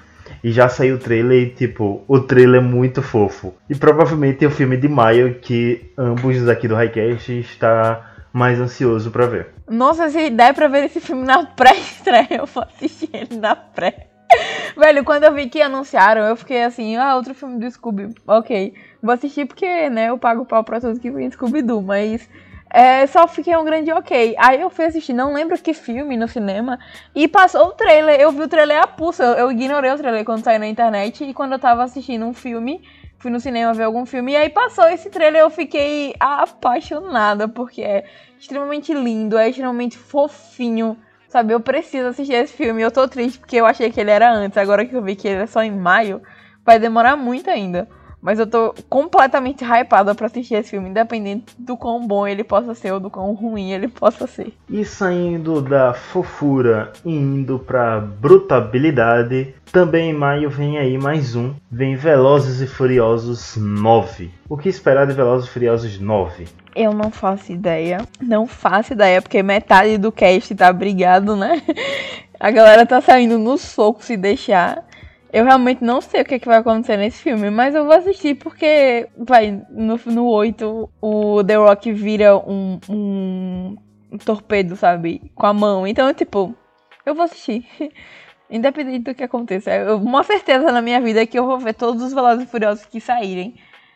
E 0.45 0.53
já 0.53 0.69
saiu 0.69 0.97
o 0.97 0.99
trailer 0.99 1.43
e, 1.43 1.49
tipo, 1.49 2.05
o 2.07 2.21
trailer 2.21 2.61
é 2.61 2.63
muito 2.63 3.01
fofo. 3.01 3.55
E 3.71 3.75
provavelmente 3.75 4.45
é 4.45 4.47
o 4.47 4.51
filme 4.51 4.77
de 4.77 4.87
maio 4.87 5.37
que 5.37 5.91
ambos 5.97 6.47
aqui 6.47 6.69
do 6.69 6.75
Highcast 6.75 7.33
está 7.33 8.13
mais 8.31 8.61
ansioso 8.61 9.11
para 9.11 9.25
ver. 9.25 9.47
Nossa, 9.67 10.11
se 10.11 10.29
der 10.29 10.53
pra 10.53 10.69
ver 10.69 10.85
esse 10.85 11.01
filme 11.01 11.25
na 11.25 11.47
pré-estreia, 11.47 12.29
eu 12.41 12.45
vou 12.45 12.63
assistir 12.63 13.09
ele 13.11 13.41
na 13.41 13.57
pré. 13.57 14.09
Velho, 14.77 15.03
quando 15.03 15.25
eu 15.25 15.33
vi 15.33 15.49
que 15.49 15.63
anunciaram, 15.63 16.21
eu 16.21 16.37
fiquei 16.37 16.63
assim, 16.63 16.95
ah, 16.95 17.17
outro 17.17 17.33
filme 17.33 17.59
do 17.59 17.71
Scooby, 17.71 18.15
ok. 18.27 18.75
Vou 19.03 19.15
assistir 19.15 19.47
porque, 19.47 19.89
né, 19.89 20.11
eu 20.11 20.19
pago 20.19 20.45
pau 20.45 20.63
pra 20.63 20.79
tudo 20.79 21.01
que 21.01 21.11
vem 21.11 21.31
Scooby-Doo, 21.31 21.81
mas 21.81 22.29
é, 22.71 23.07
só 23.09 23.27
fiquei 23.27 23.57
um 23.57 23.65
grande 23.65 23.93
ok. 23.93 24.35
Aí 24.39 24.61
eu 24.61 24.71
fui 24.71 24.85
assistir, 24.85 25.13
não 25.13 25.35
lembro 25.35 25.59
que 25.59 25.75
filme 25.75 26.17
no 26.17 26.29
cinema, 26.29 26.79
e 27.15 27.27
passou 27.27 27.67
o 27.67 27.73
trailer. 27.73 28.21
Eu 28.21 28.31
vi 28.31 28.43
o 28.43 28.49
trailer 28.49 28.81
a 28.83 28.87
pulsa. 28.87 29.25
Eu, 29.25 29.35
eu 29.35 29.53
ignorei 29.53 29.91
o 29.91 29.97
trailer 29.97 30.25
quando 30.25 30.45
saiu 30.45 30.61
na 30.61 30.69
internet, 30.69 31.25
e 31.25 31.35
quando 31.35 31.53
eu 31.53 31.59
tava 31.59 31.83
assistindo 31.83 32.25
um 32.25 32.33
filme, 32.33 32.83
fui 33.19 33.31
no 33.31 33.41
cinema 33.41 33.75
ver 33.75 33.85
algum 33.85 34.07
filme, 34.07 34.33
e 34.33 34.37
aí 34.37 34.49
passou 34.49 34.89
esse 34.89 35.11
trailer, 35.11 35.43
eu 35.43 35.51
fiquei 35.51 36.15
apaixonada, 36.19 37.49
porque 37.49 37.83
é 37.83 38.05
extremamente 38.39 38.95
lindo, 38.95 39.37
é 39.37 39.49
extremamente 39.49 39.99
fofinho. 39.99 40.97
Sabe, 41.29 41.55
eu 41.55 41.61
preciso 41.61 42.09
assistir 42.09 42.35
esse 42.35 42.53
filme. 42.53 42.83
Eu 42.83 42.91
tô 42.91 43.07
triste 43.07 43.39
porque 43.39 43.55
eu 43.55 43.65
achei 43.65 43.89
que 43.89 44.01
ele 44.01 44.11
era 44.11 44.33
antes. 44.33 44.59
Agora 44.59 44.85
que 44.85 44.97
eu 44.97 45.03
vi 45.03 45.15
que 45.15 45.29
ele 45.29 45.43
é 45.43 45.47
só 45.47 45.63
em 45.63 45.71
maio, 45.71 46.21
vai 46.65 46.77
demorar 46.77 47.17
muito 47.17 47.49
ainda. 47.49 47.89
Mas 48.23 48.39
eu 48.39 48.47
tô 48.47 48.75
completamente 48.89 49.65
hypada 49.65 50.15
pra 50.15 50.27
assistir 50.27 50.55
esse 50.55 50.71
filme, 50.71 50.91
independente 50.91 51.55
do 51.59 51.77
quão 51.77 52.07
bom 52.07 52.27
ele 52.27 52.45
possa 52.45 52.75
ser 52.75 52.93
ou 52.93 53.01
do 53.01 53.11
quão 53.11 53.33
ruim 53.33 53.73
ele 53.73 53.89
possa 53.89 54.27
ser. 54.27 54.53
E 54.69 54.85
saindo 54.85 55.63
da 55.63 55.95
fofura 55.95 56.93
e 57.05 57.15
indo 57.15 57.59
pra 57.59 57.99
brutabilidade, 57.99 59.55
também 59.73 60.11
em 60.11 60.15
maio 60.15 60.51
vem 60.51 60.79
aí 60.79 60.99
mais 60.99 61.35
um. 61.35 61.55
Vem 61.71 61.97
Velozes 61.97 62.61
e 62.61 62.67
Furiosos 62.67 63.57
9. 63.57 64.31
O 64.49 64.57
que 64.57 64.69
esperar 64.69 65.07
de 65.07 65.15
Velozes 65.15 65.49
e 65.49 65.53
Furiosos 65.53 65.99
9? 65.99 66.47
Eu 66.75 66.93
não 66.93 67.11
faço 67.11 67.53
ideia. 67.53 67.99
Não 68.21 68.47
faço 68.47 68.93
ideia, 68.93 69.23
porque 69.23 69.43
metade 69.43 69.97
do 69.97 70.13
cast 70.13 70.55
tá 70.55 70.73
brigado, 70.73 71.37
né? 71.37 71.63
A 72.39 72.51
galera 72.51 72.87
tá 72.87 73.01
saindo 73.01 73.39
no 73.39 73.59
soco 73.59 74.03
se 74.03 74.17
deixar. 74.17 74.83
Eu 75.33 75.45
realmente 75.45 75.83
não 75.85 76.01
sei 76.01 76.23
o 76.23 76.25
que, 76.25 76.35
é 76.35 76.39
que 76.41 76.47
vai 76.47 76.59
acontecer 76.59 76.97
nesse 76.97 77.23
filme, 77.23 77.51
mas 77.51 77.75
eu 77.75 77.85
vou 77.85 77.95
assistir 77.95 78.35
porque, 78.35 79.09
vai, 79.17 79.63
no, 79.71 79.99
no 80.07 80.27
8, 80.27 80.91
o 81.01 81.45
The 81.45 81.55
Rock 81.55 81.93
vira 81.93 82.37
um, 82.37 82.81
um, 82.89 83.77
torpedo, 84.25 84.75
sabe? 84.75 85.31
Com 85.37 85.47
a 85.47 85.53
mão. 85.53 85.87
Então, 85.87 86.13
tipo, 86.13 86.55
eu 87.07 87.15
vou 87.15 87.25
assistir. 87.25 87.65
Independente 88.51 89.05
do 89.05 89.15
que 89.15 89.23
aconteça. 89.23 89.71
Eu, 89.71 89.99
uma 89.99 90.25
certeza 90.25 90.73
na 90.73 90.83
minha 90.83 91.01
vida 91.01 91.23
é 91.23 91.27
que 91.27 91.39
eu 91.39 91.47
vou 91.47 91.61
ver 91.61 91.75
todos 91.75 92.03
os 92.03 92.13
Velozes 92.13 92.45
e 92.45 92.51
Furiosos 92.51 92.85
que 92.87 93.01
saírem. 93.01 93.55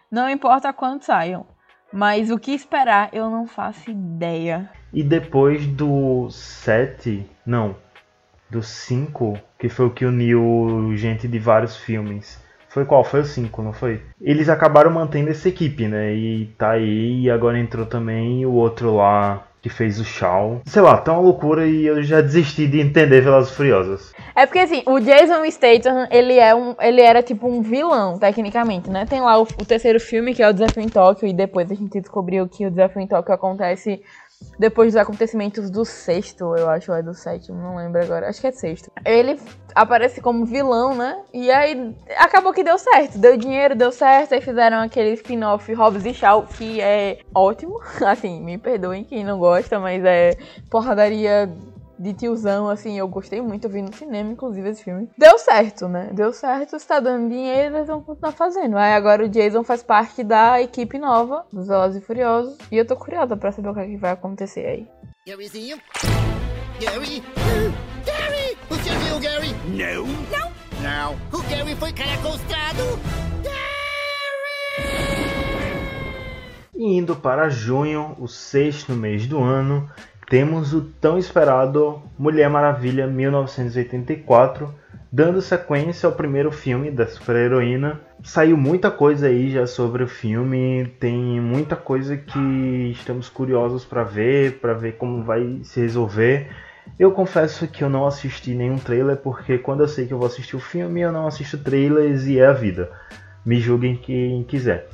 Não 0.08 0.30
importa 0.30 0.72
quando 0.72 1.02
saiam. 1.02 1.44
Mas 1.92 2.30
o 2.30 2.38
que 2.38 2.52
esperar, 2.52 3.10
eu 3.12 3.28
não 3.28 3.46
faço 3.46 3.90
ideia. 3.90 4.70
E 4.92 5.02
depois 5.02 5.66
do 5.66 6.30
7, 6.30 7.28
não, 7.44 7.74
do 8.54 8.62
5, 8.62 9.36
que 9.58 9.68
foi 9.68 9.86
o 9.86 9.90
que 9.90 10.06
uniu 10.06 10.92
gente 10.94 11.26
de 11.26 11.38
vários 11.38 11.76
filmes. 11.76 12.40
Foi 12.68 12.84
qual? 12.84 13.04
Foi 13.04 13.20
o 13.20 13.24
5, 13.24 13.62
não 13.62 13.72
foi? 13.72 14.00
Eles 14.20 14.48
acabaram 14.48 14.90
mantendo 14.90 15.30
essa 15.30 15.48
equipe, 15.48 15.86
né? 15.86 16.14
E 16.14 16.46
tá 16.58 16.70
aí, 16.70 17.22
e 17.22 17.30
agora 17.30 17.58
entrou 17.58 17.86
também 17.86 18.46
o 18.46 18.52
outro 18.52 18.96
lá 18.96 19.44
que 19.64 19.70
fez 19.70 19.98
o 19.98 20.04
Shaw. 20.04 20.60
Sei 20.66 20.82
lá, 20.82 20.98
tá 20.98 21.12
uma 21.12 21.22
loucura 21.22 21.66
e 21.66 21.86
eu 21.86 22.02
já 22.02 22.20
desisti 22.20 22.66
de 22.66 22.80
entender 22.80 23.22
Velozes 23.22 23.54
Furiosos. 23.54 24.12
É 24.36 24.44
porque 24.44 24.58
assim, 24.58 24.82
o 24.84 25.00
Jason 25.00 25.42
Statham, 25.50 26.06
ele, 26.10 26.38
é 26.38 26.54
um, 26.54 26.74
ele 26.78 27.00
era 27.00 27.22
tipo 27.22 27.48
um 27.48 27.62
vilão, 27.62 28.18
tecnicamente, 28.18 28.90
né? 28.90 29.06
Tem 29.06 29.22
lá 29.22 29.38
o, 29.40 29.42
o 29.42 29.64
terceiro 29.64 29.98
filme, 29.98 30.34
que 30.34 30.42
é 30.42 30.48
o 30.50 30.52
Desafio 30.52 30.82
em 30.82 30.88
Tóquio, 30.88 31.26
e 31.26 31.32
depois 31.32 31.70
a 31.70 31.74
gente 31.74 31.98
descobriu 31.98 32.46
que 32.46 32.66
o 32.66 32.70
Desafio 32.70 33.00
em 33.00 33.06
Tóquio 33.06 33.34
acontece 33.34 34.02
depois 34.58 34.92
dos 34.92 35.00
acontecimentos 35.00 35.70
do 35.70 35.84
sexto, 35.84 36.56
eu 36.56 36.68
acho, 36.68 36.92
ou 36.92 36.98
é 36.98 37.02
do 37.02 37.14
sétimo, 37.14 37.58
não 37.58 37.76
lembro 37.76 38.02
agora. 38.02 38.28
Acho 38.28 38.40
que 38.40 38.46
é 38.46 38.52
sexto. 38.52 38.90
Ele 39.04 39.38
aparece 39.74 40.20
como 40.20 40.44
vilão, 40.44 40.94
né? 40.94 41.20
E 41.32 41.50
aí 41.50 41.94
acabou 42.16 42.52
que 42.52 42.62
deu 42.62 42.78
certo. 42.78 43.18
Deu 43.18 43.36
dinheiro, 43.36 43.74
deu 43.74 43.90
certo. 43.90 44.34
Aí 44.34 44.40
fizeram 44.40 44.78
aquele 44.78 45.12
spin-off 45.14 45.72
Hobbs 45.72 46.04
e 46.04 46.14
Shaw, 46.14 46.46
que 46.46 46.80
é 46.80 47.18
ótimo. 47.34 47.80
Assim, 48.06 48.40
me 48.42 48.56
perdoem 48.58 49.04
quem 49.04 49.24
não 49.24 49.38
gosta, 49.38 49.78
mas 49.80 50.04
é 50.04 50.36
porradaria 50.70 51.50
de 51.98 52.12
tiozão, 52.12 52.68
assim, 52.68 52.98
eu 52.98 53.06
gostei 53.08 53.40
muito, 53.40 53.64
eu 53.64 53.70
vi 53.70 53.82
no 53.82 53.92
cinema, 53.94 54.32
inclusive, 54.32 54.68
esse 54.68 54.84
filme. 54.84 55.08
Deu 55.16 55.38
certo, 55.38 55.88
né? 55.88 56.10
Deu 56.12 56.32
certo, 56.32 56.76
está 56.76 57.00
dando 57.00 57.28
dinheiro, 57.28 57.76
eles 57.76 57.88
vão 57.88 58.02
continuar 58.02 58.32
fazendo. 58.32 58.76
Aí 58.76 58.92
agora 58.92 59.24
o 59.24 59.28
Jason 59.28 59.62
faz 59.62 59.82
parte 59.82 60.22
da 60.22 60.60
equipe 60.60 60.98
nova 60.98 61.44
dos 61.52 61.68
Velozes 61.68 62.02
e 62.02 62.04
Furiosos, 62.04 62.56
e 62.70 62.76
eu 62.76 62.86
tô 62.86 62.96
curiosa 62.96 63.36
pra 63.36 63.52
saber 63.52 63.68
o 63.68 63.74
que, 63.74 63.80
é 63.80 63.86
que 63.86 63.96
vai 63.96 64.12
acontecer 64.12 64.66
aí. 64.66 64.88
Garyzinho? 65.26 65.78
Gary? 66.80 67.22
Gary! 68.04 68.58
Você 68.68 68.90
viu 68.90 69.16
o 69.16 69.20
Gary? 69.20 69.54
Não. 69.68 70.06
Não? 70.30 70.52
Não. 70.82 71.14
O 71.32 71.42
Gary 71.48 71.74
foi 71.76 71.92
caracolstrado? 71.92 72.82
Gary! 73.42 73.64
E 76.74 76.96
indo 76.96 77.14
para 77.14 77.48
junho, 77.48 78.16
o 78.18 78.26
sexto 78.26 78.92
mês 78.92 79.26
do 79.26 79.40
ano, 79.40 79.88
temos 80.28 80.72
o 80.72 80.80
tão 80.80 81.18
esperado 81.18 82.02
Mulher 82.18 82.48
Maravilha 82.48 83.06
1984, 83.06 84.74
dando 85.12 85.40
sequência 85.40 86.06
ao 86.06 86.14
primeiro 86.14 86.50
filme 86.50 86.90
da 86.90 87.06
super-heroína. 87.06 88.00
Saiu 88.22 88.56
muita 88.56 88.90
coisa 88.90 89.26
aí 89.26 89.50
já 89.50 89.66
sobre 89.66 90.02
o 90.02 90.08
filme, 90.08 90.92
tem 90.98 91.40
muita 91.40 91.76
coisa 91.76 92.16
que 92.16 92.90
estamos 92.92 93.28
curiosos 93.28 93.84
para 93.84 94.02
ver, 94.02 94.60
para 94.60 94.72
ver 94.72 94.96
como 94.96 95.22
vai 95.22 95.60
se 95.62 95.80
resolver. 95.80 96.48
Eu 96.98 97.12
confesso 97.12 97.66
que 97.66 97.82
eu 97.82 97.90
não 97.90 98.06
assisti 98.06 98.54
nenhum 98.54 98.78
trailer 98.78 99.16
porque 99.16 99.58
quando 99.58 99.80
eu 99.80 99.88
sei 99.88 100.06
que 100.06 100.14
eu 100.14 100.18
vou 100.18 100.26
assistir 100.26 100.56
o 100.56 100.60
filme, 100.60 101.00
eu 101.00 101.12
não 101.12 101.26
assisto 101.26 101.58
trailers 101.58 102.26
e 102.26 102.38
é 102.38 102.46
a 102.46 102.52
vida. 102.52 102.90
Me 103.44 103.60
julguem 103.60 103.96
quem 103.96 104.42
quiser. 104.44 104.88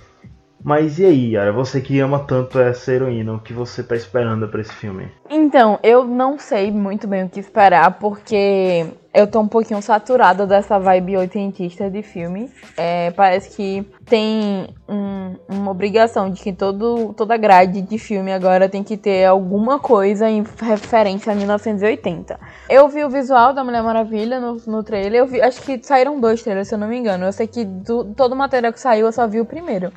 Mas 0.62 0.99
e 0.99 1.07
aí, 1.07 1.33
Yara, 1.33 1.53
você 1.53 1.81
que 1.81 1.99
ama 2.01 2.18
tanto 2.20 2.59
essa 2.59 2.92
heroína, 2.92 3.35
o 3.35 3.40
que 3.40 3.53
você 3.53 3.83
tá 3.83 3.96
esperando 3.96 4.49
para 4.49 4.61
esse 4.61 4.73
filme? 4.73 5.09
Então, 5.29 5.79
eu 5.83 6.05
não 6.05 6.38
sei 6.38 6.70
muito 6.70 7.07
bem 7.07 7.25
o 7.25 7.29
que 7.29 7.40
esperar, 7.40 7.99
porque 7.99 8.87
eu 9.12 9.27
tô 9.27 9.40
um 9.40 9.49
pouquinho 9.49 9.81
saturada 9.83 10.46
dessa 10.46 10.79
vibe 10.79 11.16
oitentista 11.16 11.90
de 11.90 12.03
filme. 12.03 12.51
É, 12.77 13.11
parece 13.11 13.57
que 13.57 13.87
tem 14.05 14.68
um, 14.88 15.35
uma 15.49 15.70
obrigação 15.70 16.31
de 16.31 16.40
que 16.40 16.53
todo, 16.53 17.12
toda 17.14 17.37
grade 17.37 17.83
de 17.83 17.99
filme 17.99 18.33
agora 18.33 18.68
tem 18.68 18.85
que 18.85 18.96
ter 18.96 19.25
alguma 19.25 19.79
coisa 19.79 20.29
em 20.29 20.44
referência 20.62 21.33
a 21.33 21.37
1980. 21.37 22.38
Eu 22.68 22.88
vi 22.88 23.05
o 23.05 23.11
visual 23.11 23.53
da 23.53 23.64
Mulher 23.64 23.83
Maravilha 23.83 24.38
no, 24.38 24.57
no 24.66 24.83
trailer, 24.83 25.20
eu 25.20 25.27
vi, 25.27 25.40
acho 25.40 25.61
que 25.62 25.81
saíram 25.83 26.20
dois 26.20 26.42
trailers, 26.42 26.68
se 26.68 26.75
eu 26.75 26.79
não 26.79 26.88
me 26.88 26.99
engano. 26.99 27.25
Eu 27.25 27.33
sei 27.33 27.46
que 27.46 27.64
do, 27.64 28.05
todo 28.14 28.33
o 28.33 28.37
material 28.37 28.73
que 28.73 28.81
saiu 28.81 29.07
eu 29.07 29.12
só 29.12 29.27
vi 29.27 29.40
o 29.40 29.44
primeiro. 29.44 29.92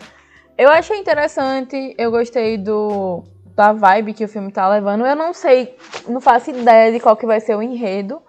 Eu 0.58 0.70
achei 0.70 0.98
interessante, 0.98 1.96
eu 1.98 2.12
gostei 2.12 2.58
do 2.58 3.24
da 3.56 3.72
vibe 3.72 4.14
que 4.14 4.26
o 4.26 4.28
filme 4.28 4.52
tá 4.52 4.68
levando. 4.68 5.06
Eu 5.06 5.16
não 5.16 5.34
sei, 5.34 5.76
não 6.08 6.20
faço 6.20 6.52
ideia 6.52 6.92
de 6.92 7.00
qual 7.00 7.16
que 7.16 7.26
vai 7.26 7.40
ser 7.40 7.56
o 7.56 7.62
enredo. 7.62 8.22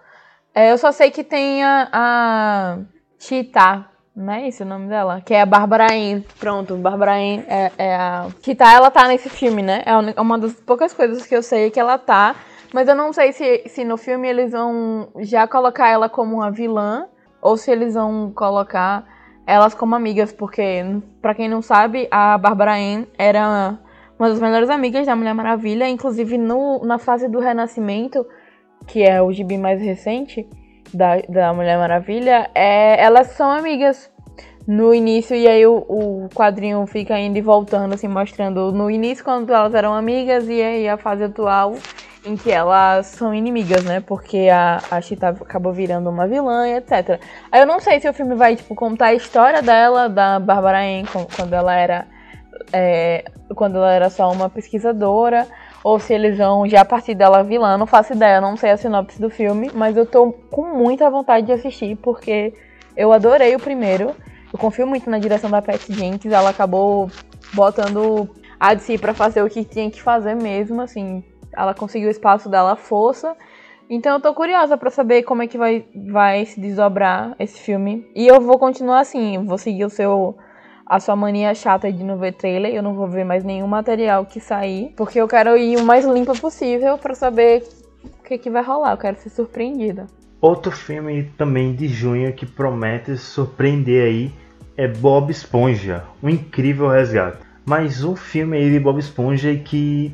É, 0.55 0.71
eu 0.71 0.79
só 0.79 0.93
sei 0.93 1.11
que 1.11 1.25
tem 1.25 1.65
a, 1.65 1.89
a 1.93 2.79
Chita, 3.19 3.87
não 4.15 4.33
é 4.33 4.49
esse 4.49 4.63
o 4.63 4.67
nome 4.67 4.89
dela? 4.89 5.21
Que 5.21 5.35
é 5.35 5.41
a 5.41 5.47
Bárbara 5.47 5.87
Ann. 5.93 6.23
Pronto, 6.39 6.77
Bárbara 6.77 7.15
Ann 7.15 7.43
é, 7.49 7.73
é 7.77 7.97
a... 7.97 8.29
Chita, 8.43 8.65
ela 8.71 8.91
tá 8.91 9.09
nesse 9.09 9.29
filme, 9.29 9.63
né? 9.63 9.83
É 9.85 10.21
uma 10.21 10.39
das 10.39 10.53
poucas 10.53 10.95
coisas 10.95 11.27
que 11.27 11.35
eu 11.35 11.43
sei 11.43 11.71
que 11.71 11.81
ela 11.81 11.99
tá. 11.99 12.37
Mas 12.73 12.89
eu 12.89 12.95
não 12.95 13.13
sei 13.13 13.33
se, 13.33 13.65
se 13.69 13.85
no 13.85 13.97
filme 13.97 14.29
eles 14.29 14.53
vão 14.53 15.09
já 15.21 15.47
colocar 15.47 15.89
ela 15.89 16.09
como 16.09 16.37
uma 16.37 16.51
vilã 16.51 17.07
ou 17.41 17.57
se 17.57 17.71
eles 17.71 17.95
vão 17.95 18.33
colocar 18.35 19.05
elas 19.47 19.75
como 19.75 19.95
amigas, 19.95 20.33
porque, 20.33 20.83
para 21.21 21.35
quem 21.35 21.49
não 21.49 21.61
sabe, 21.61 22.09
a 22.11 22.37
Bárbara 22.39 22.77
Ann 22.77 23.05
era 23.19 23.79
uma 24.19 24.29
das 24.29 24.41
melhores 24.41 24.71
amigas 24.71 25.07
da 25.07 25.17
Mulher 25.17 25.35
Maravilha, 25.35 25.89
inclusive 25.89 26.39
no, 26.39 26.85
na 26.85 26.99
fase 26.99 27.29
do 27.29 27.41
Renascimento, 27.41 28.27
que 28.87 29.03
é 29.03 29.21
o 29.21 29.33
gibi 29.33 29.59
mais 29.59 29.81
recente 29.81 30.49
da, 30.93 31.17
da 31.29 31.53
Mulher 31.53 31.79
Maravilha, 31.79 32.51
é, 32.55 33.03
elas 33.03 33.29
são 33.29 33.51
amigas 33.51 34.11
no 34.67 34.95
início, 34.95 35.37
e 35.37 35.47
aí 35.47 35.67
o, 35.67 35.77
o, 35.89 36.29
quadrinho 36.35 36.87
fica 36.87 37.19
indo 37.19 37.37
e 37.37 37.43
voltando, 37.43 37.95
assim, 37.95 38.09
mostrando 38.09 38.73
no 38.73 38.91
início 38.91 39.23
quando 39.23 39.53
elas 39.53 39.75
eram 39.75 39.93
amigas, 39.93 40.49
e 40.49 40.63
aí 40.63 40.89
a 40.89 40.97
fase 40.97 41.25
atual 41.25 41.75
em 42.25 42.37
que 42.37 42.51
elas 42.51 43.07
são 43.07 43.35
inimigas, 43.35 43.85
né? 43.85 44.01
Porque 44.01 44.49
a, 44.51 44.81
a 44.91 45.01
Chita 45.01 45.29
acabou 45.29 45.73
virando 45.73 46.09
uma 46.09 46.27
vilã 46.27 46.67
e 46.69 46.77
etc. 46.77 47.21
Aí 47.53 47.61
eu 47.61 47.67
não 47.67 47.81
sei 47.81 48.01
se 48.01 48.09
o 48.09 48.15
filme 48.15 48.35
vai, 48.35 48.57
tipo, 48.57 48.75
contar 48.75 49.07
a 49.07 49.15
história 49.15 49.61
dela, 49.61 50.09
da 50.09 50.39
Barbara 50.39 50.81
Ann, 50.81 51.05
quando 51.37 51.53
ela 51.53 51.75
era. 51.75 52.07
É, 52.73 53.25
quando 53.55 53.77
ela 53.77 53.93
era 53.93 54.11
só 54.11 54.31
uma 54.33 54.49
pesquisadora, 54.49 55.47
ou 55.83 55.99
se 55.99 56.15
eles 56.15 56.39
vão 56.39 56.67
já 56.67 56.85
partir 56.85 57.15
dela 57.15 57.43
vilã, 57.43 57.77
não 57.77 57.87
faço 57.87 58.15
ideia, 58.15 58.41
não 58.41 58.57
sei 58.57 58.71
a 58.71 58.77
sinopse 58.77 59.21
do 59.21 59.29
filme, 59.29 59.71
mas 59.75 59.97
eu 59.97 60.07
tô 60.07 60.33
com 60.51 60.65
muita 60.79 61.11
vontade 61.11 61.47
de 61.47 61.53
assistir, 61.53 61.97
porque 61.97 62.55
eu 62.97 63.13
adorei 63.13 63.55
o 63.55 63.61
primeiro. 63.61 64.15
Eu 64.53 64.59
confio 64.59 64.87
muito 64.87 65.11
na 65.11 65.19
direção 65.19 65.51
da 65.51 65.61
Pat 65.61 65.83
Jenkins, 65.91 66.33
ela 66.33 66.51
acabou 66.51 67.11
botando 67.53 68.31
a 68.59 68.73
DC 68.73 68.99
para 68.99 69.13
fazer 69.13 69.43
o 69.43 69.51
que 69.51 69.65
tinha 69.65 69.91
que 69.91 70.01
fazer 70.01 70.35
mesmo, 70.35 70.81
assim, 70.81 71.23
ela 71.57 71.75
conseguiu 71.75 72.09
o 72.09 72.11
espaço 72.11 72.49
dela, 72.49 72.77
força. 72.77 73.37
Então 73.89 74.15
eu 74.15 74.21
tô 74.21 74.33
curiosa 74.33 74.77
para 74.77 74.91
saber 74.91 75.23
como 75.23 75.43
é 75.43 75.47
que 75.47 75.59
vai, 75.59 75.85
vai 76.11 76.45
se 76.47 76.61
desdobrar 76.61 77.35
esse 77.39 77.61
filme. 77.61 78.11
E 78.15 78.27
eu 78.27 78.41
vou 78.41 78.59
continuar 78.59 79.01
assim, 79.01 79.45
vou 79.45 79.59
seguir 79.59 79.85
o 79.85 79.91
seu 79.91 80.37
a 80.87 81.01
sua 81.01 81.17
mania 81.17 81.55
chata 81.55 81.91
de 81.91 82.05
não 82.05 82.19
ver 82.19 82.33
trailer, 82.33 82.75
eu 82.75 82.83
não 82.83 82.95
vou 82.95 83.09
ver 83.09 83.25
mais 83.25 83.43
nenhum 83.43 83.67
material 83.67 84.27
que 84.27 84.39
sair, 84.39 84.93
porque 84.97 85.19
eu 85.19 85.27
quero 85.27 85.57
ir 85.57 85.79
o 85.79 85.85
mais 85.85 86.05
limpa 86.05 86.35
possível 86.35 86.99
para 86.99 87.15
saber 87.15 87.65
o 88.05 88.23
que, 88.23 88.37
que 88.37 88.51
vai 88.51 88.63
rolar, 88.63 88.93
eu 88.93 88.99
quero 88.99 89.17
ser 89.17 89.31
surpreendida. 89.31 90.07
Outro 90.41 90.71
filme 90.71 91.25
também 91.39 91.75
de 91.75 91.89
junho 91.89 92.35
que 92.35 92.45
promete 92.45 93.17
surpreender 93.17 94.05
aí 94.05 94.33
é 94.77 94.87
Bob 94.87 95.31
Esponja, 95.31 96.05
um 96.23 96.29
incrível 96.29 96.89
resgate. 96.89 97.39
Mais 97.65 98.05
um 98.05 98.15
filme 98.15 98.59
aí 98.59 98.71
de 98.71 98.79
Bob 98.79 98.99
Esponja 98.99 99.55
que 99.57 100.13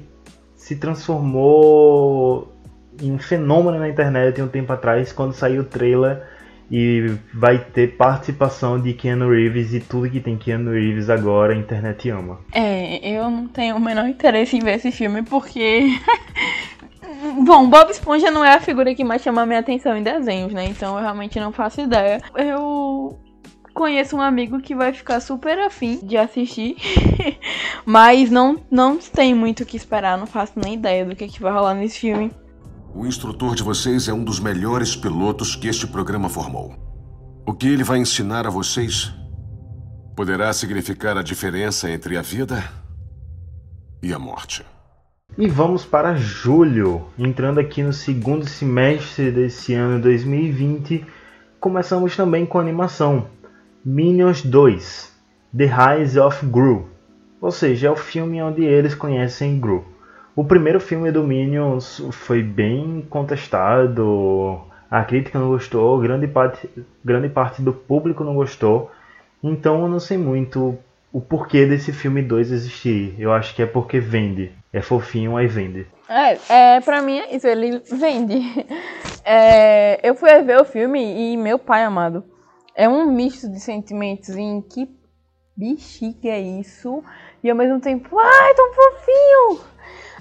se 0.70 0.76
transformou 0.76 2.54
em 3.02 3.10
um 3.10 3.18
fenômeno 3.18 3.76
na 3.80 3.88
internet 3.88 4.40
um 4.40 4.46
tempo 4.46 4.72
atrás, 4.72 5.10
quando 5.10 5.32
saiu 5.32 5.62
o 5.62 5.64
trailer 5.64 6.22
e 6.70 7.12
vai 7.34 7.58
ter 7.58 7.96
participação 7.96 8.80
de 8.80 8.92
Keanu 8.92 9.30
Reeves 9.30 9.74
e 9.74 9.80
tudo 9.80 10.08
que 10.08 10.20
tem 10.20 10.36
Keanu 10.36 10.70
Reeves 10.70 11.10
agora 11.10 11.54
a 11.54 11.56
internet 11.56 12.08
ama. 12.08 12.38
É, 12.52 13.00
eu 13.04 13.28
não 13.28 13.48
tenho 13.48 13.74
o 13.74 13.80
menor 13.80 14.06
interesse 14.06 14.56
em 14.56 14.60
ver 14.60 14.76
esse 14.76 14.92
filme 14.92 15.24
porque. 15.24 15.88
Bom, 17.44 17.68
Bob 17.68 17.90
Esponja 17.90 18.30
não 18.30 18.44
é 18.44 18.54
a 18.54 18.60
figura 18.60 18.94
que 18.94 19.02
mais 19.02 19.22
chama 19.22 19.44
minha 19.44 19.58
atenção 19.58 19.96
em 19.96 20.04
desenhos, 20.04 20.52
né? 20.52 20.66
Então 20.66 20.94
eu 20.96 21.02
realmente 21.02 21.40
não 21.40 21.50
faço 21.50 21.80
ideia. 21.80 22.22
Eu 22.36 23.18
conheço 23.80 24.14
um 24.14 24.20
amigo 24.20 24.60
que 24.60 24.74
vai 24.74 24.92
ficar 24.92 25.20
super 25.20 25.58
afim 25.58 26.00
de 26.02 26.14
assistir, 26.14 26.76
mas 27.86 28.30
não, 28.30 28.60
não 28.70 28.98
tem 28.98 29.34
muito 29.34 29.62
o 29.62 29.66
que 29.66 29.74
esperar, 29.74 30.18
não 30.18 30.26
faço 30.26 30.52
nem 30.62 30.74
ideia 30.74 31.02
do 31.06 31.16
que, 31.16 31.26
que 31.26 31.40
vai 31.40 31.50
rolar 31.50 31.72
nesse 31.72 32.00
filme. 32.00 32.30
O 32.94 33.06
instrutor 33.06 33.54
de 33.54 33.62
vocês 33.62 34.06
é 34.06 34.12
um 34.12 34.22
dos 34.22 34.38
melhores 34.38 34.94
pilotos 34.94 35.56
que 35.56 35.66
este 35.66 35.86
programa 35.86 36.28
formou. 36.28 36.74
O 37.46 37.54
que 37.54 37.68
ele 37.68 37.82
vai 37.82 37.96
ensinar 37.96 38.46
a 38.46 38.50
vocês 38.50 39.14
poderá 40.14 40.52
significar 40.52 41.16
a 41.16 41.22
diferença 41.22 41.90
entre 41.90 42.18
a 42.18 42.22
vida 42.22 42.62
e 44.02 44.12
a 44.12 44.18
morte. 44.18 44.62
E 45.38 45.48
vamos 45.48 45.86
para 45.86 46.14
julho, 46.16 47.06
entrando 47.18 47.58
aqui 47.58 47.82
no 47.82 47.94
segundo 47.94 48.46
semestre 48.46 49.30
desse 49.30 49.72
ano 49.72 49.98
2020, 50.02 51.06
começamos 51.58 52.14
também 52.14 52.44
com 52.44 52.58
animação. 52.58 53.39
Minions 53.84 54.42
2, 54.42 55.10
The 55.56 55.64
Rise 55.64 56.20
of 56.20 56.44
Gru, 56.46 56.90
ou 57.40 57.50
seja, 57.50 57.88
é 57.88 57.90
o 57.90 57.96
filme 57.96 58.42
onde 58.42 58.62
eles 58.62 58.94
conhecem 58.94 59.58
Gru. 59.58 59.82
O 60.36 60.44
primeiro 60.44 60.78
filme 60.78 61.10
do 61.10 61.24
Minions 61.24 62.02
foi 62.12 62.42
bem 62.42 63.06
contestado, 63.08 64.60
a 64.90 65.02
crítica 65.02 65.38
não 65.38 65.48
gostou, 65.48 65.98
grande 65.98 66.26
parte, 66.26 66.68
grande 67.02 67.30
parte 67.30 67.62
do 67.62 67.72
público 67.72 68.22
não 68.22 68.34
gostou. 68.34 68.90
Então 69.42 69.80
eu 69.80 69.88
não 69.88 69.98
sei 69.98 70.18
muito 70.18 70.78
o 71.10 71.20
porquê 71.20 71.64
desse 71.64 71.90
filme 71.90 72.20
2 72.20 72.52
existir. 72.52 73.14
Eu 73.18 73.32
acho 73.32 73.54
que 73.54 73.62
é 73.62 73.66
porque 73.66 73.98
vende. 73.98 74.52
É 74.72 74.82
fofinho, 74.82 75.38
aí 75.38 75.46
vende. 75.46 75.86
É, 76.06 76.76
é 76.76 76.80
pra 76.80 77.00
mim 77.00 77.18
é 77.18 77.34
isso, 77.34 77.46
ele 77.46 77.80
vende. 77.90 78.40
É, 79.22 80.00
eu 80.02 80.14
fui 80.14 80.30
ver 80.42 80.58
o 80.58 80.64
filme 80.64 80.98
e 80.98 81.36
meu 81.36 81.58
pai 81.58 81.84
amado. 81.84 82.24
É 82.80 82.88
um 82.88 83.12
misto 83.12 83.46
de 83.46 83.60
sentimentos 83.60 84.30
em 84.30 84.62
que 84.62 84.88
bexiga 85.54 86.30
é 86.30 86.40
isso. 86.40 87.04
E 87.44 87.50
ao 87.50 87.54
mesmo 87.54 87.78
tempo, 87.78 88.18
ai, 88.18 88.54
tão 88.54 88.72
fofinho! 88.72 89.60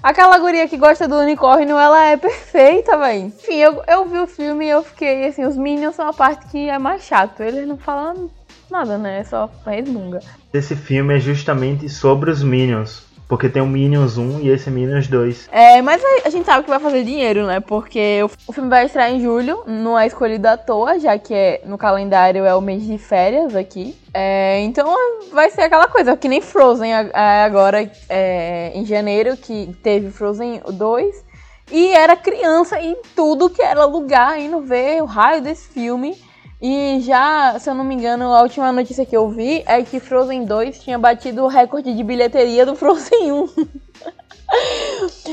Aquela 0.02 0.38
guria 0.38 0.68
que 0.68 0.76
gosta 0.76 1.08
do 1.08 1.16
unicórnio, 1.16 1.78
ela 1.78 2.04
é 2.08 2.18
perfeita, 2.18 2.98
velho. 2.98 3.28
Enfim, 3.28 3.54
eu, 3.54 3.82
eu 3.88 4.04
vi 4.06 4.18
o 4.18 4.26
filme 4.26 4.66
e 4.66 4.68
eu 4.68 4.82
fiquei 4.82 5.26
assim, 5.26 5.46
os 5.46 5.56
Minions 5.56 5.94
são 5.94 6.06
a 6.06 6.12
parte 6.12 6.50
que 6.50 6.68
é 6.68 6.78
mais 6.78 7.02
chato. 7.04 7.42
Eles 7.42 7.66
não 7.66 7.78
falam 7.78 8.30
nada, 8.70 8.98
né? 8.98 9.20
É 9.20 9.24
só 9.24 9.50
resmunga. 9.64 10.20
Esse 10.52 10.76
filme 10.76 11.16
é 11.16 11.18
justamente 11.18 11.88
sobre 11.88 12.30
os 12.30 12.42
Minions. 12.42 13.09
Porque 13.30 13.48
tem 13.48 13.62
o 13.62 13.66
Minions 13.66 14.18
1 14.18 14.40
e 14.40 14.48
esse 14.48 14.68
Minions 14.72 15.06
2. 15.06 15.50
É, 15.52 15.80
mas 15.80 16.02
a, 16.24 16.30
gente 16.30 16.44
sabe 16.44 16.64
que 16.64 16.68
vai 16.68 16.80
fazer 16.80 17.04
dinheiro, 17.04 17.46
né? 17.46 17.60
Porque 17.60 18.20
o, 18.24 18.30
o, 18.48 18.52
filme 18.52 18.68
vai 18.68 18.86
estrear 18.86 19.12
em 19.12 19.20
julho, 19.20 19.62
não 19.68 19.96
é 19.96 20.04
escolhido 20.04 20.48
à 20.48 20.56
toa, 20.56 20.98
já 20.98 21.16
que 21.16 21.32
é, 21.32 21.62
no 21.64 21.78
calendário 21.78 22.44
é 22.44 22.52
o 22.56 22.60
mês 22.60 22.84
de 22.84 22.98
férias 22.98 23.54
aqui. 23.54 23.96
É, 24.12 24.58
então 24.62 24.92
vai 25.32 25.48
ser 25.48 25.60
aquela 25.60 25.86
coisa, 25.86 26.16
que 26.16 26.28
nem 26.28 26.40
Frozen 26.40 26.92
agora 26.92 27.88
é, 28.08 28.72
em 28.74 28.84
janeiro, 28.84 29.36
que 29.36 29.76
teve 29.80 30.10
Frozen 30.10 30.62
2. 30.68 31.24
E 31.70 31.92
era 31.92 32.16
criança 32.16 32.80
e 32.80 32.96
tudo 33.14 33.48
que 33.48 33.62
era 33.62 33.84
lugar 33.84 34.40
indo 34.40 34.60
ver 34.60 35.00
o 35.04 35.06
raio 35.06 35.40
desse 35.40 35.68
filme. 35.68 36.18
E 36.60 37.00
já, 37.00 37.58
se 37.58 37.70
eu 37.70 37.74
não 37.74 37.84
me 37.84 37.94
engano, 37.94 38.34
a 38.34 38.42
última 38.42 38.70
notícia 38.70 39.06
que 39.06 39.16
eu 39.16 39.30
vi 39.30 39.62
é 39.66 39.82
que 39.82 39.98
Frozen 39.98 40.44
2 40.44 40.78
tinha 40.82 40.98
batido 40.98 41.42
o 41.42 41.48
recorde 41.48 41.94
de 41.94 42.04
bilheteria 42.04 42.66
do 42.66 42.74
Frozen 42.76 43.32
1. 43.32 43.48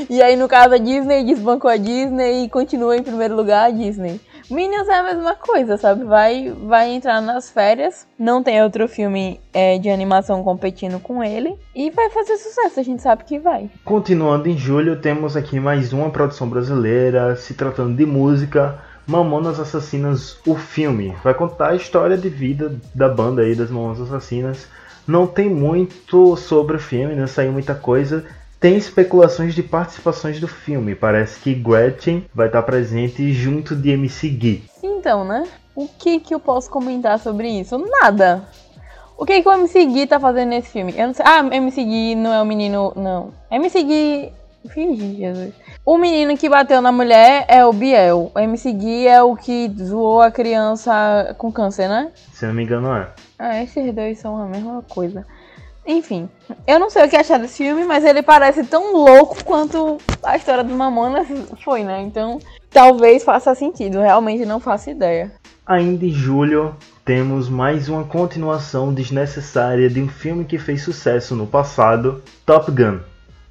e 0.08 0.22
aí, 0.22 0.36
no 0.36 0.48
caso, 0.48 0.74
a 0.74 0.78
Disney 0.78 1.24
desbancou 1.24 1.70
a 1.70 1.76
Disney 1.76 2.44
e 2.44 2.48
continua 2.48 2.96
em 2.96 3.02
primeiro 3.02 3.36
lugar 3.36 3.66
a 3.66 3.70
Disney. 3.70 4.18
Minions 4.50 4.88
é 4.88 4.94
a 4.94 5.02
mesma 5.02 5.34
coisa, 5.34 5.76
sabe? 5.76 6.04
Vai, 6.04 6.50
vai 6.66 6.90
entrar 6.92 7.20
nas 7.20 7.50
férias, 7.50 8.06
não 8.18 8.42
tem 8.42 8.62
outro 8.62 8.88
filme 8.88 9.38
é, 9.52 9.76
de 9.76 9.90
animação 9.90 10.42
competindo 10.42 10.98
com 10.98 11.22
ele 11.22 11.54
e 11.76 11.90
vai 11.90 12.08
fazer 12.08 12.38
sucesso, 12.38 12.80
a 12.80 12.82
gente 12.82 13.02
sabe 13.02 13.24
que 13.24 13.38
vai. 13.38 13.68
Continuando 13.84 14.48
em 14.48 14.56
julho, 14.56 15.02
temos 15.02 15.36
aqui 15.36 15.60
mais 15.60 15.92
uma 15.92 16.08
produção 16.08 16.48
brasileira 16.48 17.36
se 17.36 17.52
tratando 17.52 17.94
de 17.94 18.06
música. 18.06 18.82
Mamonas 19.08 19.58
Assassinas, 19.58 20.36
o 20.46 20.54
filme. 20.54 21.16
Vai 21.24 21.32
contar 21.32 21.70
a 21.70 21.74
história 21.74 22.14
de 22.14 22.28
vida 22.28 22.78
da 22.94 23.08
banda 23.08 23.40
aí 23.40 23.54
das 23.54 23.70
Mamonas 23.70 24.02
Assassinas. 24.02 24.66
Não 25.06 25.26
tem 25.26 25.48
muito 25.48 26.36
sobre 26.36 26.76
o 26.76 26.78
filme, 26.78 27.16
não 27.16 27.26
saiu 27.26 27.50
muita 27.50 27.74
coisa. 27.74 28.26
Tem 28.60 28.76
especulações 28.76 29.54
de 29.54 29.62
participações 29.62 30.38
do 30.38 30.46
filme. 30.46 30.94
Parece 30.94 31.40
que 31.40 31.54
Gretchen 31.54 32.26
vai 32.34 32.48
estar 32.48 32.62
presente 32.64 33.32
junto 33.32 33.74
de 33.74 33.88
MC 33.88 34.28
Gui. 34.28 34.64
Então, 34.82 35.24
né? 35.24 35.44
O 35.74 35.88
que, 35.88 36.20
que 36.20 36.34
eu 36.34 36.40
posso 36.40 36.68
comentar 36.68 37.18
sobre 37.18 37.48
isso? 37.48 37.78
Nada. 37.78 38.46
O 39.16 39.24
que, 39.24 39.40
que 39.40 39.48
o 39.48 39.52
MC 39.54 39.86
Gui 39.86 40.06
tá 40.06 40.20
fazendo 40.20 40.50
nesse 40.50 40.68
filme? 40.68 40.92
Eu 40.94 41.06
não 41.06 41.14
sei. 41.14 41.24
Ah, 41.26 41.38
MC 41.50 41.82
Gui 41.82 42.14
não 42.14 42.34
é 42.34 42.42
o 42.42 42.46
menino. 42.46 42.92
Não. 42.94 43.32
MC 43.50 43.82
Gui. 43.84 44.32
Fingi, 44.68 45.16
Jesus. 45.16 45.54
O 45.90 45.96
menino 45.96 46.36
que 46.36 46.50
bateu 46.50 46.82
na 46.82 46.92
mulher 46.92 47.46
é 47.48 47.64
o 47.64 47.72
Biel. 47.72 48.30
O 48.34 48.38
MC 48.38 48.74
Gui 48.74 49.06
é 49.06 49.22
o 49.22 49.34
que 49.34 49.72
zoou 49.74 50.20
a 50.20 50.30
criança 50.30 51.34
com 51.38 51.50
câncer, 51.50 51.88
né? 51.88 52.12
Se 52.30 52.44
não 52.44 52.52
me 52.52 52.62
engano, 52.62 52.94
é. 52.94 53.08
Ah, 53.38 53.62
esses 53.62 53.94
dois 53.94 54.18
são 54.18 54.36
a 54.36 54.44
mesma 54.44 54.84
coisa. 54.86 55.26
Enfim, 55.86 56.28
eu 56.66 56.78
não 56.78 56.90
sei 56.90 57.06
o 57.06 57.08
que 57.08 57.16
achar 57.16 57.38
desse 57.38 57.64
filme, 57.64 57.86
mas 57.86 58.04
ele 58.04 58.20
parece 58.20 58.64
tão 58.64 58.92
louco 58.92 59.42
quanto 59.44 59.96
a 60.22 60.36
história 60.36 60.62
do 60.62 60.74
Mamonas 60.74 61.26
foi, 61.64 61.82
né? 61.84 62.02
Então, 62.02 62.38
talvez 62.68 63.24
faça 63.24 63.54
sentido. 63.54 63.98
Realmente 63.98 64.44
não 64.44 64.60
faço 64.60 64.90
ideia. 64.90 65.32
Ainda 65.66 66.04
em 66.04 66.10
julho, 66.10 66.76
temos 67.02 67.48
mais 67.48 67.88
uma 67.88 68.04
continuação 68.04 68.92
desnecessária 68.92 69.88
de 69.88 70.02
um 70.02 70.08
filme 70.08 70.44
que 70.44 70.58
fez 70.58 70.82
sucesso 70.82 71.34
no 71.34 71.46
passado, 71.46 72.22
Top 72.44 72.70
Gun, 72.70 73.00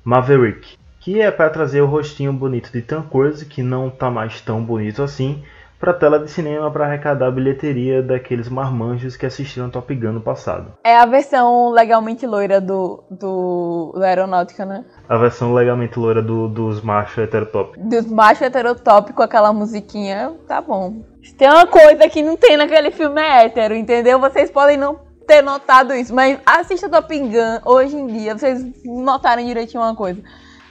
Maverick 0.04 0.78
que 1.08 1.22
é 1.22 1.32
para 1.32 1.50
trazer 1.50 1.80
o 1.80 1.86
rostinho 1.86 2.34
bonito 2.34 2.70
de 2.70 2.82
Tom 2.82 3.02
Cruise, 3.02 3.46
que 3.46 3.64
não 3.64 3.90
tá 3.90 4.12
mais 4.12 4.42
tão 4.42 4.62
bonito 4.62 5.02
assim, 5.02 5.42
para 5.80 5.94
tela 5.94 6.20
de 6.20 6.30
cinema 6.30 6.70
para 6.70 6.86
arrecadar 6.86 7.28
a 7.28 7.32
bilheteria 7.32 8.04
daqueles 8.04 8.50
marmanjos 8.50 9.16
que 9.16 9.26
assistiram 9.26 9.70
Top 9.70 9.96
Gun 9.96 10.12
no 10.12 10.20
passado. 10.20 10.74
É 10.84 10.98
a 10.98 11.06
versão 11.06 11.70
legalmente 11.70 12.28
loira 12.28 12.60
do, 12.60 13.06
do, 13.10 13.94
do 13.96 14.04
Aeronáutica, 14.04 14.66
né? 14.66 14.84
A 15.08 15.18
versão 15.18 15.54
legalmente 15.54 15.98
loira 15.98 16.22
do, 16.22 16.50
dos 16.50 16.82
machos 16.82 17.18
heterotop. 17.20 17.80
Dos 17.80 18.06
machos 18.06 18.42
heterotop 18.42 19.14
com 19.14 19.24
aquela 19.24 19.54
musiquinha, 19.54 20.34
tá 20.46 20.60
bom. 20.60 21.04
Tem 21.38 21.50
uma 21.50 21.68
coisa 21.68 22.10
que 22.10 22.22
não 22.22 22.36
tem 22.36 22.58
naquele 22.58 22.92
filme 22.92 23.22
hétero, 23.22 23.74
entendeu? 23.74 24.20
Vocês 24.20 24.52
podem 24.52 24.76
não 24.76 25.00
ter 25.26 25.42
notado 25.42 25.94
isso, 25.94 26.14
mas 26.14 26.38
assista 26.46 26.90
Top 26.90 27.18
Gun 27.18 27.62
hoje 27.64 27.96
em 27.96 28.08
dia, 28.08 28.38
vocês 28.38 28.62
notarem 28.84 29.46
direitinho 29.46 29.82
uma 29.82 29.96
coisa 29.96 30.22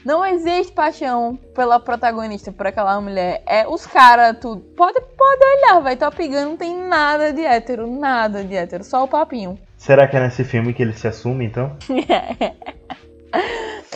não 0.06 0.24
existe 0.24 0.72
paixão 0.72 1.36
pela 1.52 1.80
protagonista, 1.80 2.52
por 2.52 2.68
aquela 2.68 3.00
mulher. 3.00 3.42
É 3.44 3.66
os 3.66 3.84
caras, 3.84 4.38
tudo. 4.40 4.60
Pode, 4.76 5.00
pode 5.00 5.40
olhar, 5.44 5.80
vai. 5.80 5.96
Top 5.96 6.16
Gun 6.28 6.44
não 6.44 6.56
tem 6.56 6.78
nada 6.78 7.32
de 7.32 7.44
hétero, 7.44 7.88
nada 7.88 8.44
de 8.44 8.54
hétero, 8.54 8.84
só 8.84 9.02
o 9.02 9.08
papinho. 9.08 9.58
Será 9.76 10.06
que 10.06 10.16
é 10.16 10.20
nesse 10.20 10.44
filme 10.44 10.72
que 10.72 10.80
ele 10.80 10.92
se 10.92 11.08
assume, 11.08 11.46
então? 11.46 11.76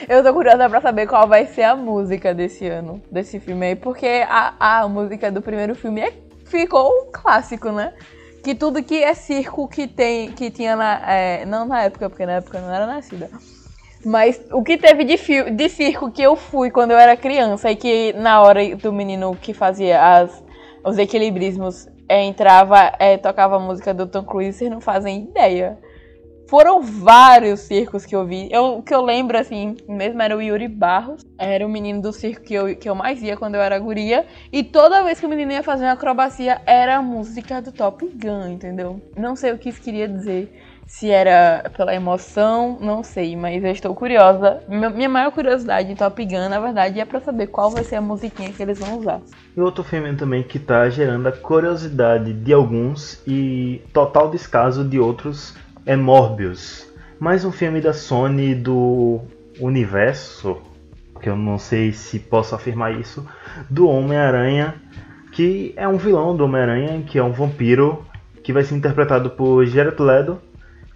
Eu 0.08 0.24
tô 0.24 0.34
curiosa 0.34 0.68
pra 0.68 0.80
saber 0.80 1.06
qual 1.06 1.28
vai 1.28 1.46
ser 1.46 1.62
a 1.62 1.76
música 1.76 2.34
desse 2.34 2.66
ano, 2.66 3.00
desse 3.08 3.38
filme 3.38 3.66
aí, 3.66 3.76
porque 3.76 4.26
a, 4.28 4.80
a 4.80 4.88
música 4.88 5.30
do 5.30 5.40
primeiro 5.40 5.76
filme 5.76 6.00
é, 6.00 6.12
ficou 6.44 6.90
um 6.90 7.12
clássico, 7.12 7.70
né? 7.70 7.94
Que 8.42 8.52
tudo 8.56 8.82
que 8.82 9.00
é 9.00 9.14
circo 9.14 9.68
que 9.68 9.86
tem, 9.86 10.32
que 10.32 10.50
tinha 10.50 10.74
na. 10.74 11.08
É, 11.08 11.44
não 11.44 11.66
na 11.66 11.82
época, 11.82 12.10
porque 12.10 12.26
na 12.26 12.32
época 12.32 12.58
eu 12.58 12.62
não 12.62 12.74
era 12.74 12.86
nascida. 12.86 13.30
Mas 14.04 14.40
o 14.50 14.62
que 14.62 14.78
teve 14.78 15.04
de, 15.04 15.16
de 15.50 15.68
circo 15.68 16.10
que 16.10 16.22
eu 16.22 16.34
fui 16.34 16.70
quando 16.70 16.92
eu 16.92 16.98
era 16.98 17.16
criança 17.16 17.70
e 17.70 17.76
que 17.76 18.12
na 18.14 18.40
hora 18.40 18.74
do 18.76 18.92
menino 18.92 19.36
que 19.36 19.52
fazia 19.52 20.00
as, 20.00 20.42
os 20.84 20.96
equilibrismos 20.96 21.86
é, 22.08 22.24
entrava, 22.24 22.92
é, 22.98 23.18
tocava 23.18 23.56
a 23.56 23.60
música 23.60 23.92
do 23.92 24.06
Tom 24.06 24.24
Cruise, 24.24 24.58
vocês 24.58 24.70
não 24.70 24.80
fazem 24.80 25.24
ideia. 25.24 25.78
Foram 26.48 26.82
vários 26.82 27.60
circos 27.60 28.04
que 28.04 28.16
eu 28.16 28.26
vi. 28.26 28.48
Eu, 28.50 28.78
o 28.78 28.82
que 28.82 28.92
eu 28.92 29.00
lembro, 29.00 29.38
assim, 29.38 29.76
mesmo 29.86 30.20
era 30.20 30.36
o 30.36 30.42
Yuri 30.42 30.66
Barros. 30.66 31.24
Era 31.38 31.64
o 31.64 31.68
menino 31.68 32.02
do 32.02 32.12
circo 32.12 32.42
que 32.42 32.54
eu, 32.54 32.74
que 32.74 32.90
eu 32.90 32.94
mais 32.96 33.22
ia 33.22 33.36
quando 33.36 33.54
eu 33.54 33.60
era 33.60 33.78
guria. 33.78 34.26
E 34.52 34.64
toda 34.64 35.04
vez 35.04 35.20
que 35.20 35.26
o 35.26 35.28
menino 35.28 35.52
ia 35.52 35.62
fazer 35.62 35.84
uma 35.84 35.92
acrobacia, 35.92 36.60
era 36.66 36.96
a 36.96 37.02
música 37.02 37.62
do 37.62 37.70
Top 37.70 38.04
Gun, 38.04 38.48
entendeu? 38.48 39.00
Não 39.16 39.36
sei 39.36 39.52
o 39.52 39.58
que 39.58 39.68
isso 39.68 39.80
queria 39.80 40.08
dizer. 40.08 40.52
Se 40.90 41.08
era 41.08 41.70
pela 41.76 41.94
emoção, 41.94 42.76
não 42.80 43.04
sei, 43.04 43.36
mas 43.36 43.62
eu 43.62 43.70
estou 43.70 43.94
curiosa. 43.94 44.60
Minha 44.68 45.08
maior 45.08 45.30
curiosidade 45.30 45.90
em 45.90 45.94
Top 45.94 46.22
Gun, 46.26 46.48
na 46.48 46.58
verdade, 46.58 46.98
é 46.98 47.04
para 47.04 47.20
saber 47.20 47.46
qual 47.46 47.70
vai 47.70 47.84
ser 47.84 47.94
a 47.94 48.00
musiquinha 48.00 48.52
que 48.52 48.60
eles 48.60 48.80
vão 48.80 48.98
usar. 48.98 49.20
E 49.56 49.60
outro 49.60 49.84
filme 49.84 50.12
também 50.16 50.42
que 50.42 50.58
está 50.58 50.90
gerando 50.90 51.28
a 51.28 51.32
curiosidade 51.32 52.32
de 52.32 52.52
alguns 52.52 53.22
e 53.24 53.80
total 53.92 54.30
descaso 54.30 54.84
de 54.84 54.98
outros 54.98 55.54
é 55.86 55.94
Morbius. 55.94 56.92
Mais 57.20 57.44
um 57.44 57.52
filme 57.52 57.80
da 57.80 57.92
Sony 57.92 58.52
do 58.52 59.20
universo, 59.60 60.60
que 61.22 61.28
eu 61.28 61.36
não 61.36 61.56
sei 61.56 61.92
se 61.92 62.18
posso 62.18 62.52
afirmar 62.52 62.98
isso, 62.98 63.24
do 63.70 63.88
Homem-Aranha, 63.88 64.74
que 65.30 65.72
é 65.76 65.86
um 65.86 65.96
vilão 65.96 66.36
do 66.36 66.44
Homem-Aranha, 66.44 67.04
que 67.06 67.16
é 67.16 67.22
um 67.22 67.30
vampiro, 67.30 68.04
que 68.42 68.52
vai 68.52 68.64
ser 68.64 68.74
interpretado 68.74 69.30
por 69.30 69.64
Jared 69.64 70.02
Leto, 70.02 70.49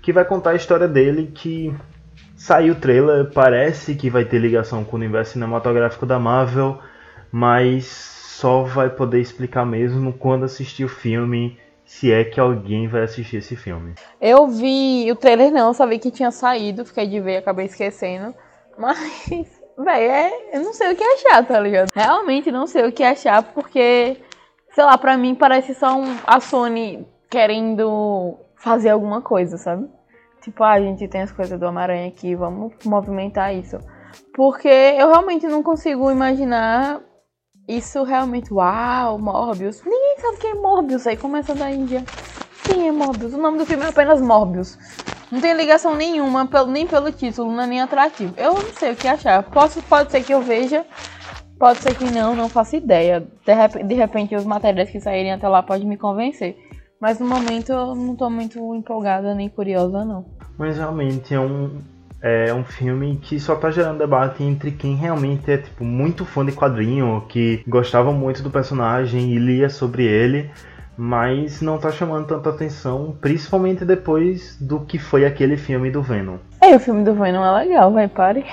que 0.05 0.13
vai 0.13 0.25
contar 0.25 0.51
a 0.51 0.55
história 0.55 0.87
dele, 0.87 1.33
que 1.35 1.75
saiu 2.37 2.75
o 2.75 2.77
trailer, 2.77 3.33
parece 3.33 3.95
que 3.95 4.11
vai 4.11 4.23
ter 4.23 4.39
ligação 4.39 4.85
com 4.85 4.93
o 4.93 5.01
universo 5.01 5.33
cinematográfico 5.33 6.05
da 6.05 6.19
Marvel, 6.19 6.79
mas 7.33 7.87
só 7.87 8.65
vai 8.65 8.91
poder 8.91 9.21
explicar 9.21 9.65
mesmo 9.65 10.13
quando 10.13 10.45
assistir 10.45 10.85
o 10.85 10.91
filme 10.91 11.59
se 11.87 12.13
é 12.13 12.23
que 12.23 12.39
alguém 12.39 12.87
vai 12.87 13.03
assistir 13.03 13.39
esse 13.39 13.57
filme. 13.57 13.95
Eu 14.21 14.47
vi 14.47 15.11
o 15.11 15.17
trailer 15.17 15.51
não, 15.51 15.73
só 15.73 15.87
vi 15.87 15.99
que 15.99 16.11
tinha 16.11 16.31
saído, 16.31 16.85
fiquei 16.85 17.07
de 17.07 17.19
ver, 17.21 17.39
acabei 17.39 17.65
esquecendo. 17.65 18.35
Mas, 18.77 18.99
velho, 19.79 19.89
é, 19.89 20.33
eu 20.53 20.63
não 20.63 20.75
sei 20.75 20.93
o 20.93 20.97
que 20.97 21.03
achar, 21.05 21.47
tá 21.47 21.59
ligado? 21.59 21.89
Realmente 21.95 22.53
não 22.53 22.67
sei 22.67 22.87
o 22.87 22.93
que 22.93 23.03
achar, 23.03 23.43
porque, 23.43 24.19
sei 24.75 24.85
lá, 24.85 24.99
pra 24.99 25.17
mim 25.17 25.35
parece 25.35 25.75
só 25.75 25.97
um, 25.97 26.15
a 26.27 26.41
Sony 26.41 27.07
querendo 27.31 28.44
fazer 28.65 28.89
alguma 28.89 29.21
coisa, 29.21 29.59
sabe? 29.59 29.87
Tipo, 30.41 30.65
ah, 30.65 30.73
a 30.73 30.81
gente 30.81 31.07
tem 31.07 31.21
as 31.21 31.31
coisas 31.31 31.61
do 31.61 31.67
Homem-Aranha 31.67 32.09
aqui, 32.09 32.35
vamos 32.35 32.73
movimentar 32.85 33.55
isso. 33.55 33.79
Porque 34.35 34.69
eu 34.69 35.09
realmente 35.09 35.47
não 35.47 35.63
consigo 35.63 36.11
imaginar 36.11 37.01
isso 37.69 38.03
realmente, 38.03 38.53
uau, 38.53 39.19
Morbius. 39.19 39.83
Ninguém 39.85 40.19
sabe 40.19 40.39
quem 40.39 40.51
é 40.53 40.55
Morbius 40.55 41.07
aí, 41.07 41.17
começa 41.17 41.55
da 41.55 41.71
Índia. 41.71 42.03
Quem 42.65 42.89
é 42.89 42.93
Morbius? 42.93 43.35
O 43.35 43.39
nome 43.39 43.59
do 43.59 43.67
filme 43.67 43.85
é 43.85 43.89
apenas 43.89 44.21
Morbius. 44.21 44.79
Não 45.31 45.41
tem 45.41 45.53
ligação 45.53 45.95
nenhuma, 45.95 46.49
nem 46.69 46.87
pelo 46.87 47.13
título, 47.13 47.53
não 47.53 47.65
é 47.65 47.67
nem 47.67 47.83
atrativo. 47.83 48.33
Eu 48.37 48.55
não 48.55 48.73
sei 48.73 48.93
o 48.93 48.97
que 48.97 49.09
achar. 49.09 49.43
Posso, 49.43 49.83
pode 49.83 50.11
ser 50.11 50.23
que 50.23 50.33
eu 50.33 50.41
veja, 50.41 50.87
pode 51.59 51.81
ser 51.81 51.95
que 51.97 52.05
não, 52.05 52.35
não 52.35 52.49
faço 52.49 52.77
ideia. 52.77 53.21
De, 53.21 53.83
de 53.85 53.95
repente 53.95 54.35
os 54.35 54.45
materiais 54.45 54.91
que 54.91 55.01
saírem 55.01 55.33
até 55.33 55.49
lá 55.49 55.63
podem 55.63 55.87
me 55.87 55.99
convencer. 55.99 56.57
Mas 57.01 57.19
no 57.19 57.27
momento 57.27 57.73
eu 57.73 57.95
não 57.95 58.17
tô 58.17 58.31
muito 58.31 58.75
empolgada 58.75 59.35
nem 59.35 59.49
curiosa, 59.49 60.05
não. 60.05 60.25
Mas 60.57 60.77
realmente 60.77 61.35
é 61.35 61.41
um, 61.41 61.79
é 62.23 62.55
um 62.55 62.65
filme 62.65 63.17
que 63.17 63.39
só 63.39 63.55
tá 63.57 63.71
gerando 63.71 63.99
debate 63.99 64.43
entre 64.43 64.71
quem 64.71 64.97
realmente 64.97 65.51
é 65.51 65.59
tipo 65.59 65.85
muito 65.85 66.25
fã 66.25 66.45
de 66.45 66.53
quadrinho, 66.53 67.25
que 67.29 67.63
gostava 67.69 68.13
muito 68.13 68.43
do 68.43 68.51
personagem 68.51 69.33
e 69.33 69.39
lia 69.39 69.69
sobre 69.69 70.05
ele, 70.05 70.51
mas 70.97 71.61
não 71.61 71.77
tá 71.77 71.91
chamando 71.91 72.27
tanta 72.27 72.51
atenção, 72.51 73.17
principalmente 73.21 73.85
depois 73.85 74.57
do 74.61 74.81
que 74.81 74.99
foi 74.99 75.27
aquele 75.27 75.57
filme 75.57 75.91
do 75.91 76.01
Venom. 76.01 76.39
É, 76.63 76.75
o 76.77 76.81
filme 76.81 77.05
do 77.05 77.15
Venom 77.15 77.45
é 77.45 77.65
legal, 77.65 77.93
vai 77.93 78.09
pare. 78.09 78.45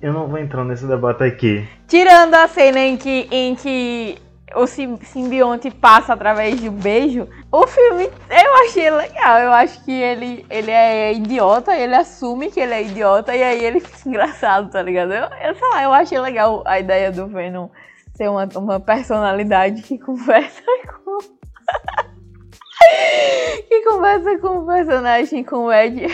Eu 0.00 0.12
não 0.12 0.26
vou 0.26 0.38
entrar 0.38 0.64
nesse 0.64 0.84
debate 0.84 1.22
aqui. 1.22 1.64
Tirando 1.86 2.34
a 2.34 2.48
cena 2.48 2.80
em 2.80 2.96
que, 2.96 3.28
em 3.30 3.54
que 3.54 4.18
o 4.54 4.66
simbionte 4.66 5.70
passa 5.70 6.12
através 6.12 6.60
de 6.60 6.68
um 6.68 6.72
beijo. 6.72 7.28
O 7.50 7.66
filme 7.66 8.10
eu 8.30 8.54
achei 8.64 8.90
legal. 8.90 9.38
Eu 9.38 9.52
acho 9.52 9.84
que 9.84 9.92
ele, 9.92 10.46
ele 10.50 10.70
é 10.70 11.12
idiota, 11.12 11.76
ele 11.76 11.94
assume 11.94 12.50
que 12.50 12.60
ele 12.60 12.74
é 12.74 12.82
idiota 12.82 13.34
e 13.34 13.42
aí 13.42 13.64
ele 13.64 13.80
fica 13.80 13.98
engraçado, 14.08 14.70
tá 14.70 14.82
ligado? 14.82 15.12
Eu, 15.12 15.24
eu 15.24 15.54
sei 15.54 15.68
lá, 15.68 15.82
eu 15.82 15.92
achei 15.92 16.18
legal 16.18 16.62
a 16.66 16.78
ideia 16.78 17.10
do 17.10 17.26
Venom 17.26 17.68
ser 18.14 18.28
uma, 18.28 18.48
uma 18.56 18.80
personalidade 18.80 19.82
que 19.82 19.98
conversa 19.98 20.62
com. 21.04 21.18
que 23.68 23.84
conversa 23.84 24.38
com 24.38 24.58
o 24.58 24.66
personagem 24.66 25.44
com 25.44 25.66
o 25.66 25.72
Ed. 25.72 26.06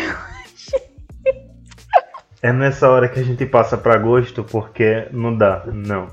É 2.41 2.53
nessa 2.53 2.89
hora 2.89 3.09
que 3.09 3.19
a 3.19 3.25
gente 3.25 3.45
passa 3.47 3.77
pra 3.77 3.99
gosto 3.99 4.45
porque 4.45 5.09
não 5.11 5.37
dá, 5.37 5.65
não. 5.67 6.07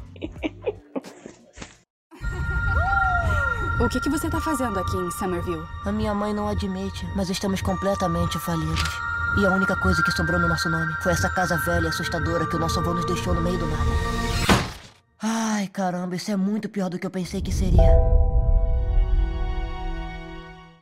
O 3.78 3.90
que, 3.90 4.00
que 4.00 4.10
você 4.10 4.30
tá 4.30 4.40
fazendo 4.40 4.80
aqui 4.80 4.96
em 4.96 5.12
Somerville? 5.12 5.66
A 5.84 5.92
minha 5.92 6.14
mãe 6.14 6.34
não 6.34 6.48
admite, 6.48 7.06
mas 7.14 7.30
estamos 7.30 7.62
completamente 7.62 8.40
falidos. 8.40 8.80
E 9.38 9.46
a 9.46 9.50
única 9.52 9.76
coisa 9.76 10.02
que 10.02 10.14
sobrou 10.14 10.40
no 10.40 10.48
nosso 10.48 10.70
nome 10.70 10.94
foi 11.04 11.12
essa 11.12 11.30
casa 11.30 11.58
velha 11.58 11.84
e 11.84 11.88
assustadora 11.90 12.48
que 12.48 12.56
o 12.56 12.60
nosso 12.60 12.80
avô 12.80 12.94
nos 12.94 13.04
deixou 13.04 13.34
no 13.34 13.42
meio 13.42 13.58
do 13.58 13.66
nada. 13.66 13.84
Ai, 15.22 15.68
caramba, 15.68 16.16
isso 16.16 16.32
é 16.32 16.38
muito 16.38 16.70
pior 16.70 16.90
do 16.90 16.98
que 16.98 17.06
eu 17.06 17.12
pensei 17.12 17.42
que 17.42 17.52
seria. 17.52 17.92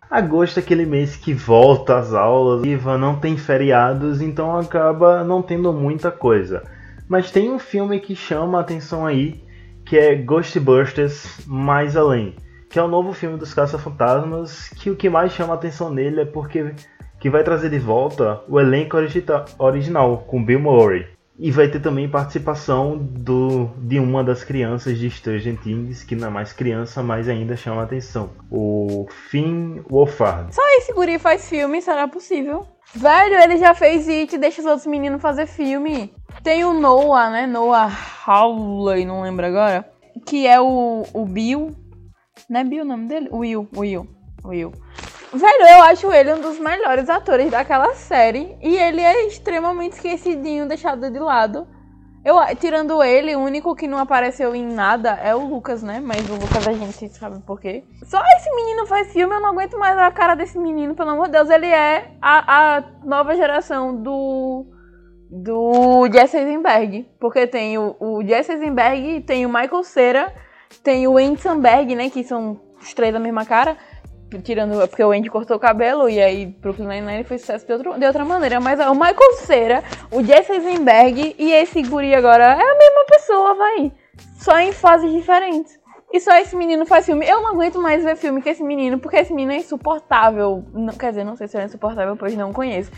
Agosto 0.08 0.60
é 0.60 0.60
aquele 0.62 0.86
mês 0.86 1.16
que 1.16 1.34
volta 1.34 1.98
às 1.98 2.14
aulas, 2.14 2.64
Iva 2.64 2.96
não 2.96 3.16
tem 3.16 3.36
feriados, 3.38 4.22
então 4.22 4.56
acaba 4.56 5.24
não 5.24 5.42
tendo 5.42 5.74
muita 5.74 6.12
coisa. 6.12 6.62
Mas 7.10 7.32
tem 7.32 7.52
um 7.52 7.58
filme 7.58 8.00
que 8.00 8.16
chama 8.16 8.60
a 8.60 8.62
atenção 8.62 9.04
aí, 9.04 9.44
que 9.84 9.98
é 9.98 10.14
Ghostbusters 10.14 11.40
Mais 11.48 11.98
Além 11.98 12.36
que 12.74 12.80
é 12.80 12.82
o 12.82 12.88
novo 12.88 13.14
filme 13.14 13.38
dos 13.38 13.54
Caça-Fantasmas, 13.54 14.70
que 14.70 14.90
o 14.90 14.96
que 14.96 15.08
mais 15.08 15.32
chama 15.32 15.54
a 15.54 15.56
atenção 15.56 15.92
nele 15.92 16.22
é 16.22 16.26
porque 16.26 16.74
que 17.20 17.30
vai 17.30 17.44
trazer 17.44 17.70
de 17.70 17.78
volta 17.78 18.42
o 18.50 18.60
elenco 18.60 18.98
original, 19.60 20.18
com 20.26 20.44
Bill 20.44 20.60
Murray. 20.60 21.06
E 21.38 21.52
vai 21.52 21.68
ter 21.68 21.80
também 21.80 22.10
participação 22.10 22.98
do, 22.98 23.70
de 23.78 24.00
uma 24.00 24.24
das 24.24 24.44
crianças 24.44 24.98
de 24.98 25.08
Stranger 25.08 25.56
Things, 25.62 26.04
que 26.04 26.16
não 26.16 26.30
é 26.30 26.32
mais 26.32 26.52
criança, 26.52 27.04
mas 27.04 27.30
ainda 27.30 27.56
chama 27.56 27.82
a 27.82 27.84
atenção. 27.84 28.32
O 28.50 29.06
Finn 29.30 29.84
Wolfhard. 29.88 30.56
Só 30.56 30.62
esse 30.78 30.94
guri 30.94 31.20
faz 31.20 31.48
filme, 31.48 31.80
será 31.80 32.08
possível? 32.08 32.66
Velho, 32.96 33.36
ele 33.36 33.58
já 33.58 33.76
fez 33.76 34.10
It, 34.10 34.36
deixa 34.40 34.62
os 34.62 34.68
outros 34.68 34.88
meninos 34.88 35.22
fazer 35.22 35.46
filme. 35.46 36.12
Tem 36.42 36.66
o 36.66 36.74
Noah, 36.74 37.30
né? 37.30 37.46
Noah 37.46 37.92
Hawley, 38.26 39.06
não 39.06 39.22
lembro 39.22 39.46
agora. 39.46 39.88
Que 40.26 40.48
é 40.48 40.60
o, 40.60 41.04
o 41.14 41.26
Bill, 41.26 41.72
não 42.50 42.60
é 42.60 42.64
Bill 42.64 42.84
o 42.84 42.88
nome 42.88 43.08
dele? 43.08 43.30
Will, 43.32 43.68
Will, 43.76 44.08
Will. 44.44 44.72
Velho, 45.34 45.68
eu 45.68 45.84
acho 45.84 46.12
ele 46.12 46.34
um 46.34 46.42
dos 46.42 46.60
melhores 46.60 47.10
atores 47.10 47.50
daquela 47.50 47.94
série. 47.96 48.56
E 48.62 48.76
ele 48.76 49.02
é 49.02 49.26
extremamente 49.26 49.94
esquecidinho, 49.94 50.68
deixado 50.68 51.10
de 51.10 51.20
lado. 51.20 51.68
Eu, 52.24 52.36
tirando 52.56 53.04
ele, 53.04 53.36
o 53.36 53.40
único 53.40 53.76
que 53.76 53.88
não 53.88 53.98
apareceu 53.98 54.56
em 54.56 54.66
nada 54.66 55.20
é 55.22 55.36
o 55.36 55.46
Lucas, 55.46 55.84
né? 55.84 56.00
Mas 56.00 56.30
o 56.30 56.34
Lucas 56.34 56.68
a 56.68 56.72
gente 56.72 57.10
sabe 57.10 57.40
por 57.42 57.60
quê. 57.60 57.84
Só 58.04 58.22
esse 58.38 58.50
menino 58.56 58.86
faz 58.86 59.12
filme, 59.12 59.34
eu 59.34 59.42
não 59.42 59.50
aguento 59.50 59.78
mais 59.78 59.98
a 59.98 60.10
cara 60.12 60.36
desse 60.36 60.58
menino, 60.58 60.96
pelo 60.96 61.10
amor 61.10 61.26
de 61.26 61.34
Deus. 61.34 61.50
Ele 61.50 61.68
é 61.68 62.12
a, 62.22 62.78
a 62.78 62.84
nova 63.04 63.36
geração 63.36 63.96
do. 64.02 64.68
Do 65.30 66.08
Jesse 66.14 66.38
Eisenberg. 66.38 67.10
Porque 67.20 67.48
tem 67.48 67.78
o, 67.78 67.96
o 68.00 68.24
Jesse 68.24 68.52
Eisenberg, 68.52 69.22
tem 69.22 69.48
o 69.48 69.50
Michael 69.50 69.84
Cera 69.84 70.32
tem 70.80 71.08
o 71.08 71.18
Andy 71.18 71.42
Samberg, 71.42 71.96
né? 71.96 72.10
Que 72.10 72.24
são 72.24 72.60
os 72.82 72.94
três 72.94 73.14
da 73.14 73.20
mesma 73.20 73.46
cara. 73.46 73.78
Tirando. 74.44 74.88
Porque 74.88 75.04
o 75.04 75.12
Andy 75.12 75.30
cortou 75.30 75.58
o 75.58 75.60
cabelo 75.60 76.10
e 76.10 76.20
aí 76.20 76.48
Brooklyn 76.48 76.88
Nine-Nine 76.88 77.24
foi 77.24 77.38
sucesso 77.38 77.66
de, 77.66 77.74
outro, 77.74 78.00
de 78.00 78.06
outra 78.06 78.26
maneira. 78.26 78.60
Mas 78.60 78.80
o 78.80 78.94
Michael 78.94 79.34
Cera, 79.38 79.84
o 80.12 80.24
Jesse 80.24 80.54
Eisenberg 80.54 81.36
e 81.38 81.52
esse 81.52 81.82
guri 81.84 82.16
agora 82.16 82.46
é 82.46 82.72
a 82.72 82.78
mesma 82.78 83.06
pessoa, 83.08 83.56
vai. 83.56 83.92
Só 84.40 84.58
em 84.58 84.72
fases 84.72 85.12
diferentes. 85.12 85.80
E 86.14 86.20
só 86.20 86.32
esse 86.38 86.56
menino 86.56 86.86
faz 86.86 87.08
filme. 87.08 87.28
Eu 87.28 87.42
não 87.42 87.50
aguento 87.50 87.82
mais 87.82 88.04
ver 88.04 88.16
filme 88.16 88.40
com 88.40 88.48
esse 88.48 88.64
menino, 88.64 89.00
porque 89.00 89.18
esse 89.18 89.34
menino 89.34 89.52
é 89.52 89.58
insuportável. 89.58 90.64
Não, 90.72 90.94
quer 90.94 91.10
dizer, 91.10 91.24
não 91.24 91.36
sei 91.36 91.48
se 91.48 91.58
é 91.58 91.66
insuportável, 91.66 92.16
pois 92.16 92.36
não 92.36 92.54
conheço. 92.54 92.92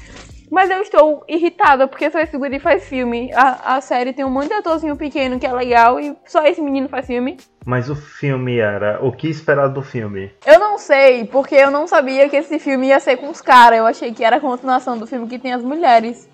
Mas 0.52 0.70
eu 0.70 0.82
estou 0.82 1.24
irritada, 1.28 1.88
porque 1.88 2.12
só 2.12 2.20
esse 2.20 2.38
guri 2.38 2.60
faz 2.60 2.84
filme. 2.84 3.32
A, 3.34 3.78
a 3.78 3.82
série 3.82 4.12
tem 4.12 4.26
um 4.26 4.30
monte 4.30 4.50
de 4.50 4.56
atorzinho 4.56 4.98
pequeno 4.98 5.40
que 5.40 5.46
é 5.46 5.54
legal 5.54 5.98
e 5.98 6.14
só 6.26 6.46
esse 6.46 6.62
menino 6.62 6.90
faz 6.90 7.08
filme. 7.08 7.38
Mas 7.66 7.90
o 7.90 7.96
filme 7.96 8.60
era. 8.60 9.00
O 9.02 9.14
que 9.14 9.30
esperar 9.30 9.70
do 9.70 9.82
filme? 9.82 10.32
Eu 10.46 10.60
não 10.60 10.78
sei, 10.78 11.26
porque 11.26 11.56
eu 11.56 11.72
não 11.72 11.88
sabia 11.88 12.28
que 12.28 12.36
esse 12.36 12.60
filme 12.60 12.88
ia 12.88 13.00
ser 13.00 13.16
com 13.16 13.30
os 13.30 13.42
caras. 13.42 13.80
Eu 13.80 13.88
achei 13.88 14.14
que 14.14 14.26
era 14.26 14.36
a 14.36 14.42
continuação 14.42 14.98
do 14.98 15.08
filme 15.08 15.26
que 15.28 15.40
tem 15.40 15.54
as 15.54 15.64
mulheres. 15.64 16.30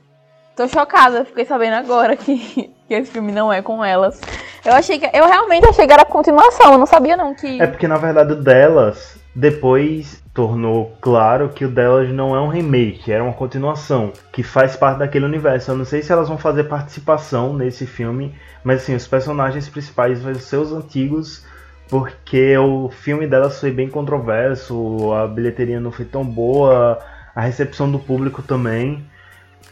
Tô 0.56 0.68
chocada, 0.68 1.24
fiquei 1.24 1.46
sabendo 1.46 1.76
agora 1.76 2.18
que, 2.18 2.74
que 2.92 2.96
esse 2.96 3.12
filme 3.12 3.32
não 3.32 3.54
é 3.54 3.62
com 3.62 3.84
elas. 3.84 4.20
Eu 4.66 4.74
achei 4.74 5.00
que. 5.00 5.06
Eu 5.18 5.26
realmente 5.26 5.66
achei 5.66 5.88
que 5.88 5.94
era 5.94 6.02
a 6.02 6.06
continuação, 6.06 6.74
eu 6.74 6.78
não 6.78 6.86
sabia 6.86 7.16
não 7.16 7.34
que. 7.34 7.62
É 7.62 7.66
porque 7.66 7.88
na 7.88 7.98
verdade 7.98 8.34
o 8.34 8.36
delas 8.36 9.18
depois 9.34 10.22
tornou 10.34 10.98
claro 11.00 11.50
que 11.50 11.64
o 11.64 11.70
delas 11.70 12.10
não 12.10 12.36
é 12.36 12.42
um 12.42 12.50
remake, 12.50 13.10
era 13.10 13.24
uma 13.24 13.32
continuação, 13.32 14.12
que 14.34 14.44
faz 14.44 14.76
parte 14.76 15.00
daquele 15.00 15.24
universo. 15.24 15.72
Eu 15.72 15.78
não 15.78 15.86
sei 15.86 16.02
se 16.02 16.12
elas 16.12 16.28
vão 16.28 16.38
fazer 16.38 16.66
participação 16.66 17.54
nesse 17.54 17.86
filme, 17.86 18.36
mas 18.62 18.82
assim, 18.82 18.94
os 18.94 19.08
personagens 19.08 19.70
principais 19.70 20.22
vão 20.22 20.36
ser 20.36 20.58
os 20.58 20.74
antigos, 20.74 21.46
porque 21.88 22.58
o 22.58 22.90
filme 22.90 23.26
delas 23.26 23.58
foi 23.58 23.72
bem 23.72 23.88
controverso, 23.88 25.14
a 25.14 25.28
bilheteria 25.28 25.80
não 25.80 25.94
foi 25.94 26.04
tão 26.04 26.26
boa, 26.26 27.00
a 27.34 27.40
recepção 27.40 27.90
do 27.90 28.00
público 28.00 28.42
também. 28.42 29.10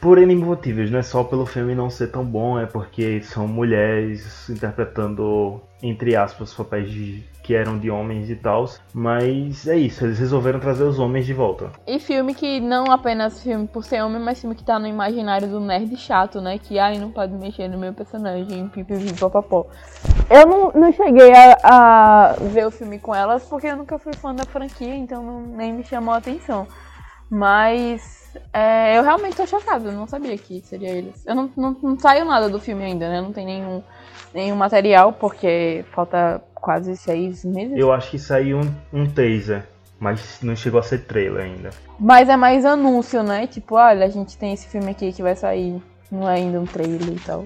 Por 0.02 0.18
N 0.18 0.34
motivos, 0.36 0.90
não 0.90 1.00
é 1.00 1.04
só 1.04 1.24
pelo 1.26 1.46
filme 1.46 1.76
não 1.76 1.90
ser 1.90 2.08
tão 2.08 2.24
bom, 2.24 2.58
é 2.58 2.66
porque 2.66 3.22
são 3.22 3.48
mulheres 3.48 4.50
interpretando, 4.50 5.62
entre 5.84 6.16
aspas, 6.16 6.54
papéis 6.54 6.90
de 6.90 7.24
que 7.44 7.56
eram 7.56 7.80
de 7.80 7.90
homens 7.90 8.30
e 8.30 8.36
tal. 8.36 8.66
Mas 8.94 9.68
é 9.68 9.76
isso, 9.76 10.06
eles 10.06 10.20
resolveram 10.20 10.60
trazer 10.60 10.84
os 10.84 11.00
homens 11.00 11.26
de 11.26 11.34
volta. 11.34 11.72
E 11.88 12.00
filme 12.00 12.34
que 12.34 12.60
não 12.62 12.92
apenas 12.92 13.42
filme 13.42 13.68
por 13.68 13.84
ser 13.84 14.04
homem, 14.04 14.22
mas 14.22 14.40
filme 14.40 14.56
que 14.56 14.64
tá 14.64 14.80
no 14.80 14.88
imaginário 14.88 15.48
do 15.48 15.60
nerd 15.60 15.98
chato, 15.98 16.40
né? 16.40 16.60
Que 16.60 16.78
ai, 16.78 16.98
não 16.98 17.12
pode 17.12 17.34
mexer 17.34 17.68
no 17.68 17.78
meu 17.78 17.92
personagem, 17.92 18.70
pipipi, 18.70 19.14
papapó. 19.20 19.66
Eu 20.30 20.46
não, 20.48 20.72
não 20.74 20.94
cheguei 20.94 21.34
a, 21.34 21.58
a, 21.64 22.36
ver 22.40 22.68
o 22.68 22.72
filme 22.72 23.00
com 23.00 23.16
elas 23.16 23.44
porque 23.46 23.68
eu 23.68 23.76
nunca 23.76 23.98
fui 23.98 24.14
fã 24.14 24.34
da 24.34 24.46
franquia, 24.46 24.96
então 24.96 25.24
não, 25.24 25.42
nem 25.42 25.74
me 25.74 25.84
chamou 25.84 26.14
a 26.14 26.18
atenção. 26.18 26.68
Mas 27.32 28.19
é, 28.54 28.98
eu 28.98 29.04
realmente 29.04 29.36
tô 29.36 29.46
chocada, 29.46 29.90
eu 29.90 29.94
não 29.94 30.08
sabia 30.08 30.38
que 30.38 30.62
seria 30.62 30.90
eles. 30.90 31.26
Eu 31.26 31.36
não, 31.36 31.52
não, 31.56 31.78
não 31.82 32.00
saiu 32.00 32.26
nada 32.26 32.50
do 32.50 32.60
filme 32.60 32.84
ainda, 32.84 33.10
né? 33.10 33.22
Não 33.22 33.32
tem 33.32 33.46
nenhum, 33.46 33.84
nenhum 34.34 34.56
material, 34.56 35.14
porque 35.14 35.86
falta 35.92 36.42
quase 36.56 36.96
seis 36.98 37.46
meses. 37.46 37.78
Eu 37.78 37.92
acho 37.92 38.12
que 38.12 38.20
saiu 38.20 38.60
um, 38.60 39.02
um 39.02 39.10
teaser, 39.10 39.66
mas 40.00 40.40
não 40.42 40.56
chegou 40.56 40.80
a 40.80 40.84
ser 40.84 41.06
trailer 41.06 41.46
ainda. 41.46 41.70
Mas 42.00 42.30
é 42.30 42.36
mais 42.36 42.66
anúncio, 42.66 43.24
né? 43.24 43.48
Tipo, 43.48 43.76
olha, 43.76 44.06
a 44.06 44.10
gente 44.10 44.38
tem 44.38 44.54
esse 44.54 44.68
filme 44.68 44.92
aqui 44.92 45.12
que 45.12 45.22
vai 45.22 45.36
sair, 45.36 45.82
não 46.12 46.30
é 46.30 46.36
ainda 46.36 46.60
um 46.60 46.66
trailer 46.66 47.10
e 47.10 47.20
tal. 47.20 47.46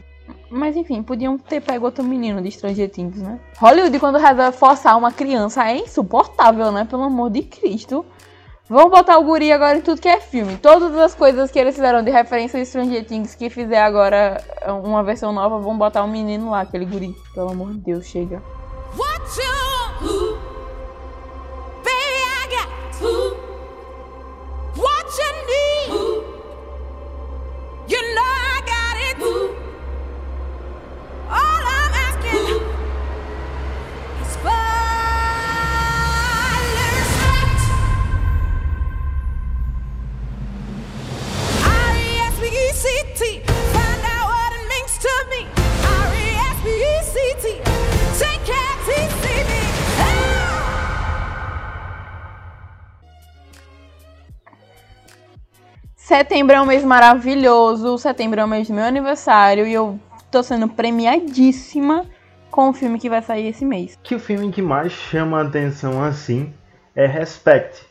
Mas 0.50 0.76
enfim, 0.78 1.02
podiam 1.04 1.38
ter 1.38 1.62
pego 1.62 1.86
outro 1.86 2.04
menino 2.04 2.42
de 2.42 2.52
Stranger 2.52 2.90
Things, 2.90 3.22
né? 3.22 3.40
Hollywood, 3.58 4.00
quando 4.00 4.18
resolve 4.18 4.58
forçar 4.58 4.98
uma 4.98 5.12
criança, 5.12 5.68
é 5.68 5.78
insuportável, 5.78 6.72
né? 6.72 6.86
Pelo 6.90 7.04
amor 7.04 7.30
de 7.30 7.42
Cristo. 7.42 8.06
Vamos 8.70 8.92
botar 8.92 9.18
o 9.18 9.24
guri 9.24 9.52
agora 9.52 9.78
em 9.78 9.82
tudo 9.82 10.00
que 10.00 10.08
é 10.08 10.22
filme. 10.22 10.58
Todas 10.58 10.96
as 10.96 11.14
coisas 11.14 11.52
que 11.52 11.60
eles 11.60 11.76
fizeram 11.76 12.02
de 12.02 12.10
referência 12.10 12.62
a 12.62 12.66
Stranger 12.66 13.06
Things 13.06 13.36
que 13.36 13.50
fizer 13.50 13.82
agora 13.82 14.42
uma 14.84 15.04
versão 15.04 15.34
nova, 15.34 15.60
vamos 15.60 15.78
botar 15.78 16.02
o 16.02 16.06
um 16.06 16.12
menino 16.12 16.52
lá, 16.52 16.62
aquele 16.62 16.86
guri. 16.86 17.14
Pelo 17.34 17.52
amor 17.52 17.74
de 17.74 17.80
Deus, 17.80 18.06
chega. 18.06 18.42
What 18.96 19.38
you 19.38 20.33
Setembro 56.24 56.56
é 56.56 56.62
um 56.62 56.66
mês 56.66 56.86
maravilhoso, 56.86 57.98
setembro 57.98 58.40
é 58.40 58.46
o 58.46 58.48
mês 58.48 58.70
do 58.70 58.74
meu 58.74 58.86
aniversário 58.86 59.68
e 59.68 59.74
eu 59.74 60.00
tô 60.32 60.42
sendo 60.42 60.70
premiadíssima 60.70 62.06
com 62.50 62.70
o 62.70 62.74
filme 62.74 62.98
que 62.98 63.10
vai 63.10 63.22
sair 63.22 63.50
esse 63.50 63.66
mês. 63.66 64.00
Que 64.02 64.16
o 64.16 64.20
filme 64.20 64.50
que 64.50 64.62
mais 64.62 64.94
chama 64.94 65.40
a 65.40 65.44
atenção 65.44 66.02
assim 66.02 66.54
é 66.96 67.06
Respect, 67.06 67.86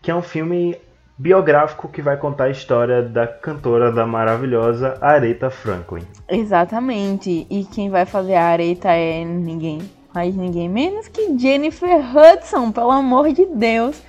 que 0.00 0.10
é 0.10 0.14
um 0.14 0.22
filme 0.22 0.78
biográfico 1.18 1.86
que 1.86 2.00
vai 2.00 2.16
contar 2.16 2.44
a 2.44 2.50
história 2.50 3.02
da 3.02 3.26
cantora 3.26 3.92
da 3.92 4.06
maravilhosa 4.06 4.96
Aretha 5.02 5.50
Franklin. 5.50 6.06
Exatamente. 6.26 7.46
E 7.50 7.64
quem 7.66 7.90
vai 7.90 8.06
fazer 8.06 8.36
a 8.36 8.46
Aretha 8.46 8.92
é 8.92 9.22
ninguém 9.26 9.82
mais 10.14 10.34
ninguém 10.34 10.70
menos 10.70 11.06
que 11.06 11.38
Jennifer 11.38 12.00
Hudson, 12.16 12.72
pelo 12.72 12.92
amor 12.92 13.30
de 13.30 13.44
Deus. 13.44 14.02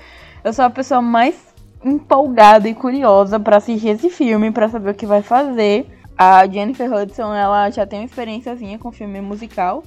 Eu 0.46 0.54
sou 0.54 0.64
a 0.64 0.70
pessoa 0.70 1.02
mais 1.02 1.45
empolgada 1.86 2.68
e 2.68 2.74
curiosa 2.74 3.40
para 3.40 3.58
assistir 3.58 3.90
esse 3.90 4.10
filme, 4.10 4.52
para 4.52 4.68
saber 4.68 4.90
o 4.90 4.96
que 4.96 5.06
vai 5.06 5.22
fazer. 5.22 5.88
A 6.18 6.48
Jennifer 6.48 6.92
Hudson, 6.92 7.34
ela 7.34 7.70
já 7.70 7.86
tem 7.86 8.00
uma 8.00 8.06
experiênciazinha 8.06 8.80
com 8.80 8.92
filme 8.92 9.22
musical. 9.22 9.84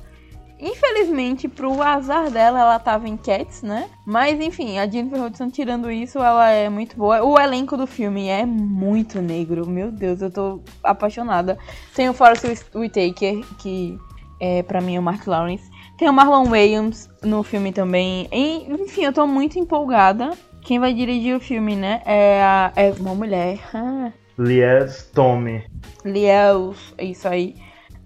Infelizmente, 0.60 1.48
pro 1.48 1.80
azar 1.82 2.30
dela, 2.30 2.60
ela 2.60 2.78
tava 2.78 3.08
em 3.08 3.16
Cats, 3.16 3.62
né? 3.62 3.88
Mas 4.04 4.40
enfim, 4.40 4.78
a 4.78 4.86
Jennifer 4.88 5.22
Hudson, 5.22 5.50
tirando 5.50 5.90
isso, 5.90 6.18
ela 6.18 6.50
é 6.50 6.68
muito 6.68 6.96
boa. 6.96 7.22
O 7.22 7.38
elenco 7.38 7.76
do 7.76 7.86
filme 7.86 8.28
é 8.28 8.44
muito 8.44 9.20
negro. 9.20 9.66
Meu 9.66 9.90
Deus, 9.90 10.20
eu 10.20 10.30
tô 10.30 10.60
apaixonada. 10.82 11.58
Tem 11.94 12.08
o 12.08 12.12
Forrest 12.12 12.44
Whitaker, 12.74 13.44
que 13.58 13.98
é, 14.40 14.62
para 14.62 14.80
mim 14.80 14.96
é 14.96 15.00
o 15.00 15.02
Mark 15.02 15.26
Lawrence. 15.26 15.70
Tem 15.96 16.08
o 16.08 16.12
Marlon 16.12 16.44
Wayans 16.44 17.08
no 17.22 17.42
filme 17.42 17.72
também. 17.72 18.28
E, 18.32 18.72
enfim, 18.72 19.04
eu 19.04 19.12
tô 19.12 19.26
muito 19.26 19.58
empolgada. 19.58 20.32
Quem 20.68 20.78
vai 20.78 20.92
dirigir 20.92 21.34
o 21.34 21.40
filme, 21.40 21.74
né? 21.74 22.02
É, 22.04 22.42
a, 22.42 22.70
é 22.76 22.92
uma 23.00 23.14
mulher. 23.14 23.58
Ah. 23.72 24.12
Lies 24.38 25.10
Tommy. 25.14 25.64
Lies, 26.04 26.94
isso 26.98 27.26
aí. 27.26 27.56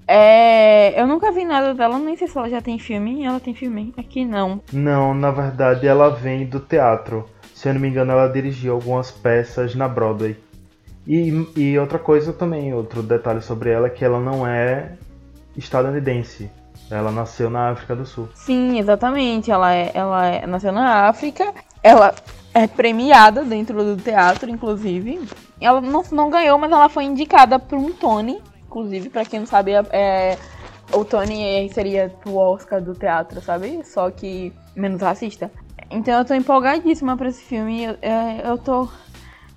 É, 0.07 1.01
eu 1.01 1.09
nunca 1.09 1.33
vi 1.33 1.45
nada 1.45 1.75
dela, 1.75 1.99
nem 1.99 2.17
sei 2.17 2.29
se 2.29 2.39
ela 2.39 2.49
já 2.49 2.63
tem 2.63 2.79
filme. 2.79 3.25
Ela 3.25 3.41
tem 3.41 3.53
filme? 3.53 3.93
Aqui 3.99 4.25
não. 4.25 4.63
Não, 4.73 5.13
na 5.13 5.33
verdade 5.33 5.89
ela 5.89 6.09
vem 6.11 6.47
do 6.47 6.61
teatro. 6.61 7.29
Se 7.53 7.69
eu 7.69 7.75
não 7.75 7.81
me 7.81 7.89
engano, 7.89 8.13
ela 8.13 8.29
dirigiu 8.29 8.75
algumas 8.75 9.11
peças 9.11 9.75
na 9.75 9.89
Broadway. 9.89 10.37
E, 11.05 11.45
e 11.57 11.77
outra 11.81 11.99
coisa 11.99 12.33
também, 12.33 12.73
outro 12.73 13.03
detalhe 13.03 13.43
sobre 13.43 13.71
ela, 13.71 13.89
é 13.89 13.91
que 13.91 14.05
ela 14.05 14.21
não 14.21 14.47
é 14.47 14.93
estadunidense. 15.57 16.49
Ela 16.89 17.11
nasceu 17.11 17.51
na 17.51 17.71
África 17.71 17.97
do 17.97 18.07
Sul. 18.07 18.29
Sim, 18.37 18.79
exatamente. 18.79 19.51
Ela, 19.51 19.75
é, 19.75 19.91
ela 19.93 20.27
é, 20.27 20.47
nasceu 20.47 20.71
na 20.71 21.09
África. 21.09 21.53
Ela 21.83 22.15
é 22.55 22.67
premiada 22.67 23.45
dentro 23.45 23.83
do 23.83 23.97
teatro, 23.97 24.51
inclusive. 24.51 25.21
Ela 25.61 25.81
não, 25.81 26.03
não 26.11 26.31
ganhou, 26.31 26.59
mas 26.59 26.71
ela 26.71 26.89
foi 26.89 27.05
indicada 27.05 27.59
para 27.59 27.79
um 27.79 27.93
Tony. 27.93 28.43
Inclusive, 28.67 29.11
para 29.11 29.25
quem 29.25 29.41
não 29.41 29.47
sabe, 29.47 29.73
é, 29.91 30.39
o 30.93 31.05
Tony 31.05 31.69
seria 31.73 32.13
o 32.27 32.37
Oscar 32.37 32.81
do 32.81 32.95
teatro, 32.95 33.41
sabe? 33.41 33.85
Só 33.85 34.11
que 34.11 34.53
menos 34.75 35.01
racista. 35.01 35.51
Então 35.91 36.19
eu 36.19 36.25
tô 36.25 36.35
empolgadíssima 36.35 37.17
pra 37.17 37.29
esse 37.29 37.43
filme. 37.43 37.85
Eu, 37.85 37.97
é, 38.03 38.43
eu 38.45 38.59
tô, 38.59 38.89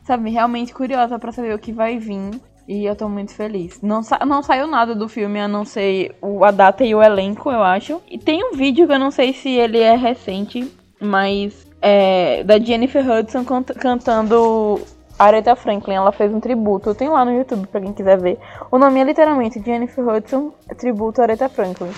sabe, 0.04 0.30
realmente 0.30 0.74
curiosa 0.74 1.18
para 1.18 1.32
saber 1.32 1.54
o 1.54 1.60
que 1.60 1.72
vai 1.72 1.98
vir. 1.98 2.39
E 2.68 2.84
eu 2.84 2.96
tô 2.96 3.08
muito 3.08 3.32
feliz. 3.32 3.80
Não, 3.82 4.02
sa 4.02 4.20
não 4.26 4.41
saiu 4.41 4.66
nada 4.68 4.96
do 4.96 5.08
filme, 5.08 5.39
a 5.39 5.48
não 5.48 5.64
ser 5.64 6.16
o, 6.20 6.43
a 6.43 6.50
data 6.50 6.84
e 6.84 6.96
o 6.96 7.02
elenco, 7.02 7.52
eu 7.52 7.62
acho. 7.62 8.02
E 8.10 8.18
tem 8.18 8.43
um 8.43 8.56
vídeo 8.56 8.88
que 8.88 8.93
eu 8.93 9.00
não 9.00 9.12
sei 9.12 9.34
se 9.34 9.50
ele 9.50 9.80
é 9.80 9.96
recente, 9.96 10.74
mas 11.00 11.66
é 11.82 12.43
da 12.43 12.59
Jennifer 12.59 13.03
Hudson 13.09 13.45
cantando 13.80 14.82
Aretha 15.17 15.55
Franklin. 15.55 15.95
Ela 15.95 16.11
fez 16.11 16.34
um 16.34 16.39
tributo. 16.39 16.95
Tem 16.95 17.09
lá 17.09 17.23
no 17.23 17.32
YouTube 17.32 17.67
pra 17.67 17.82
quem 17.82 17.93
quiser 17.93 18.17
ver. 18.19 18.39
O 18.71 18.78
nome 18.78 18.99
é 18.99 19.03
literalmente 19.03 19.61
Jennifer 19.63 20.07
Hudson 20.07 20.53
Tributo 20.78 21.21
Aretha 21.21 21.49
Franklin. 21.49 21.91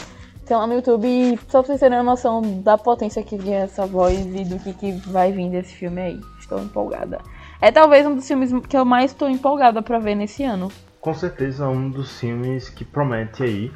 Tem 0.46 0.56
lá 0.56 0.66
no 0.66 0.76
YouTube 0.76 1.38
só 1.50 1.60
pra 1.60 1.68
vocês 1.68 1.80
terem 1.80 1.98
uma 1.98 2.12
noção 2.12 2.42
da 2.62 2.78
potência 2.78 3.22
que 3.22 3.38
tem 3.38 3.56
essa 3.56 3.86
voz 3.86 4.18
e 4.18 4.46
do 4.46 4.58
que, 4.60 4.74
que 4.74 4.92
vai 5.10 5.32
vir 5.32 5.50
desse 5.50 5.74
filme 5.74 6.02
aí. 6.02 6.22
Estou 6.40 6.60
empolgada. 6.60 7.20
É 7.60 7.72
talvez 7.72 8.06
um 8.06 8.16
dos 8.16 8.28
filmes 8.28 8.54
que 8.68 8.78
eu 8.78 8.86
mais 8.86 9.12
estou 9.12 9.30
empolgada 9.30 9.82
para 9.82 10.00
ver 10.00 10.16
nesse 10.16 10.44
ano. 10.44 10.72
Com 11.02 11.14
certeza 11.14 11.68
um 11.68 11.90
dos 11.90 12.20
filmes 12.20 12.70
que 12.70 12.86
promete 12.86 13.44
aí. 13.44 13.72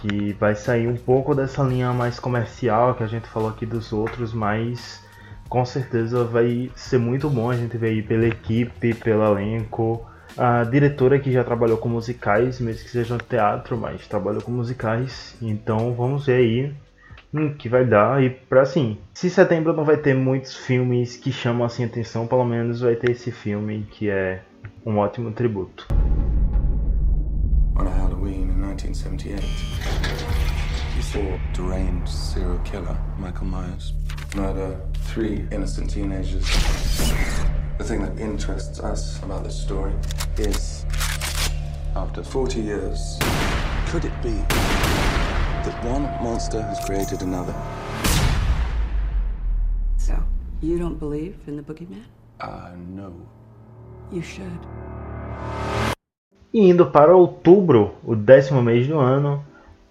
que 0.00 0.32
vai 0.34 0.54
sair 0.54 0.88
um 0.88 0.96
pouco 0.96 1.34
dessa 1.34 1.62
linha 1.62 1.92
mais 1.92 2.18
comercial 2.20 2.94
que 2.94 3.02
a 3.02 3.06
gente 3.06 3.26
falou 3.28 3.48
aqui 3.48 3.64
dos 3.64 3.92
outros, 3.92 4.32
mas 4.32 5.02
com 5.48 5.64
certeza 5.64 6.24
vai 6.24 6.70
ser 6.74 6.98
muito 6.98 7.30
bom 7.30 7.50
a 7.50 7.56
gente 7.56 7.76
ver 7.76 7.88
aí 7.88 8.02
pela 8.02 8.26
equipe, 8.26 8.94
pelo 8.94 9.24
elenco. 9.24 10.04
A 10.36 10.64
diretora 10.64 11.18
que 11.18 11.32
já 11.32 11.42
trabalhou 11.42 11.78
com 11.78 11.88
musicais, 11.88 12.60
mesmo 12.60 12.84
que 12.84 12.90
seja 12.90 13.14
no 13.14 13.22
teatro, 13.22 13.76
mas 13.76 14.06
trabalhou 14.06 14.42
com 14.42 14.50
musicais. 14.50 15.36
Então 15.40 15.94
vamos 15.94 16.26
ver 16.26 16.36
aí 16.36 16.74
o 17.32 17.54
que 17.54 17.68
vai 17.68 17.84
dar. 17.84 18.22
E 18.22 18.30
pra 18.30 18.62
assim, 18.62 18.98
se 19.14 19.30
setembro 19.30 19.72
não 19.72 19.84
vai 19.84 19.96
ter 19.96 20.14
muitos 20.14 20.54
filmes 20.54 21.16
que 21.16 21.32
chamam 21.32 21.64
assim 21.66 21.84
atenção, 21.84 22.26
pelo 22.26 22.44
menos 22.44 22.80
vai 22.80 22.96
ter 22.96 23.12
esse 23.12 23.30
filme 23.30 23.86
que 23.90 24.10
é 24.10 24.42
um 24.84 24.98
ótimo 24.98 25.30
tributo. 25.32 25.86
On 27.78 27.84
Halloween 27.84 28.42
in 28.42 28.56
1978, 28.56 29.42
you 30.96 31.02
saw 31.02 31.20
deranged 31.52 32.08
serial 32.08 32.58
killer 32.64 32.96
Michael 33.18 33.44
Myers 33.44 33.94
murder 34.34 34.76
three 35.06 35.46
innocent 35.50 35.90
teenagers. 35.90 36.44
The 37.78 37.84
thing 37.84 38.02
that 38.02 38.18
interests 38.18 38.80
us 38.80 39.22
about 39.22 39.44
this 39.44 39.60
story 39.60 39.92
is 40.38 40.84
after 41.94 42.22
40 42.22 42.60
years, 42.60 43.18
could 43.88 44.04
it 44.04 44.22
be 44.22 44.32
that 45.64 45.84
one 45.84 46.02
monster 46.22 46.62
has 46.62 46.78
created 46.84 47.22
another? 47.22 47.54
So, 49.96 50.18
you 50.60 50.78
don't 50.78 50.98
believe 50.98 51.36
in 51.46 51.56
the 51.56 51.62
boogeyman? 51.62 52.04
Uh, 52.40 52.70
no. 52.76 53.12
You 54.12 54.22
should. 54.22 54.60
E 56.52 56.70
indo 56.70 56.86
para 56.90 57.14
outubro, 57.14 57.94
o 58.04 58.14
décimo 58.14 58.62
mês 58.62 58.86
do 58.86 58.98
ano, 58.98 59.44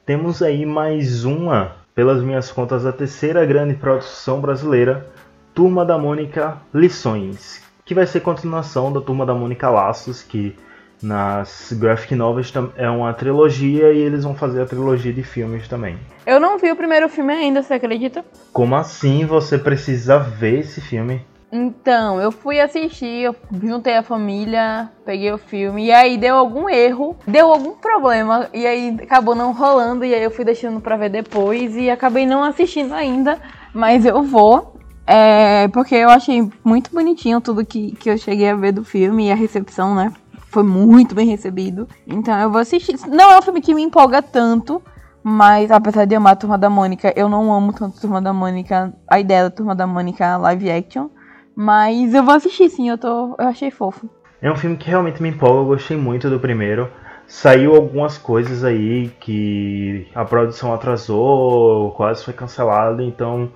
temos 0.05 0.41
aí 0.41 0.65
mais 0.65 1.23
uma, 1.25 1.75
pelas 1.95 2.21
minhas 2.21 2.51
contas, 2.51 2.85
a 2.85 2.91
terceira 2.91 3.45
grande 3.45 3.73
produção 3.73 4.41
brasileira, 4.41 5.07
Turma 5.53 5.85
da 5.85 5.97
Mônica 5.97 6.57
Lições, 6.73 7.63
que 7.85 7.95
vai 7.95 8.05
ser 8.05 8.19
continuação 8.19 8.91
da 8.91 8.99
Turma 8.99 9.25
da 9.25 9.33
Mônica 9.33 9.69
Laços, 9.69 10.21
que 10.21 10.53
nas 11.01 11.73
graphic 11.73 12.13
novels 12.13 12.53
é 12.75 12.89
uma 12.89 13.13
trilogia 13.13 13.93
e 13.93 13.97
eles 13.99 14.25
vão 14.25 14.35
fazer 14.35 14.61
a 14.61 14.65
trilogia 14.65 15.13
de 15.13 15.23
filmes 15.23 15.67
também. 15.67 15.97
Eu 16.25 16.39
não 16.39 16.57
vi 16.57 16.69
o 16.69 16.75
primeiro 16.75 17.07
filme 17.07 17.31
ainda, 17.31 17.63
você 17.63 17.75
acredita? 17.75 18.25
Como 18.51 18.75
assim 18.75 19.25
você 19.25 19.57
precisa 19.57 20.19
ver 20.19 20.59
esse 20.59 20.81
filme? 20.81 21.25
Então, 21.51 22.19
eu 22.19 22.31
fui 22.31 22.59
assistir, 22.59 23.21
eu 23.21 23.35
juntei 23.63 23.95
a 23.95 24.03
família, 24.03 24.91
peguei 25.05 25.31
o 25.31 25.37
filme, 25.37 25.85
e 25.85 25.91
aí 25.91 26.17
deu 26.17 26.35
algum 26.35 26.67
erro, 26.67 27.15
deu 27.25 27.51
algum 27.51 27.71
problema, 27.71 28.49
e 28.53 28.65
aí 28.65 28.97
acabou 29.01 29.35
não 29.35 29.53
rolando, 29.53 30.03
e 30.03 30.13
aí 30.13 30.23
eu 30.23 30.31
fui 30.31 30.43
deixando 30.43 30.81
pra 30.81 30.97
ver 30.97 31.09
depois, 31.09 31.77
e 31.77 31.89
acabei 31.89 32.25
não 32.25 32.43
assistindo 32.43 32.93
ainda, 32.93 33.39
mas 33.73 34.05
eu 34.05 34.21
vou. 34.23 34.75
É, 35.07 35.67
porque 35.67 35.93
eu 35.93 36.09
achei 36.09 36.49
muito 36.63 36.91
bonitinho 36.91 37.39
tudo 37.39 37.65
que, 37.65 37.91
que 37.91 38.09
eu 38.09 38.17
cheguei 38.17 38.49
a 38.49 38.55
ver 38.55 38.71
do 38.71 38.83
filme 38.83 39.27
e 39.27 39.31
a 39.31 39.35
recepção, 39.35 39.93
né? 39.93 40.11
Foi 40.49 40.63
muito 40.63 41.13
bem 41.13 41.27
recebido. 41.27 41.87
Então 42.07 42.37
eu 42.39 42.49
vou 42.49 42.59
assistir. 42.59 42.97
Não 43.07 43.31
é 43.31 43.37
um 43.37 43.41
filme 43.41 43.61
que 43.61 43.75
me 43.75 43.83
empolga 43.83 44.21
tanto, 44.23 44.81
mas 45.21 45.69
apesar 45.69 46.05
de 46.05 46.15
amar 46.15 46.33
a 46.33 46.35
Turma 46.35 46.57
da 46.57 46.69
Mônica, 46.69 47.13
eu 47.15 47.29
não 47.29 47.53
amo 47.53 47.71
tanto 47.71 47.97
a 47.97 48.01
Turma 48.01 48.21
da 48.21 48.33
Mônica, 48.33 48.93
a 49.07 49.19
ideia 49.19 49.43
da 49.43 49.49
Turma 49.51 49.75
da 49.75 49.85
Mônica 49.85 50.37
live 50.37 50.71
action. 50.71 51.09
Mas 51.55 52.13
eu 52.13 52.23
vou 52.23 52.35
assistir 52.35 52.69
sim, 52.69 52.89
eu, 52.89 52.97
tô, 52.97 53.35
eu 53.39 53.47
achei 53.47 53.71
fofo. 53.71 54.09
É 54.41 54.51
um 54.51 54.55
filme 54.55 54.75
que 54.75 54.89
realmente 54.89 55.21
me 55.21 55.29
empolga, 55.29 55.61
eu 55.61 55.65
gostei 55.65 55.95
muito 55.95 56.29
do 56.29 56.39
primeiro. 56.39 56.91
Saiu 57.27 57.73
algumas 57.75 58.17
coisas 58.17 58.63
aí 58.63 59.09
que 59.19 60.07
a 60.13 60.23
produção 60.25 60.73
atrasou, 60.73 61.91
quase 61.91 62.23
foi 62.23 62.33
cancelada, 62.33 63.01
então 63.01 63.51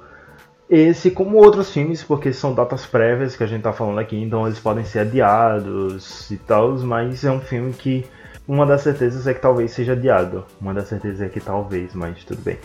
esse, 0.70 1.12
como 1.12 1.38
outros 1.38 1.72
filmes, 1.72 2.04
porque 2.04 2.32
são 2.32 2.54
datas 2.54 2.86
prévias 2.86 3.36
que 3.36 3.44
a 3.44 3.48
gente 3.48 3.64
tá 3.64 3.74
falando 3.74 4.00
aqui, 4.00 4.16
então 4.16 4.46
eles 4.46 4.60
podem 4.60 4.86
ser 4.86 5.00
adiados 5.00 6.30
e 6.32 6.38
tal, 6.38 6.78
mas 6.80 7.24
é 7.24 7.32
um 7.32 7.40
filme 7.40 7.74
que 7.74 8.06
uma 8.48 8.66
das 8.66 8.82
certezas 8.82 9.28
é 9.28 9.34
que 9.34 9.42
talvez 9.42 9.72
seja 9.72 9.94
adiado. 9.94 10.46
Uma 10.60 10.74
das 10.74 10.88
certezas 10.88 11.22
é 11.22 11.30
que 11.30 11.40
talvez, 11.40 11.94
mas 11.94 12.24
tudo 12.24 12.42
bem. 12.42 12.58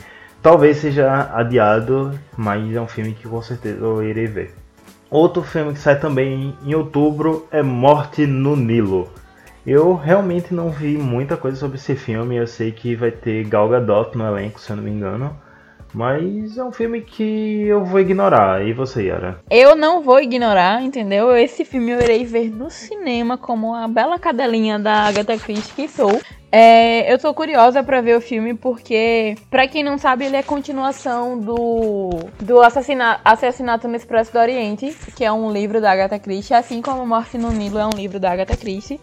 Talvez 0.42 0.78
seja 0.78 1.30
adiado, 1.34 2.18
mas 2.36 2.74
é 2.74 2.80
um 2.80 2.86
filme 2.86 3.12
que 3.12 3.28
com 3.28 3.42
certeza 3.42 3.82
eu 3.82 4.02
irei 4.02 4.26
ver. 4.26 4.63
Outro 5.10 5.42
filme 5.42 5.72
que 5.72 5.78
sai 5.78 5.98
também 5.98 6.56
em 6.64 6.74
outubro 6.74 7.46
é 7.50 7.62
Morte 7.62 8.26
no 8.26 8.56
Nilo. 8.56 9.08
Eu 9.66 9.94
realmente 9.94 10.52
não 10.52 10.70
vi 10.70 10.98
muita 10.98 11.36
coisa 11.36 11.56
sobre 11.56 11.76
esse 11.76 11.94
filme. 11.94 12.36
Eu 12.36 12.46
sei 12.46 12.72
que 12.72 12.94
vai 12.94 13.10
ter 13.10 13.44
Gal 13.46 13.68
Gadot 13.68 14.16
no 14.16 14.26
elenco, 14.26 14.60
se 14.60 14.70
eu 14.70 14.76
não 14.76 14.82
me 14.82 14.90
engano. 14.90 15.36
Mas 15.94 16.58
é 16.58 16.64
um 16.64 16.72
filme 16.72 17.00
que 17.00 17.66
eu 17.66 17.84
vou 17.84 18.00
ignorar. 18.00 18.66
E 18.66 18.72
você, 18.72 19.06
Yara? 19.06 19.40
Eu 19.48 19.76
não 19.76 20.02
vou 20.02 20.20
ignorar, 20.20 20.82
entendeu? 20.82 21.34
Esse 21.36 21.64
filme 21.64 21.92
eu 21.92 22.00
irei 22.00 22.24
ver 22.24 22.50
no 22.50 22.68
cinema 22.68 23.38
como 23.38 23.74
a 23.74 23.86
bela 23.86 24.18
cadelinha 24.18 24.78
da 24.78 25.06
Agatha 25.06 25.38
Christie 25.38 25.74
que 25.74 25.88
sou. 25.88 26.20
É, 26.50 27.12
eu 27.12 27.18
tô 27.18 27.34
curiosa 27.34 27.82
para 27.82 28.00
ver 28.00 28.16
o 28.16 28.20
filme 28.20 28.54
porque, 28.54 29.34
para 29.50 29.66
quem 29.66 29.82
não 29.82 29.98
sabe, 29.98 30.24
ele 30.24 30.36
é 30.36 30.42
continuação 30.42 31.36
do, 31.36 32.10
do 32.40 32.60
assassinato, 32.60 33.20
Assassinato 33.24 33.88
no 33.88 33.96
Expresso 33.96 34.32
do 34.32 34.38
Oriente, 34.38 34.96
que 35.16 35.24
é 35.24 35.32
um 35.32 35.50
livro 35.50 35.80
da 35.80 35.90
Agatha 35.90 36.16
Christie, 36.16 36.54
assim 36.54 36.80
como 36.80 37.04
Morte 37.04 37.36
no 37.36 37.50
Nilo 37.50 37.78
é 37.78 37.86
um 37.86 37.96
livro 37.96 38.20
da 38.20 38.30
Agatha 38.30 38.56
Christie. 38.56 39.00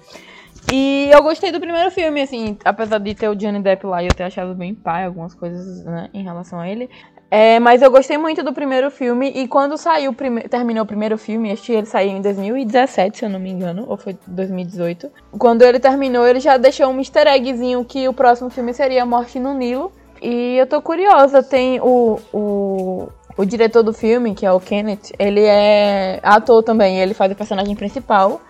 E 0.71 1.09
eu 1.11 1.21
gostei 1.23 1.51
do 1.51 1.59
primeiro 1.59 1.89
filme, 1.91 2.21
assim, 2.21 2.57
apesar 2.63 2.97
de 2.99 3.15
ter 3.15 3.29
o 3.29 3.35
Johnny 3.35 3.61
Depp 3.61 3.85
lá 3.85 4.03
e 4.03 4.07
eu 4.07 4.13
ter 4.13 4.23
achado 4.23 4.53
bem 4.53 4.75
pai 4.75 5.05
algumas 5.05 5.33
coisas, 5.33 5.83
né, 5.83 6.09
em 6.13 6.23
relação 6.23 6.59
a 6.59 6.69
ele. 6.69 6.89
É, 7.33 7.61
mas 7.61 7.81
eu 7.81 7.89
gostei 7.89 8.17
muito 8.17 8.43
do 8.43 8.51
primeiro 8.51 8.91
filme 8.91 9.31
e 9.33 9.47
quando 9.47 9.77
saiu, 9.77 10.13
terminou 10.49 10.83
o 10.83 10.85
primeiro 10.85 11.17
filme, 11.17 11.55
que 11.55 11.71
ele 11.71 11.85
saiu 11.85 12.09
em 12.09 12.21
2017, 12.21 13.19
se 13.19 13.25
eu 13.25 13.29
não 13.29 13.39
me 13.39 13.49
engano, 13.49 13.85
ou 13.87 13.95
foi 13.95 14.17
2018. 14.27 15.09
Quando 15.39 15.61
ele 15.61 15.79
terminou, 15.79 16.27
ele 16.27 16.41
já 16.41 16.57
deixou 16.57 16.89
um 16.89 16.99
easter 16.99 17.27
eggzinho 17.27 17.85
que 17.85 18.05
o 18.09 18.13
próximo 18.13 18.49
filme 18.49 18.73
seria 18.73 19.05
Morte 19.05 19.39
no 19.39 19.53
Nilo. 19.53 19.93
E 20.21 20.57
eu 20.57 20.67
tô 20.67 20.81
curiosa, 20.81 21.41
tem 21.41 21.79
o, 21.79 22.19
o, 22.33 23.07
o 23.37 23.45
diretor 23.45 23.81
do 23.81 23.93
filme, 23.93 24.35
que 24.35 24.45
é 24.45 24.51
o 24.51 24.59
Kenneth, 24.59 25.13
ele 25.17 25.41
é 25.41 26.19
ator 26.21 26.61
também, 26.61 26.99
ele 26.99 27.13
faz 27.13 27.31
o 27.31 27.35
personagem 27.35 27.75
principal 27.75 28.41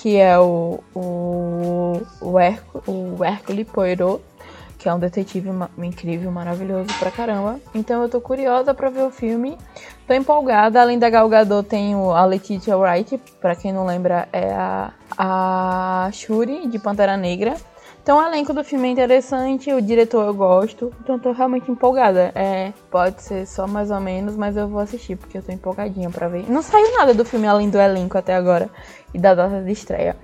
que 0.00 0.16
é 0.16 0.38
o, 0.38 0.80
o, 0.94 2.00
o, 2.22 2.38
Herc, 2.38 2.62
o 2.86 3.22
Hercule 3.22 3.66
Poirot, 3.66 4.22
que 4.78 4.88
é 4.88 4.94
um 4.94 4.98
detetive 4.98 5.50
incrível, 5.78 6.30
maravilhoso 6.30 6.88
pra 6.98 7.10
caramba. 7.10 7.60
Então 7.74 8.02
eu 8.02 8.08
tô 8.08 8.18
curiosa 8.18 8.72
pra 8.72 8.88
ver 8.88 9.02
o 9.02 9.10
filme. 9.10 9.58
Tô 10.06 10.14
empolgada. 10.14 10.80
Além 10.80 10.98
da 10.98 11.10
Gal 11.10 11.28
Gadot, 11.28 11.68
tem 11.68 11.94
a 11.94 12.24
Letitia 12.24 12.78
Wright, 12.78 13.18
pra 13.40 13.54
quem 13.54 13.72
não 13.72 13.84
lembra, 13.84 14.26
é 14.32 14.50
a, 14.54 14.90
a 15.18 16.10
Shuri, 16.12 16.66
de 16.66 16.78
Pantera 16.78 17.16
Negra. 17.16 17.54
Então 18.02 18.18
o 18.18 18.26
elenco 18.26 18.54
do 18.54 18.64
filme 18.64 18.88
é 18.88 18.92
interessante, 18.92 19.70
o 19.72 19.80
diretor 19.80 20.26
eu 20.26 20.32
gosto, 20.32 20.90
então 21.04 21.18
tô 21.18 21.32
realmente 21.32 21.70
empolgada. 21.70 22.32
É, 22.34 22.72
pode 22.90 23.22
ser 23.22 23.46
só 23.46 23.66
mais 23.66 23.90
ou 23.90 24.00
menos, 24.00 24.36
mas 24.36 24.56
eu 24.56 24.66
vou 24.66 24.80
assistir, 24.80 25.16
porque 25.16 25.36
eu 25.36 25.42
tô 25.42 25.52
empolgadinha 25.52 26.08
pra 26.08 26.26
ver. 26.26 26.50
Não 26.50 26.62
saiu 26.62 26.96
nada 26.96 27.12
do 27.12 27.26
filme 27.26 27.46
além 27.46 27.68
do 27.68 27.78
elenco 27.78 28.16
até 28.16 28.34
agora 28.34 28.70
e 29.12 29.18
da 29.18 29.34
data 29.34 29.62
de 29.62 29.72
estreia. 29.72 30.16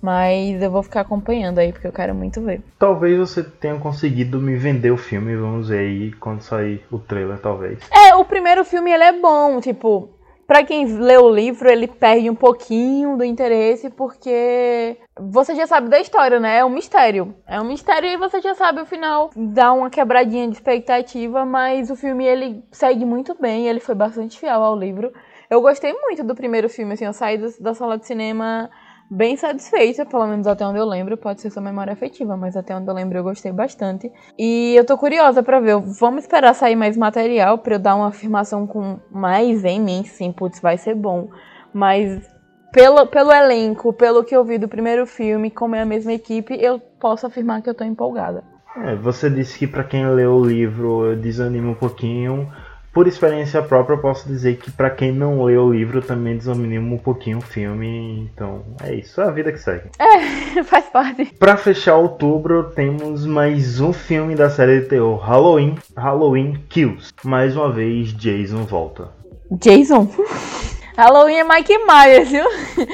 Mas 0.00 0.60
eu 0.60 0.70
vou 0.70 0.82
ficar 0.82 1.02
acompanhando 1.02 1.58
aí, 1.58 1.72
porque 1.72 1.86
eu 1.86 1.92
quero 1.92 2.12
muito 2.12 2.40
ver. 2.40 2.60
Talvez 2.76 3.16
você 3.18 3.44
tenha 3.44 3.78
conseguido 3.78 4.40
me 4.40 4.56
vender 4.56 4.90
o 4.90 4.96
filme, 4.96 5.36
vamos 5.36 5.68
ver 5.68 5.78
aí 5.78 6.12
quando 6.14 6.42
sair 6.42 6.84
o 6.90 6.98
trailer, 6.98 7.38
talvez. 7.38 7.78
É, 7.92 8.14
o 8.16 8.24
primeiro 8.24 8.64
filme 8.64 8.90
ele 8.90 9.04
é 9.04 9.12
bom, 9.12 9.60
tipo, 9.60 10.10
para 10.52 10.64
quem 10.64 10.84
lê 10.98 11.16
o 11.16 11.30
livro, 11.30 11.70
ele 11.70 11.86
perde 11.86 12.28
um 12.28 12.34
pouquinho 12.34 13.16
do 13.16 13.24
interesse, 13.24 13.88
porque 13.88 14.98
você 15.18 15.54
já 15.54 15.66
sabe 15.66 15.88
da 15.88 16.00
história, 16.00 16.40
né? 16.40 16.58
É 16.58 16.64
um 16.64 16.68
mistério. 16.68 17.34
É 17.46 17.60
um 17.60 17.64
mistério 17.64 18.08
e 18.08 18.16
você 18.16 18.40
já 18.40 18.54
sabe 18.54 18.80
o 18.80 18.84
final. 18.84 19.30
Dá 19.36 19.72
uma 19.72 19.88
quebradinha 19.88 20.48
de 20.48 20.54
expectativa, 20.54 21.46
mas 21.46 21.90
o 21.90 21.96
filme 21.96 22.26
ele 22.26 22.62
segue 22.72 23.04
muito 23.04 23.36
bem, 23.40 23.68
ele 23.68 23.80
foi 23.80 23.94
bastante 23.94 24.38
fiel 24.38 24.62
ao 24.62 24.76
livro. 24.76 25.12
Eu 25.52 25.60
gostei 25.60 25.92
muito 25.92 26.24
do 26.24 26.34
primeiro 26.34 26.66
filme, 26.66 26.94
assim, 26.94 27.04
eu 27.04 27.12
saí 27.12 27.36
da 27.60 27.74
sala 27.74 27.98
de 27.98 28.06
cinema 28.06 28.70
bem 29.10 29.36
satisfeita, 29.36 30.06
pelo 30.06 30.26
menos 30.26 30.46
até 30.46 30.66
onde 30.66 30.78
eu 30.78 30.86
lembro. 30.86 31.14
Pode 31.14 31.42
ser 31.42 31.50
sua 31.50 31.60
memória 31.60 31.92
afetiva, 31.92 32.38
mas 32.38 32.56
até 32.56 32.74
onde 32.74 32.88
eu 32.88 32.94
lembro 32.94 33.18
eu 33.18 33.22
gostei 33.22 33.52
bastante. 33.52 34.10
E 34.38 34.74
eu 34.74 34.86
tô 34.86 34.96
curiosa 34.96 35.42
para 35.42 35.60
ver. 35.60 35.76
Vamos 35.76 36.22
esperar 36.22 36.54
sair 36.54 36.74
mais 36.74 36.96
material 36.96 37.58
para 37.58 37.74
eu 37.74 37.78
dar 37.78 37.96
uma 37.96 38.08
afirmação 38.08 38.66
com 38.66 38.98
mais 39.10 39.62
em 39.62 39.78
mim, 39.78 40.04
sim, 40.04 40.32
putz, 40.32 40.58
vai 40.58 40.78
ser 40.78 40.94
bom. 40.94 41.28
Mas 41.70 42.26
pelo, 42.72 43.06
pelo 43.08 43.30
elenco, 43.30 43.92
pelo 43.92 44.24
que 44.24 44.34
eu 44.34 44.42
vi 44.42 44.56
do 44.56 44.68
primeiro 44.68 45.04
filme, 45.04 45.50
como 45.50 45.74
é 45.74 45.82
a 45.82 45.84
mesma 45.84 46.14
equipe, 46.14 46.56
eu 46.58 46.80
posso 46.98 47.26
afirmar 47.26 47.60
que 47.60 47.68
eu 47.68 47.74
tô 47.74 47.84
empolgada. 47.84 48.42
É, 48.74 48.96
você 48.96 49.28
disse 49.28 49.58
que 49.58 49.66
para 49.66 49.84
quem 49.84 50.08
leu 50.14 50.32
o 50.32 50.42
livro 50.46 51.14
desanima 51.14 51.72
um 51.72 51.74
pouquinho. 51.74 52.50
Por 52.92 53.06
experiência 53.06 53.62
própria, 53.62 53.94
eu 53.94 53.98
posso 53.98 54.28
dizer 54.28 54.56
que 54.56 54.70
para 54.70 54.90
quem 54.90 55.10
não 55.12 55.42
leu 55.42 55.64
o 55.64 55.72
livro 55.72 56.02
também 56.02 56.36
desanima 56.36 56.94
um 56.94 56.98
pouquinho 56.98 57.38
o 57.38 57.42
filme. 57.42 58.30
Então 58.32 58.64
é 58.82 58.94
isso, 58.94 59.20
é 59.20 59.24
a 59.24 59.30
vida 59.30 59.50
que 59.50 59.58
segue. 59.58 59.88
É, 59.98 60.62
faz 60.64 60.86
parte. 60.86 61.24
Para 61.38 61.56
fechar 61.56 61.96
outubro, 61.96 62.70
temos 62.74 63.24
mais 63.24 63.80
um 63.80 63.92
filme 63.92 64.34
da 64.34 64.50
série 64.50 64.80
de 64.80 64.86
terror 64.88 65.16
Halloween, 65.16 65.76
Halloween 65.96 66.62
Kills. 66.68 67.12
Mais 67.24 67.56
uma 67.56 67.72
vez, 67.72 68.12
Jason 68.12 68.64
volta. 68.64 69.08
Jason? 69.50 70.08
Halloween 70.96 71.36
é 71.36 71.44
Mike 71.44 71.78
Myers, 71.78 72.30
viu? 72.30 72.44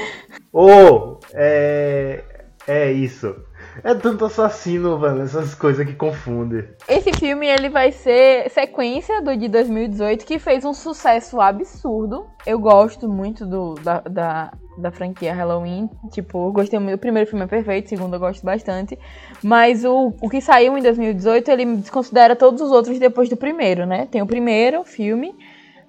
Oh, 0.51 1.19
é. 1.31 2.23
É 2.69 2.91
isso. 2.91 3.35
É 3.83 3.93
tanto 3.93 4.25
assassino, 4.25 4.97
velho, 4.97 5.21
essas 5.21 5.55
coisas 5.55 5.85
que 5.85 5.93
confundem. 5.93 6.65
Esse 6.87 7.13
filme 7.13 7.47
ele 7.47 7.69
vai 7.69 7.91
ser 7.91 8.49
sequência 8.49 9.21
do 9.21 9.35
de 9.35 9.47
2018, 9.47 10.25
que 10.25 10.39
fez 10.39 10.65
um 10.65 10.73
sucesso 10.73 11.39
absurdo. 11.39 12.25
Eu 12.45 12.59
gosto 12.59 13.07
muito 13.07 13.45
do, 13.45 13.75
da, 13.75 14.01
da, 14.01 14.51
da 14.77 14.91
franquia 14.91 15.33
Halloween. 15.33 15.89
Tipo, 16.11 16.51
gostei 16.51 16.79
muito. 16.79 16.95
O 16.95 16.99
primeiro 16.99 17.29
filme 17.29 17.45
é 17.45 17.47
perfeito, 17.47 17.85
o 17.85 17.89
segundo 17.89 18.15
eu 18.15 18.19
gosto 18.19 18.43
bastante. 18.43 18.97
Mas 19.43 19.85
o, 19.85 20.13
o 20.21 20.29
que 20.29 20.41
saiu 20.41 20.77
em 20.77 20.81
2018, 20.81 21.51
ele 21.51 21.65
desconsidera 21.77 22.35
todos 22.35 22.61
os 22.61 22.71
outros 22.71 22.99
depois 22.99 23.29
do 23.29 23.37
primeiro, 23.37 23.85
né? 23.85 24.07
Tem 24.11 24.21
o 24.21 24.27
primeiro 24.27 24.83
filme. 24.83 25.35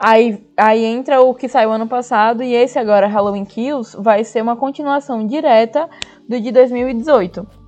Aí, 0.02 0.42
aí 0.56 0.82
entra 0.82 1.20
o 1.20 1.34
que 1.34 1.46
saiu 1.46 1.70
ano 1.70 1.86
passado 1.86 2.42
e 2.42 2.54
esse 2.54 2.78
agora, 2.78 3.06
Halloween 3.06 3.44
Kills, 3.44 3.94
vai 4.00 4.24
ser 4.24 4.42
uma 4.42 4.56
continuação 4.56 5.26
direta 5.26 5.90
do 6.26 6.40
de 6.40 6.50
2018. 6.50 7.59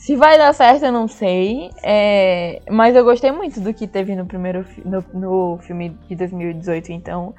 Se 0.00 0.16
vai 0.16 0.38
dar 0.38 0.54
certo, 0.54 0.86
eu 0.86 0.92
não 0.92 1.06
sei. 1.06 1.70
É, 1.82 2.62
mas 2.70 2.96
eu 2.96 3.04
gostei 3.04 3.30
muito 3.30 3.60
do 3.60 3.72
que 3.74 3.86
teve 3.86 4.16
no 4.16 4.24
primeiro 4.24 4.64
no, 4.82 5.04
no 5.12 5.58
filme 5.58 5.90
de 6.08 6.16
2018, 6.16 6.90
então 6.90 7.34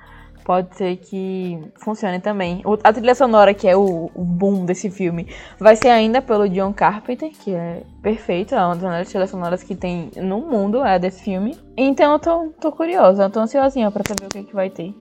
pode 0.46 0.76
ser 0.76 0.98
que 0.98 1.60
funcione 1.78 2.20
também. 2.20 2.62
A 2.84 2.94
trilha 2.94 3.16
sonora, 3.16 3.52
que 3.56 3.68
é 3.68 3.76
o, 3.76 4.12
o, 4.14 4.24
boom 4.24 4.64
desse 4.64 4.92
filme, 4.92 5.28
vai 5.60 5.76
ser 5.76 5.90
ainda 5.90 6.22
pelo 6.22 6.48
John 6.48 6.72
Carpenter, 6.72 7.32
que 7.32 7.52
é 7.52 7.82
perfeito, 8.02 8.54
é 8.54 8.64
uma 8.64 8.76
das 8.76 9.10
trilhas 9.10 9.32
sonoras 9.32 9.64
que 9.64 9.76
tem 9.76 10.12
no 10.18 10.42
mundo, 10.42 10.86
é 10.86 11.00
desse 11.00 11.24
filme. 11.24 11.58
Então 11.76 12.14
eu 12.14 12.20
tô, 12.20 12.48
tô 12.62 12.72
curiosa, 12.72 13.24
eu 13.24 13.30
tô 13.32 13.40
ansiosinha 13.40 13.90
pra 13.90 14.04
saber 14.08 14.26
o 14.26 14.30
que, 14.30 14.44
que 14.44 14.54
vai 14.54 14.70
ter. 14.70 14.94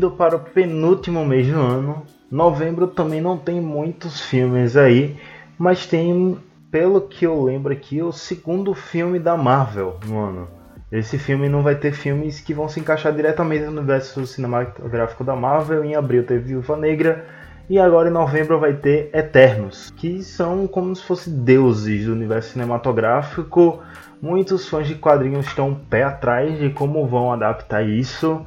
Indo 0.00 0.12
para 0.12 0.34
o 0.34 0.40
penúltimo 0.40 1.26
mês 1.26 1.46
do 1.46 1.60
ano, 1.60 2.06
novembro 2.30 2.86
também 2.86 3.20
não 3.20 3.36
tem 3.36 3.60
muitos 3.60 4.18
filmes 4.18 4.74
aí, 4.74 5.14
mas 5.58 5.84
tem, 5.84 6.38
pelo 6.70 7.02
que 7.02 7.26
eu 7.26 7.44
lembro 7.44 7.70
aqui, 7.70 8.00
o 8.00 8.10
segundo 8.10 8.72
filme 8.72 9.18
da 9.18 9.36
Marvel 9.36 9.98
no 10.06 10.18
ano. 10.18 10.48
Esse 10.90 11.18
filme 11.18 11.50
não 11.50 11.62
vai 11.62 11.74
ter 11.74 11.92
filmes 11.92 12.40
que 12.40 12.54
vão 12.54 12.66
se 12.66 12.80
encaixar 12.80 13.12
diretamente 13.12 13.66
no 13.66 13.72
universo 13.72 14.26
cinematográfico 14.26 15.22
da 15.22 15.36
Marvel. 15.36 15.84
Em 15.84 15.94
abril 15.94 16.24
teve 16.24 16.44
Viúva 16.44 16.78
Negra 16.78 17.26
e 17.68 17.78
agora 17.78 18.08
em 18.08 18.12
novembro 18.12 18.58
vai 18.58 18.72
ter 18.72 19.10
Eternos, 19.12 19.92
que 19.94 20.22
são 20.22 20.66
como 20.66 20.96
se 20.96 21.02
fossem 21.02 21.44
deuses 21.44 22.06
do 22.06 22.12
universo 22.12 22.52
cinematográfico. 22.52 23.82
Muitos 24.22 24.66
fãs 24.66 24.88
de 24.88 24.94
quadrinhos 24.94 25.44
estão 25.44 25.74
pé 25.74 26.04
atrás 26.04 26.58
de 26.58 26.70
como 26.70 27.06
vão 27.06 27.30
adaptar 27.30 27.86
isso. 27.86 28.46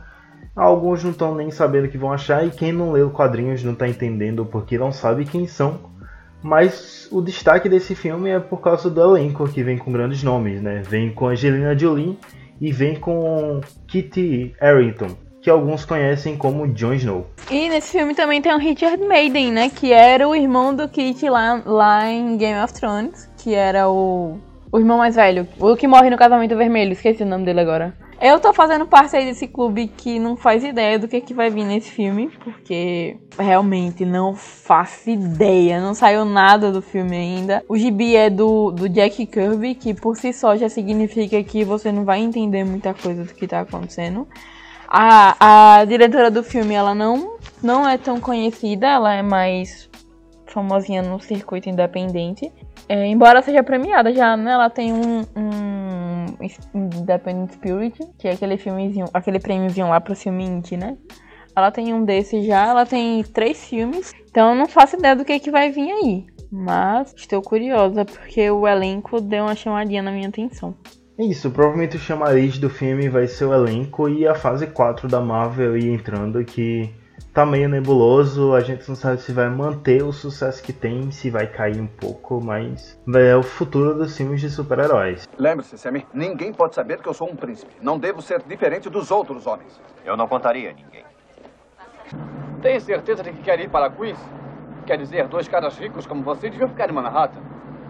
Alguns 0.56 1.04
não 1.04 1.12
estão 1.12 1.34
nem 1.34 1.50
sabendo 1.50 1.86
o 1.86 1.90
que 1.90 1.98
vão 1.98 2.14
achar, 2.14 2.46
e 2.46 2.52
quem 2.52 2.72
não 2.72 2.92
leu 2.92 3.10
quadrinhos 3.10 3.64
não 3.64 3.74
está 3.74 3.88
entendendo 3.88 4.46
porque 4.46 4.78
não 4.78 4.92
sabe 4.92 5.26
quem 5.26 5.48
são. 5.48 5.92
Mas 6.44 7.08
o 7.12 7.22
destaque 7.22 7.68
desse 7.68 7.96
filme 7.96 8.30
é 8.30 8.40
por 8.40 8.62
causa 8.62 8.90
do 8.90 9.02
elenco, 9.02 9.48
que 9.48 9.64
vem 9.64 9.78
com 9.78 9.92
grandes 9.92 10.22
nomes, 10.22 10.62
né? 10.62 10.84
Vem 10.86 11.12
com 11.12 11.28
Angelina 11.28 11.78
Jolie 11.78 12.20
e 12.62 12.72
vem 12.72 13.00
com 13.00 13.62
Kitty 13.88 14.54
Harington, 14.60 15.16
que 15.42 15.50
alguns 15.50 15.86
conhecem 15.86 16.38
como 16.38 16.68
Jon 16.68 16.94
Snow. 16.94 17.28
E 17.50 17.70
nesse 17.70 17.98
filme 17.98 18.14
também 18.14 18.42
tem 18.42 18.54
o 18.54 18.58
Richard 18.60 19.02
Maiden, 19.04 19.54
né? 19.54 19.70
Que 19.70 19.92
era 19.92 20.28
o 20.28 20.36
irmão 20.36 20.76
do 20.76 20.88
Kit 20.88 21.28
lá, 21.30 21.64
lá 21.66 22.08
em 22.10 22.38
Game 22.38 22.62
of 22.62 22.74
Thrones, 22.74 23.30
que 23.38 23.56
era 23.56 23.90
o, 23.90 24.38
o 24.74 24.80
irmão 24.80 24.98
mais 24.98 25.16
velho, 25.16 25.48
o 25.60 25.76
que 25.76 25.88
morre 25.88 26.10
no 26.10 26.18
casamento 26.18 26.58
vermelho, 26.58 26.94
esqueci 26.94 27.22
o 27.22 27.28
nome 27.28 27.46
dele 27.46 27.60
agora. 27.60 27.94
Eu 28.20 28.40
tô 28.40 28.52
fazendo 28.52 28.88
parte 28.88 29.16
aí 29.16 29.24
desse 29.24 29.48
clube 29.48 29.88
que 29.88 30.18
não 30.18 30.36
faz 30.36 30.64
ideia 30.64 30.98
do 30.98 31.08
que, 31.08 31.22
que 31.22 31.32
vai 31.32 31.52
vir 31.52 31.64
nesse 31.64 31.92
filme, 31.92 32.32
porque 32.44 33.18
realmente 33.38 34.04
não 34.04 34.34
faço 34.34 35.12
ideia, 35.12 35.80
não 35.80 35.94
saiu 35.94 36.26
nada 36.26 36.72
do 36.72 36.82
filme 36.82 37.16
ainda. 37.16 37.64
O 37.70 37.78
gibi 37.78 38.16
é 38.16 38.32
do, 38.32 38.72
do 38.72 38.90
Jack 38.90 39.28
Kirby, 39.28 39.76
que 39.76 39.94
por 39.94 40.18
si 40.18 40.34
só 40.34 40.56
já 40.58 40.68
significa 40.68 41.44
que 41.44 41.64
você 41.64 41.92
não 41.92 42.04
vai 42.04 42.22
entender 42.22 42.64
muita 42.64 42.96
coisa 42.96 43.26
do 43.26 43.34
que 43.34 43.48
tá 43.48 43.60
acontecendo. 43.60 44.28
A, 44.88 45.82
a 45.82 45.86
diretora 45.86 46.32
do 46.32 46.42
filme, 46.42 46.74
ela 46.74 46.96
não, 46.96 47.38
não 47.62 47.88
é 47.88 47.96
tão 47.96 48.20
conhecida, 48.20 48.88
ela 48.88 49.14
é 49.14 49.22
mais 49.22 49.88
famosinha 50.48 51.04
no 51.04 51.20
circuito 51.20 51.70
independente. 51.70 52.52
É, 52.88 53.08
embora 53.08 53.42
seja 53.42 53.64
premiada 53.64 54.14
já, 54.14 54.36
né? 54.36 54.52
Ela 54.52 54.70
tem 54.70 54.94
um, 54.94 55.22
um 55.36 56.26
Independent 56.74 57.52
Spirit, 57.52 58.00
que 58.18 58.28
é 58.28 58.32
aquele 58.32 58.58
filmezinho, 58.58 59.06
aquele 59.14 59.40
prêmiozinho 59.40 59.90
lá 59.90 60.02
pro 60.02 60.16
filme 60.16 60.44
indie, 60.44 60.78
né? 60.78 60.98
Ela 61.56 61.72
tem 61.72 61.94
um 61.94 62.04
desses 62.04 62.46
já, 62.46 62.68
ela 62.68 62.86
tem 62.86 63.24
três 63.24 63.64
filmes, 63.66 64.12
então 64.30 64.50
eu 64.50 64.56
não 64.56 64.68
faço 64.68 64.96
ideia 64.96 65.16
do 65.16 65.24
que, 65.24 65.40
que 65.40 65.52
vai 65.52 65.72
vir 65.72 65.92
aí. 65.92 66.26
Mas 66.52 67.14
estou 67.16 67.42
curiosa, 67.42 68.06
porque 68.06 68.50
o 68.50 68.68
elenco 68.68 69.22
deu 69.22 69.44
uma 69.44 69.56
chamadinha 69.56 70.02
na 70.02 70.12
minha 70.12 70.28
atenção. 70.28 70.76
Isso, 71.18 71.52
provavelmente 71.52 71.96
o 71.96 72.00
chamariz 72.00 72.58
do 72.58 72.70
filme 72.70 73.08
vai 73.08 73.28
ser 73.28 73.46
o 73.46 73.54
elenco 73.54 74.10
e 74.10 74.28
a 74.28 74.34
fase 74.34 74.66
4 74.66 75.08
da 75.08 75.22
Marvel 75.22 75.78
ir 75.78 75.90
entrando, 75.90 76.44
que 76.44 76.90
tá 77.34 77.46
meio 77.46 77.68
nebuloso, 77.68 78.54
a 78.54 78.60
gente 78.62 78.88
não 78.88 78.96
sabe 78.96 79.20
se 79.20 79.34
vai 79.34 79.50
manter 79.50 80.04
o 80.04 80.14
sucesso 80.14 80.62
que 80.62 80.72
tem, 80.72 81.10
se 81.10 81.32
vai 81.32 81.48
cair 81.48 81.82
um 81.82 81.88
pouco, 81.88 82.40
mas 82.40 83.00
é 83.16 83.36
o 83.36 83.42
futuro 83.42 83.96
dos 83.96 84.16
filmes 84.16 84.40
de 84.40 84.50
super-heróis. 84.52 85.28
Lembre-se, 85.38 85.78
Sammy, 85.78 86.06
ninguém 86.14 86.54
pode 86.54 86.76
saber 86.76 87.02
que 87.02 87.10
eu 87.10 87.14
sou 87.14 87.28
um 87.28 87.36
príncipe. 87.36 87.74
Não 87.82 87.98
devo 87.98 88.22
ser 88.22 88.42
diferente 88.44 88.88
dos 88.88 89.10
outros 89.10 89.48
homens. 89.48 89.82
Eu 90.06 90.16
não 90.16 90.28
contaria 90.28 90.70
a 90.70 90.74
ninguém. 90.74 91.04
Tem 92.62 92.80
certeza 92.80 93.24
de 93.24 93.32
que 93.32 93.42
quer 93.42 93.60
ir 93.60 93.70
para 93.70 93.90
Queens? 93.90 94.20
Quer 94.86 94.98
dizer, 94.98 95.28
dois 95.28 95.48
caras 95.48 95.78
ricos 95.78 96.06
como 96.06 96.22
você 96.22 96.50
deviam 96.50 96.70
ficar 96.70 96.90
em 96.90 96.94
Manhattan. 96.94 97.42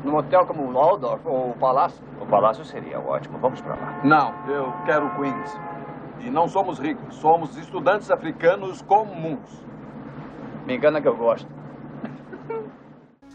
Num 0.05 0.15
hotel 0.15 0.45
como 0.45 0.63
o 0.63 0.73
Waldorf 0.73 1.25
ou 1.25 1.51
o 1.51 1.53
Palácio? 1.53 2.03
O 2.19 2.25
Palácio 2.25 2.63
seria 2.63 2.99
ótimo. 2.99 3.37
Vamos 3.39 3.59
para 3.61 3.75
lá. 3.75 3.99
Não, 4.03 4.33
eu 4.47 4.73
quero 4.85 5.09
Queens. 5.15 5.57
E 6.26 6.30
não 6.30 6.47
somos 6.47 6.80
ricos, 6.80 7.15
somos 7.15 7.57
estudantes 7.57 8.09
africanos 8.09 8.82
comuns. 8.82 9.63
Me 10.65 10.76
engana 10.76 11.01
que 11.01 11.07
eu 11.07 11.15
gosto. 11.15 11.47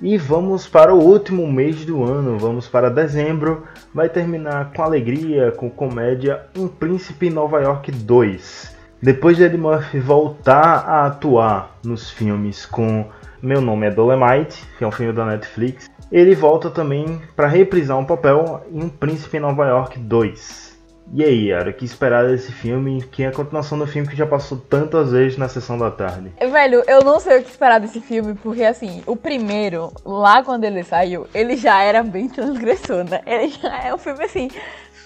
E 0.01 0.17
vamos 0.17 0.69
para 0.69 0.95
o 0.95 1.03
último 1.03 1.45
mês 1.51 1.85
do 1.85 2.05
ano, 2.05 2.39
vamos 2.39 2.69
para 2.69 2.89
dezembro. 2.89 3.65
Vai 3.93 4.09
terminar 4.09 4.73
com 4.73 4.85
alegria, 4.85 5.51
com 5.51 5.69
comédia 5.69 6.47
Um 6.57 6.69
Príncipe 6.69 7.27
em 7.27 7.31
Nova 7.31 7.61
York 7.61 7.91
2. 7.91 8.77
Depois 9.03 9.37
de 9.37 9.43
Eddie 9.43 9.59
Murphy 9.59 9.99
voltar 9.99 10.85
a 10.89 11.07
atuar 11.07 11.79
nos 11.85 12.11
filmes 12.11 12.65
com 12.65 13.07
Meu 13.43 13.61
Nome 13.61 13.89
é 13.89 13.91
Dolemite, 13.91 14.65
que 14.79 14.85
é 14.85 14.87
um 14.87 14.93
filme 14.93 15.13
da 15.13 15.27
Netflix, 15.27 15.91
ele 16.13 16.35
volta 16.37 16.71
também 16.71 17.21
para 17.35 17.49
reprisar 17.49 17.99
um 17.99 18.05
papel 18.05 18.65
em 18.73 18.85
Um 18.85 18.89
Príncipe 18.89 19.37
em 19.37 19.41
Nova 19.41 19.67
York 19.67 19.99
2. 19.99 20.68
E 21.13 21.25
aí, 21.25 21.49
Yara, 21.49 21.71
o 21.71 21.73
que 21.73 21.85
esperar 21.85 22.27
desse 22.27 22.53
filme, 22.53 23.03
que 23.03 23.23
é 23.23 23.29
a 23.29 23.33
continuação 23.33 23.79
do 23.79 23.87
filme 23.87 24.07
que 24.07 24.17
já 24.17 24.27
passou 24.27 24.59
tantas 24.59 25.11
vezes 25.11 25.39
na 25.39 25.49
sessão 25.49 25.79
da 25.79 25.91
tarde? 25.91 26.33
Velho, 26.39 26.85
eu 26.87 27.03
não 27.03 27.19
sei 27.19 27.39
o 27.39 27.43
que 27.43 27.51
esperar 27.51 27.81
desse 27.81 28.01
filme, 28.01 28.35
porque 28.35 28.63
assim, 28.63 29.03
o 29.07 29.17
primeiro, 29.17 29.91
lá 30.05 30.43
quando 30.43 30.65
ele 30.65 30.85
saiu, 30.85 31.27
ele 31.33 31.57
já 31.57 31.83
era 31.83 32.03
bem 32.03 32.29
transgressor, 32.29 33.05
né? 33.05 33.23
Ele 33.25 33.49
já 33.49 33.85
é 33.85 33.95
um 33.95 33.99
filme 33.99 34.23
assim, 34.23 34.51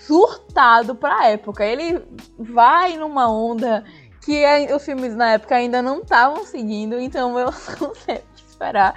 surtado 0.05 0.95
pra 0.95 1.29
época. 1.29 1.65
Ele 1.65 2.03
vai 2.37 2.97
numa 2.97 3.31
onda 3.31 3.85
que 4.25 4.45
os 4.75 4.85
filmes 4.85 5.15
na 5.15 5.33
época 5.33 5.55
ainda 5.55 5.81
não 5.81 6.01
estavam 6.01 6.45
seguindo, 6.45 6.99
então 6.99 7.39
eu 7.39 7.47
não 7.81 7.95
sei 7.95 8.17
o 8.17 8.35
que 8.35 8.49
esperar. 8.49 8.95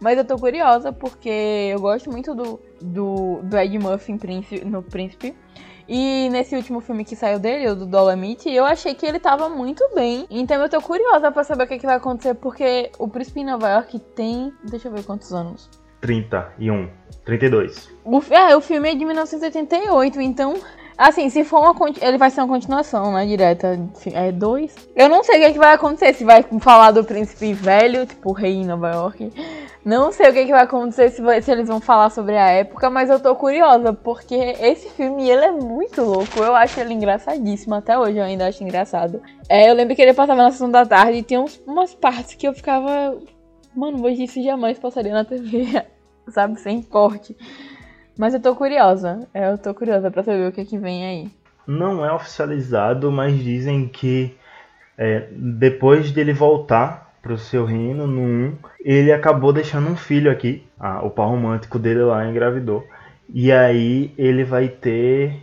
Mas 0.00 0.16
eu 0.16 0.24
tô 0.24 0.36
curiosa 0.36 0.92
porque 0.92 1.70
eu 1.72 1.80
gosto 1.80 2.10
muito 2.10 2.34
do, 2.34 2.60
do, 2.80 3.40
do 3.42 3.58
Ed 3.58 3.78
Murphy 3.78 4.16
príncipe, 4.16 4.64
no 4.64 4.82
Príncipe. 4.82 5.34
E 5.88 6.28
nesse 6.30 6.54
último 6.54 6.80
filme 6.80 7.04
que 7.04 7.16
saiu 7.16 7.38
dele, 7.38 7.70
o 7.70 7.74
do 7.74 7.86
Dolomite, 7.86 8.50
eu 8.50 8.66
achei 8.66 8.94
que 8.94 9.06
ele 9.06 9.18
tava 9.18 9.48
muito 9.48 9.82
bem. 9.94 10.26
Então 10.28 10.60
eu 10.62 10.68
tô 10.68 10.80
curiosa 10.82 11.30
pra 11.32 11.42
saber 11.42 11.64
o 11.64 11.66
que, 11.66 11.78
que 11.78 11.86
vai 11.86 11.96
acontecer, 11.96 12.34
porque 12.34 12.90
o 12.98 13.08
Príncipe 13.08 13.40
em 13.40 13.46
Nova 13.46 13.70
York 13.70 13.98
tem. 14.14 14.52
Deixa 14.64 14.88
eu 14.88 14.92
ver 14.92 15.02
quantos 15.04 15.32
anos. 15.32 15.70
31. 16.02 16.90
32. 17.24 17.90
O, 18.04 18.22
é, 18.30 18.54
o 18.54 18.60
filme 18.60 18.90
é 18.90 18.94
de 18.94 19.04
1988, 19.04 20.20
então 20.20 20.60
Assim, 20.98 21.30
se 21.30 21.44
for 21.44 21.60
uma. 21.60 21.74
Ele 22.00 22.18
vai 22.18 22.28
ser 22.28 22.40
uma 22.40 22.48
continuação, 22.48 23.12
né? 23.12 23.24
Direta. 23.24 23.78
É 24.12 24.32
dois. 24.32 24.74
Eu 24.96 25.08
não 25.08 25.22
sei 25.22 25.36
o 25.36 25.38
que, 25.38 25.44
é 25.44 25.52
que 25.52 25.58
vai 25.58 25.72
acontecer. 25.72 26.12
Se 26.12 26.24
vai 26.24 26.44
falar 26.58 26.90
do 26.90 27.04
príncipe 27.04 27.52
velho, 27.52 28.04
tipo, 28.04 28.32
rei 28.32 28.54
em 28.54 28.66
Nova 28.66 28.90
York. 28.90 29.32
Não 29.84 30.12
sei 30.12 30.28
o 30.28 30.32
que, 30.32 30.40
é 30.40 30.44
que 30.44 30.50
vai 30.50 30.64
acontecer, 30.64 31.10
se, 31.10 31.22
se 31.42 31.50
eles 31.50 31.68
vão 31.68 31.80
falar 31.80 32.10
sobre 32.10 32.36
a 32.36 32.48
época, 32.50 32.90
mas 32.90 33.08
eu 33.08 33.20
tô 33.20 33.34
curiosa, 33.34 33.92
porque 33.92 34.34
esse 34.34 34.90
filme 34.90 35.28
ele 35.28 35.44
é 35.44 35.50
muito 35.50 36.02
louco. 36.02 36.40
Eu 36.40 36.54
acho 36.54 36.78
ele 36.80 36.94
engraçadíssimo. 36.94 37.74
Até 37.74 37.98
hoje 37.98 38.18
eu 38.18 38.24
ainda 38.24 38.46
acho 38.46 38.62
engraçado. 38.62 39.22
É, 39.48 39.70
eu 39.70 39.74
lembro 39.74 39.94
que 39.94 40.02
ele 40.02 40.12
passava 40.12 40.42
na 40.42 40.50
sessão 40.50 40.70
da 40.70 40.84
tarde 40.84 41.18
e 41.18 41.22
tinha 41.22 41.40
uns, 41.40 41.60
umas 41.66 41.94
partes 41.94 42.34
que 42.34 42.46
eu 42.46 42.52
ficava. 42.52 43.16
Mano, 43.74 44.04
hoje 44.04 44.24
isso 44.24 44.42
jamais 44.42 44.78
passaria 44.78 45.12
na 45.12 45.24
TV, 45.24 45.82
sabe? 46.28 46.58
Sem 46.60 46.82
corte. 46.82 47.36
Mas 48.18 48.34
eu 48.34 48.40
tô 48.40 48.54
curiosa. 48.56 49.28
Eu 49.32 49.56
tô 49.56 49.72
curiosa 49.72 50.10
pra 50.10 50.24
saber 50.24 50.48
o 50.48 50.52
que, 50.52 50.60
é 50.60 50.64
que 50.64 50.76
vem 50.76 51.06
aí. 51.06 51.30
Não 51.66 52.04
é 52.04 52.12
oficializado, 52.12 53.12
mas 53.12 53.38
dizem 53.38 53.86
que 53.86 54.36
é, 54.98 55.28
depois 55.30 56.10
dele 56.10 56.32
voltar 56.32 57.07
pro 57.22 57.38
seu 57.38 57.64
reino 57.64 58.06
no 58.06 58.20
1, 58.20 58.56
ele 58.84 59.12
acabou 59.12 59.52
deixando 59.52 59.88
um 59.88 59.96
filho 59.96 60.30
aqui. 60.30 60.64
Ah, 60.78 61.00
o 61.02 61.10
par 61.10 61.26
romântico 61.26 61.78
dele 61.78 62.00
lá 62.00 62.26
engravidou. 62.26 62.86
E 63.28 63.52
aí 63.52 64.12
ele 64.16 64.44
vai 64.44 64.68
ter. 64.68 65.42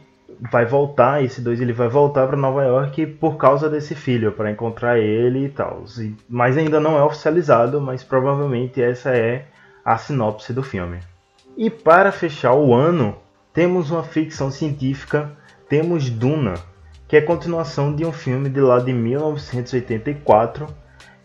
Vai 0.51 0.65
voltar, 0.65 1.23
esse 1.23 1.39
dois 1.39 1.61
ele 1.61 1.71
vai 1.71 1.87
voltar 1.87 2.27
para 2.27 2.35
Nova 2.35 2.61
York 2.63 3.05
por 3.05 3.37
causa 3.37 3.69
desse 3.69 3.95
filho, 3.95 4.33
para 4.33 4.51
encontrar 4.51 4.99
ele 4.99 5.45
e 5.45 5.49
tal. 5.49 5.85
Mas 6.27 6.57
ainda 6.57 6.77
não 6.79 6.97
é 6.97 7.03
oficializado, 7.03 7.79
mas 7.79 8.03
provavelmente 8.03 8.81
essa 8.81 9.11
é 9.11 9.45
a 9.83 9.97
sinopse 9.97 10.51
do 10.51 10.61
filme. 10.61 10.99
E 11.55 11.69
para 11.69 12.11
fechar 12.11 12.53
o 12.53 12.73
ano, 12.73 13.15
temos 13.53 13.91
uma 13.91 14.03
ficção 14.03 14.51
científica, 14.51 15.31
temos 15.69 16.09
Duna, 16.09 16.55
que 17.07 17.15
é 17.15 17.21
continuação 17.21 17.95
de 17.95 18.03
um 18.03 18.11
filme 18.11 18.49
de 18.49 18.59
lá 18.59 18.79
de 18.79 18.91
1984, 18.91 20.67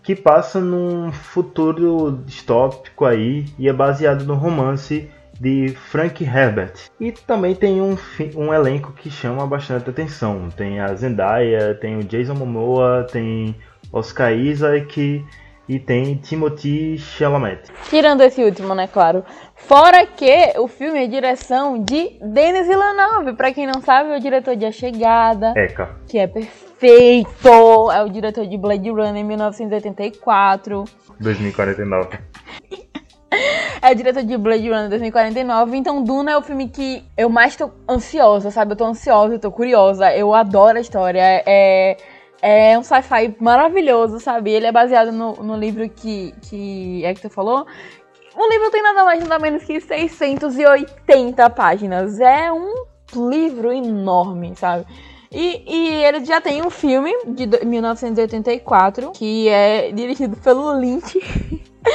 que 0.03 0.15
passa 0.15 0.61
num 0.61 1.13
futuro 1.13 2.23
distópico 2.25 3.05
aí 3.05 3.47
e 3.59 3.69
é 3.69 3.73
baseado 3.73 4.25
no 4.25 4.35
romance 4.35 5.11
de 5.39 5.71
Frank 5.91 6.23
Herbert. 6.23 6.75
E 7.01 7.13
também 7.13 7.55
tem 7.55 7.81
um, 7.81 7.97
um 8.37 8.53
elenco 8.53 8.93
que 8.93 9.11
chama 9.11 9.47
bastante 9.47 9.89
atenção. 9.89 10.51
Tem 10.55 10.81
a 10.81 10.95
Zendaya, 10.95 11.75
tem 11.75 11.97
o 11.97 12.05
Jason 12.05 12.35
Momoa, 12.35 13.07
tem 13.11 13.57
Oscar 13.91 14.33
Isaac 14.33 15.25
e 15.67 15.79
tem 15.79 16.17
Timothy 16.17 16.99
Chalamet. 16.99 17.71
Tirando 17.89 18.23
esse 18.23 18.43
último, 18.43 18.75
né, 18.75 18.87
claro. 18.87 19.25
Fora 19.55 20.05
que 20.05 20.53
o 20.59 20.69
filme 20.69 21.05
é 21.05 21.07
direção 21.07 21.83
de 21.83 22.19
Denis 22.21 22.67
Villeneuve. 22.67 23.35
Pra 23.35 23.53
quem 23.53 23.67
não 23.67 23.81
sabe, 23.81 24.11
é 24.11 24.17
o 24.17 24.21
diretor 24.21 24.57
de 24.57 24.67
A 24.67 24.73
Chegada. 24.73 25.55
Eca. 25.57 25.97
Que 26.07 26.19
é 26.19 26.27
perfeito. 26.27 26.70
É 26.83 28.03
o 28.03 28.09
diretor 28.09 28.47
de 28.47 28.57
Blade 28.57 28.91
Runner 28.91 29.25
1984. 29.25 30.85
2049. 31.21 32.19
é 33.83 33.91
o 33.91 33.95
diretor 33.95 34.23
de 34.23 34.37
Blade 34.37 34.69
Runner 34.69 34.89
2049. 34.89 35.77
Então, 35.77 36.03
Duna 36.03 36.33
é 36.33 36.37
o 36.37 36.43
filme 36.43 36.69
que 36.69 37.05
eu 37.17 37.29
mais 37.29 37.57
tô 37.57 37.71
ansiosa, 37.89 38.51
sabe? 38.51 38.73
Eu 38.73 38.77
tô 38.77 38.85
ansiosa, 38.85 39.35
eu 39.35 39.39
tô 39.39 39.51
curiosa. 39.51 40.15
Eu 40.15 40.35
adoro 40.35 40.79
a 40.79 40.81
história. 40.81 41.21
É 41.47 41.97
é 42.43 42.79
um 42.79 42.83
sci-fi 42.83 43.35
maravilhoso, 43.39 44.19
sabe? 44.19 44.51
Ele 44.51 44.67
é 44.67 44.73
baseado 44.73 45.13
no, 45.13 45.35
no 45.43 45.57
livro 45.57 45.89
que, 45.89 46.33
que 46.43 47.05
é 47.05 47.15
que 47.15 47.21
tu 47.21 47.31
falou. 47.31 47.67
O 48.35 48.49
livro 48.49 48.71
tem 48.71 48.83
nada 48.83 49.05
mais 49.05 49.23
nada 49.23 49.39
menos 49.39 49.65
que 49.65 49.81
680 49.81 51.51
páginas. 51.51 52.19
É 52.19 52.51
um 52.51 52.87
livro 53.15 53.73
enorme, 53.73 54.55
sabe? 54.57 54.87
E, 55.33 55.63
e 55.65 56.05
ele 56.05 56.25
já 56.25 56.41
tem 56.41 56.61
um 56.61 56.71
filme 56.71 57.13
de 57.25 57.47
1984 57.65 59.13
que 59.13 59.49
é 59.49 59.93
dirigido 59.93 60.37
pelo 60.37 60.73
Lynch. 60.73 61.21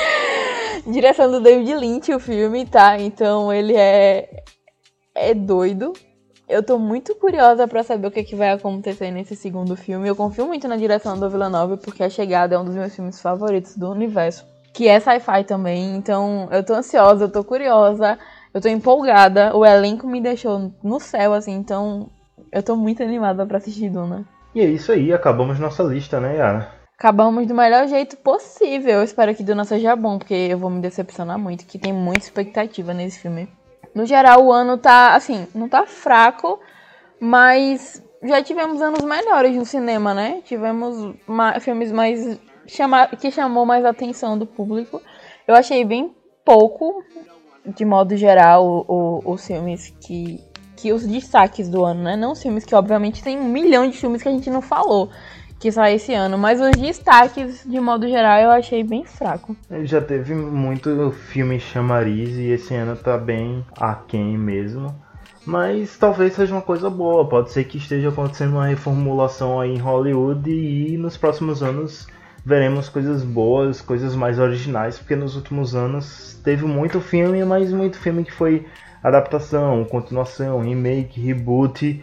Direção 0.87 1.29
do 1.29 1.41
David 1.41 1.75
Lynch, 1.75 2.13
o 2.13 2.19
filme, 2.19 2.65
tá? 2.65 2.97
Então 2.97 3.51
ele 3.51 3.75
é. 3.75 4.43
É 5.13 5.33
doido. 5.33 5.91
Eu 6.47 6.63
tô 6.63 6.77
muito 6.77 7.15
curiosa 7.15 7.67
para 7.67 7.83
saber 7.83 8.07
o 8.07 8.11
que, 8.11 8.23
que 8.23 8.35
vai 8.35 8.51
acontecer 8.51 9.11
nesse 9.11 9.35
segundo 9.35 9.75
filme. 9.75 10.07
Eu 10.07 10.15
confio 10.15 10.45
muito 10.45 10.67
na 10.67 10.77
direção 10.77 11.19
do 11.19 11.29
Villanova, 11.29 11.75
porque 11.75 12.03
A 12.03 12.09
Chegada 12.09 12.55
é 12.55 12.59
um 12.59 12.65
dos 12.65 12.75
meus 12.75 12.95
filmes 12.95 13.19
favoritos 13.19 13.75
do 13.75 13.89
universo. 13.89 14.45
Que 14.71 14.87
é 14.87 14.99
sci-fi 14.99 15.43
também, 15.43 15.95
então 15.95 16.47
eu 16.51 16.63
tô 16.63 16.73
ansiosa, 16.73 17.25
eu 17.25 17.31
tô 17.31 17.43
curiosa, 17.43 18.19
eu 18.53 18.61
tô 18.61 18.67
empolgada. 18.67 19.55
O 19.55 19.65
elenco 19.65 20.05
me 20.05 20.21
deixou 20.21 20.71
no 20.83 20.99
céu, 20.99 21.33
assim, 21.33 21.53
então 21.53 22.09
eu 22.55 22.63
tô 22.63 22.73
muito 22.77 23.03
animada 23.03 23.45
para 23.45 23.57
assistir 23.57 23.89
Duna. 23.89 24.25
E 24.55 24.61
é 24.61 24.63
isso 24.63 24.89
aí, 24.89 25.11
acabamos 25.11 25.59
nossa 25.59 25.83
lista, 25.83 26.21
né, 26.21 26.37
Yara? 26.37 26.71
Acabamos 26.97 27.45
do 27.45 27.53
melhor 27.53 27.85
jeito 27.89 28.15
possível. 28.15 28.93
Eu 28.99 29.03
espero 29.03 29.35
que 29.35 29.43
Duna 29.43 29.65
seja 29.65 29.93
bom, 29.93 30.17
porque 30.17 30.33
eu 30.33 30.57
vou 30.57 30.69
me 30.69 30.79
decepcionar 30.79 31.37
muito, 31.37 31.65
que 31.65 31.77
tem 31.77 31.91
muita 31.91 32.21
expectativa 32.21 32.93
nesse 32.93 33.19
filme. 33.19 33.49
No 33.93 34.05
geral, 34.05 34.45
o 34.45 34.53
ano 34.53 34.77
tá, 34.77 35.15
assim, 35.15 35.45
não 35.53 35.67
tá 35.67 35.85
fraco, 35.85 36.57
mas 37.19 38.01
já 38.23 38.41
tivemos 38.41 38.81
anos 38.81 39.03
melhores 39.03 39.53
no 39.53 39.65
cinema, 39.65 40.13
né? 40.13 40.41
Tivemos 40.45 41.13
filmes 41.59 41.91
mais 41.91 42.39
chama 42.65 43.07
que 43.07 43.29
chamou 43.31 43.65
mais 43.65 43.83
a 43.83 43.89
atenção 43.89 44.37
do 44.37 44.45
público. 44.45 45.01
Eu 45.45 45.55
achei 45.55 45.83
bem 45.83 46.15
pouco, 46.45 47.03
de 47.65 47.83
modo 47.83 48.15
geral, 48.15 48.85
os 49.25 49.45
filmes 49.45 49.89
que 49.99 50.41
que 50.75 50.91
os 50.91 51.05
destaques 51.05 51.69
do 51.69 51.83
ano, 51.83 52.03
né? 52.03 52.15
Não 52.15 52.31
os 52.31 52.41
filmes 52.41 52.65
que 52.65 52.75
obviamente 52.75 53.23
tem 53.23 53.37
um 53.37 53.47
milhão 53.47 53.89
de 53.89 53.97
filmes 53.97 54.21
que 54.21 54.27
a 54.27 54.31
gente 54.31 54.49
não 54.49 54.61
falou 54.61 55.09
que 55.59 55.71
sai 55.71 55.95
esse 55.95 56.13
ano, 56.13 56.37
mas 56.37 56.59
os 56.61 56.71
destaques, 56.71 57.63
de 57.65 57.79
modo 57.79 58.07
geral, 58.07 58.39
eu 58.39 58.51
achei 58.51 58.83
bem 58.83 59.05
fraco. 59.05 59.55
Já 59.83 60.01
teve 60.01 60.35
muito 60.35 61.11
filme 61.11 61.59
chamariz 61.59 62.35
e 62.35 62.49
esse 62.49 62.75
ano 62.75 62.95
tá 62.95 63.17
bem 63.17 63.65
aquém 63.79 64.37
mesmo. 64.37 64.93
Mas 65.45 65.97
talvez 65.97 66.33
seja 66.33 66.53
uma 66.53 66.61
coisa 66.61 66.89
boa, 66.89 67.27
pode 67.27 67.51
ser 67.51 67.63
que 67.65 67.77
esteja 67.77 68.09
acontecendo 68.09 68.53
uma 68.53 68.67
reformulação 68.67 69.59
aí 69.59 69.73
em 69.73 69.79
Hollywood 69.79 70.49
e 70.49 70.97
nos 70.97 71.17
próximos 71.17 71.61
anos 71.61 72.07
veremos 72.43 72.89
coisas 72.89 73.23
boas, 73.23 73.81
coisas 73.81 74.15
mais 74.15 74.39
originais, 74.39 74.97
porque 74.97 75.15
nos 75.15 75.35
últimos 75.35 75.75
anos 75.75 76.39
teve 76.43 76.65
muito 76.65 76.99
filme, 76.99 77.43
mas 77.43 77.71
muito 77.71 77.97
filme 77.97 78.23
que 78.23 78.31
foi 78.31 78.65
adaptação, 79.07 79.83
continuação, 79.85 80.61
remake, 80.61 81.19
reboot 81.19 82.01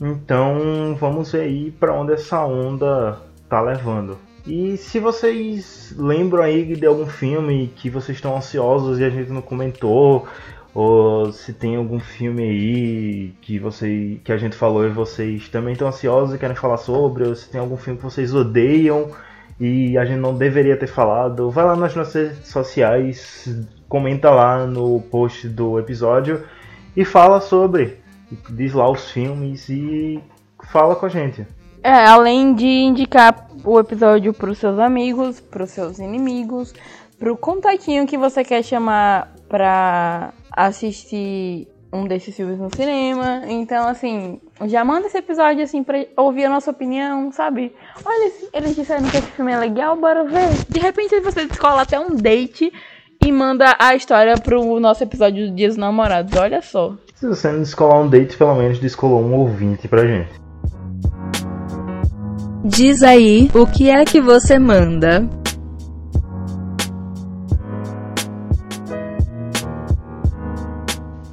então 0.00 0.96
vamos 0.98 1.32
ver 1.32 1.42
aí 1.42 1.70
para 1.70 1.92
onde 1.94 2.12
essa 2.12 2.44
onda 2.44 3.18
tá 3.48 3.60
levando. 3.60 4.18
E 4.46 4.76
se 4.76 4.98
vocês 5.00 5.94
lembram 5.96 6.42
aí 6.42 6.76
de 6.76 6.84
algum 6.84 7.06
filme 7.06 7.72
que 7.74 7.88
vocês 7.88 8.18
estão 8.18 8.36
ansiosos 8.36 8.98
e 8.98 9.04
a 9.04 9.08
gente 9.10 9.30
não 9.30 9.40
comentou, 9.40 10.26
ou 10.74 11.32
se 11.32 11.52
tem 11.52 11.76
algum 11.76 12.00
filme 12.00 12.42
aí 12.42 13.34
que 13.40 13.58
você 13.58 14.20
que 14.24 14.32
a 14.32 14.36
gente 14.36 14.56
falou 14.56 14.84
e 14.84 14.90
vocês 14.90 15.48
também 15.48 15.72
estão 15.72 15.88
ansiosos 15.88 16.34
e 16.34 16.38
querem 16.38 16.56
falar 16.56 16.76
sobre, 16.76 17.26
ou 17.26 17.34
se 17.34 17.48
tem 17.48 17.60
algum 17.60 17.76
filme 17.76 17.98
que 17.98 18.04
vocês 18.04 18.34
odeiam 18.34 19.10
e 19.58 19.96
a 19.96 20.04
gente 20.04 20.18
não 20.18 20.34
deveria 20.36 20.76
ter 20.76 20.88
falado, 20.88 21.50
vai 21.50 21.64
lá 21.64 21.76
nas 21.76 21.94
nossas 21.94 22.32
redes 22.32 22.48
sociais, 22.48 23.48
comenta 23.94 24.28
lá 24.28 24.66
no 24.66 25.00
post 25.02 25.46
do 25.48 25.78
episódio 25.78 26.44
e 26.96 27.04
fala 27.04 27.40
sobre 27.40 28.00
diz 28.50 28.72
lá 28.72 28.90
os 28.90 29.12
filmes 29.12 29.68
e 29.68 30.20
fala 30.64 30.96
com 30.96 31.06
a 31.06 31.08
gente. 31.08 31.46
É, 31.80 32.04
além 32.04 32.54
de 32.56 32.66
indicar 32.66 33.46
o 33.62 33.78
episódio 33.78 34.34
para 34.34 34.50
os 34.50 34.58
seus 34.58 34.80
amigos, 34.80 35.38
para 35.38 35.62
os 35.62 35.70
seus 35.70 36.00
inimigos, 36.00 36.74
para 37.20 37.32
o 37.32 37.36
contatinho 37.36 38.04
que 38.04 38.18
você 38.18 38.42
quer 38.42 38.64
chamar 38.64 39.32
para 39.48 40.32
assistir 40.50 41.68
um 41.92 42.04
desses 42.08 42.34
filmes 42.34 42.58
no 42.58 42.74
cinema. 42.74 43.42
Então, 43.46 43.86
assim, 43.86 44.40
já 44.66 44.84
manda 44.84 45.06
esse 45.06 45.18
episódio 45.18 45.62
assim 45.62 45.84
para 45.84 46.04
ouvir 46.16 46.46
a 46.46 46.50
nossa 46.50 46.72
opinião, 46.72 47.30
sabe? 47.30 47.72
Olha, 48.04 48.32
eles 48.52 48.74
disseram 48.74 49.08
que 49.08 49.18
esse 49.18 49.30
filme 49.30 49.52
é 49.52 49.56
legal, 49.56 49.94
bora 49.94 50.24
ver. 50.24 50.48
De 50.68 50.80
repente 50.80 51.20
você 51.20 51.46
descola 51.46 51.82
até 51.82 52.00
um 52.00 52.16
date 52.16 52.72
e 53.24 53.32
manda 53.32 53.74
a 53.78 53.94
história 53.94 54.34
pro 54.36 54.78
nosso 54.78 55.02
episódio 55.02 55.48
do 55.48 55.54
Dias 55.54 55.74
dos 55.74 55.78
Namorados. 55.78 56.36
Olha 56.36 56.60
só. 56.60 56.94
Se 57.14 57.26
você 57.26 57.50
não 57.50 57.60
descolar 57.60 58.02
um 58.02 58.08
date, 58.08 58.36
pelo 58.36 58.54
menos 58.54 58.78
descolou 58.78 59.22
um 59.22 59.34
ouvinte 59.34 59.88
pra 59.88 60.06
gente. 60.06 60.30
Diz 62.62 63.02
aí, 63.02 63.50
o 63.54 63.66
que 63.66 63.88
é 63.90 64.04
que 64.04 64.20
você 64.20 64.58
manda? 64.58 65.28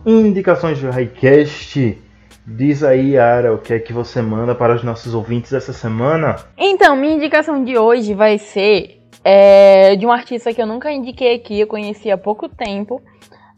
indicações 0.05 0.79
do 0.79 0.89
Highcast. 0.89 1.97
Diz 2.45 2.83
aí, 2.83 3.17
Ara, 3.17 3.53
o 3.53 3.59
que 3.59 3.73
é 3.73 3.79
que 3.79 3.93
você 3.93 4.21
manda 4.21 4.55
para 4.55 4.75
os 4.75 4.83
nossos 4.83 5.13
ouvintes 5.13 5.53
essa 5.53 5.71
semana? 5.71 6.37
Então, 6.57 6.95
minha 6.95 7.13
indicação 7.13 7.63
de 7.63 7.77
hoje 7.77 8.13
vai 8.13 8.37
ser 8.37 9.00
é, 9.23 9.95
de 9.95 10.05
um 10.05 10.11
artista 10.11 10.53
que 10.53 10.61
eu 10.61 10.65
nunca 10.65 10.91
indiquei 10.91 11.35
aqui, 11.35 11.59
eu 11.59 11.67
conheci 11.67 12.09
há 12.11 12.17
pouco 12.17 12.49
tempo, 12.49 13.01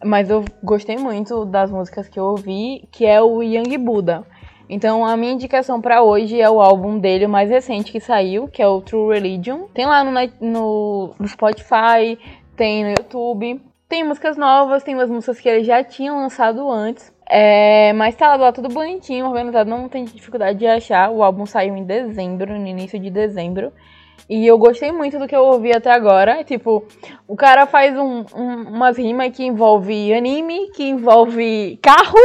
mas 0.04 0.30
eu 0.30 0.43
gostei 0.64 0.97
muito 0.97 1.45
das 1.45 1.72
músicas 1.72 2.08
que 2.08 2.20
eu 2.20 2.26
ouvi, 2.26 2.88
que 2.91 3.06
é 3.06 3.22
o 3.22 3.41
Young 3.41 3.78
Buddha. 3.78 4.26
Então 4.70 5.06
a 5.06 5.16
minha 5.16 5.34
indicação 5.34 5.80
para 5.82 6.01
hoje 6.01 6.39
é 6.41 6.49
o 6.49 6.62
álbum 6.62 6.97
dele, 6.97 7.26
o 7.26 7.30
mais 7.30 7.49
recente 7.49 7.91
que 7.91 7.99
saiu, 7.99 8.47
que 8.47 8.62
é 8.62 8.68
o 8.68 8.82
True 8.82 9.14
Religion. 9.14 9.68
Tem 9.74 9.86
lá 9.86 10.04
no, 10.04 10.12
no, 10.41 11.16
no 11.20 11.28
Spotify, 11.28 12.18
tem 12.56 12.84
no 12.84 12.89
YouTube. 12.91 13.62
Tem 13.88 14.04
músicas 14.04 14.38
novas, 14.38 14.82
tem 14.82 14.95
umas 14.95 15.10
músicas 15.10 15.39
que 15.39 15.47
ele 15.47 15.64
já 15.64 15.84
tinha 15.84 16.12
lançado 16.12 16.70
antes. 16.72 17.14
É, 17.30 17.93
mas 17.93 18.16
tá 18.16 18.36
lá 18.36 18.51
tudo 18.51 18.70
bonitinho, 18.70 19.28
organizado, 19.28 19.70
não 19.70 19.88
tem 19.88 20.06
dificuldade 20.06 20.60
de 20.60 20.66
achar. 20.66 21.12
O 21.12 21.22
álbum 21.22 21.45
saiu 21.45 21.76
em 21.76 21.84
dezembro, 21.84 22.58
no 22.58 22.66
início 22.66 22.97
de 22.99 23.10
dezembro. 23.10 23.72
E 24.30 24.47
eu 24.47 24.57
gostei 24.57 24.91
muito 24.91 25.20
do 25.20 25.28
que 25.28 25.36
eu 25.36 25.43
ouvi 25.43 25.72
até 25.72 25.91
agora. 25.91 26.43
Tipo, 26.43 26.86
o 27.28 27.36
cara 27.36 27.66
faz 27.66 27.97
um, 27.97 28.24
um, 28.36 28.61
umas 28.70 28.97
rimas 28.97 29.36
que 29.36 29.43
envolve 29.43 30.14
anime, 30.14 30.72
que 30.72 30.84
envolve 30.84 31.78
carro. 31.82 32.18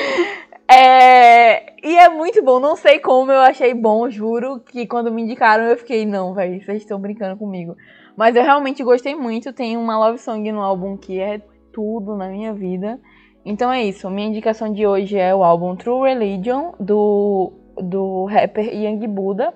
é, 0.70 1.74
e 1.86 1.96
é 1.96 2.08
muito 2.08 2.42
bom. 2.42 2.58
Não 2.58 2.76
sei 2.76 2.98
como 2.98 3.30
eu 3.30 3.40
achei 3.40 3.74
bom, 3.74 4.08
juro. 4.08 4.60
Que 4.60 4.86
quando 4.86 5.12
me 5.12 5.22
indicaram 5.22 5.64
eu 5.64 5.76
fiquei, 5.76 6.06
não, 6.06 6.34
velho, 6.34 6.64
vocês 6.64 6.82
estão 6.82 6.98
brincando 6.98 7.36
comigo. 7.36 7.76
Mas 8.16 8.36
eu 8.36 8.42
realmente 8.42 8.82
gostei 8.82 9.14
muito. 9.14 9.52
Tem 9.52 9.76
uma 9.76 9.98
love 9.98 10.18
song 10.18 10.50
no 10.50 10.62
álbum 10.62 10.96
que 10.96 11.20
é 11.20 11.40
tudo 11.72 12.16
na 12.16 12.28
minha 12.28 12.54
vida. 12.54 12.98
Então 13.44 13.70
é 13.70 13.84
isso. 13.84 14.08
Minha 14.08 14.28
indicação 14.28 14.72
de 14.72 14.86
hoje 14.86 15.18
é 15.18 15.34
o 15.34 15.44
álbum 15.44 15.76
True 15.76 16.08
Religion 16.08 16.72
do, 16.80 17.52
do 17.76 18.24
rapper 18.24 18.74
Young 18.74 19.06
Buddha. 19.08 19.52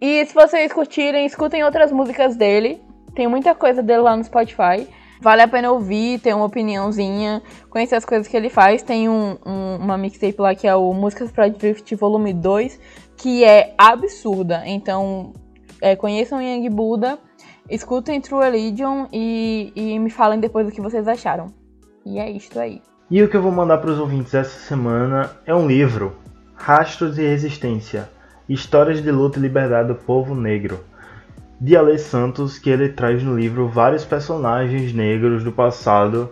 E 0.00 0.24
se 0.24 0.32
vocês 0.32 0.72
curtirem, 0.72 1.26
escutem 1.26 1.62
outras 1.62 1.92
músicas 1.92 2.34
dele. 2.34 2.80
Tem 3.14 3.28
muita 3.28 3.54
coisa 3.54 3.82
dele 3.82 4.00
lá 4.00 4.16
no 4.16 4.24
Spotify. 4.24 4.88
Vale 5.20 5.42
a 5.42 5.48
pena 5.48 5.70
ouvir, 5.70 6.18
ter 6.20 6.34
uma 6.34 6.46
opiniãozinha, 6.46 7.42
conhecer 7.68 7.96
as 7.96 8.06
coisas 8.06 8.26
que 8.26 8.34
ele 8.34 8.48
faz. 8.48 8.82
Tem 8.82 9.10
um, 9.10 9.36
um, 9.44 9.76
uma 9.76 9.98
mixtape 9.98 10.40
lá 10.40 10.54
que 10.54 10.66
é 10.66 10.74
o 10.74 10.94
Músicas 10.94 11.30
pra 11.30 11.48
Drift 11.48 11.94
Volume 11.96 12.32
2, 12.32 12.80
que 13.18 13.44
é 13.44 13.74
absurda. 13.76 14.62
Então, 14.64 15.34
é, 15.82 15.94
conheçam 15.94 16.40
Young 16.40 16.70
Buddha, 16.70 17.18
escutem 17.68 18.22
True 18.22 18.42
Religion 18.42 19.06
e, 19.12 19.70
e 19.76 19.98
me 19.98 20.08
falem 20.08 20.40
depois 20.40 20.66
o 20.66 20.70
que 20.70 20.80
vocês 20.80 21.06
acharam. 21.06 21.48
E 22.06 22.18
é 22.18 22.30
isto 22.30 22.58
aí. 22.58 22.80
E 23.10 23.22
o 23.22 23.28
que 23.28 23.36
eu 23.36 23.42
vou 23.42 23.52
mandar 23.52 23.76
para 23.78 23.90
os 23.90 23.98
ouvintes 23.98 24.32
essa 24.32 24.58
semana 24.60 25.30
é 25.44 25.54
um 25.54 25.66
livro, 25.66 26.16
Rastros 26.54 27.16
de 27.16 27.26
Resistência 27.26 28.08
Histórias 28.50 29.00
de 29.00 29.12
Luta 29.12 29.38
e 29.38 29.42
Liberdade 29.42 29.86
do 29.86 29.94
Povo 29.94 30.34
Negro, 30.34 30.80
de 31.60 31.76
Ale 31.76 31.96
Santos, 31.96 32.58
que 32.58 32.68
ele 32.68 32.88
traz 32.88 33.22
no 33.22 33.38
livro 33.38 33.68
vários 33.68 34.04
personagens 34.04 34.92
negros 34.92 35.44
do 35.44 35.52
passado 35.52 36.28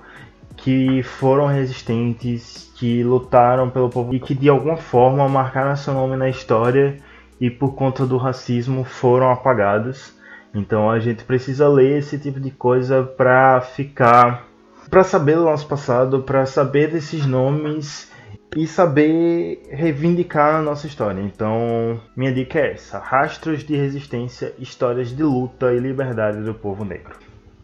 que 0.56 1.00
foram 1.04 1.46
resistentes, 1.46 2.72
que 2.74 3.04
lutaram 3.04 3.70
pelo 3.70 3.88
povo 3.88 4.16
e 4.16 4.18
que 4.18 4.34
de 4.34 4.48
alguma 4.48 4.76
forma 4.76 5.28
marcaram 5.28 5.76
seu 5.76 5.94
nome 5.94 6.16
na 6.16 6.28
história 6.28 6.96
e 7.40 7.48
por 7.48 7.76
conta 7.76 8.04
do 8.04 8.16
racismo 8.16 8.82
foram 8.82 9.30
apagados. 9.30 10.12
Então 10.52 10.90
a 10.90 10.98
gente 10.98 11.22
precisa 11.22 11.68
ler 11.68 11.98
esse 11.98 12.18
tipo 12.18 12.40
de 12.40 12.50
coisa 12.50 13.04
para 13.04 13.60
ficar, 13.60 14.44
para 14.90 15.04
saber 15.04 15.36
do 15.36 15.44
nosso 15.44 15.68
passado, 15.68 16.24
para 16.24 16.44
saber 16.46 16.90
desses 16.90 17.24
nomes 17.24 18.10
e 18.56 18.66
saber 18.66 19.62
reivindicar 19.70 20.56
a 20.56 20.62
nossa 20.62 20.86
história. 20.86 21.20
Então, 21.20 22.00
minha 22.16 22.32
dica 22.32 22.58
é 22.58 22.72
essa: 22.72 22.98
Rastros 22.98 23.64
de 23.64 23.76
Resistência, 23.76 24.54
Histórias 24.58 25.14
de 25.14 25.22
Luta 25.22 25.72
e 25.72 25.78
Liberdade 25.78 26.42
do 26.42 26.54
Povo 26.54 26.84
Negro. 26.84 27.16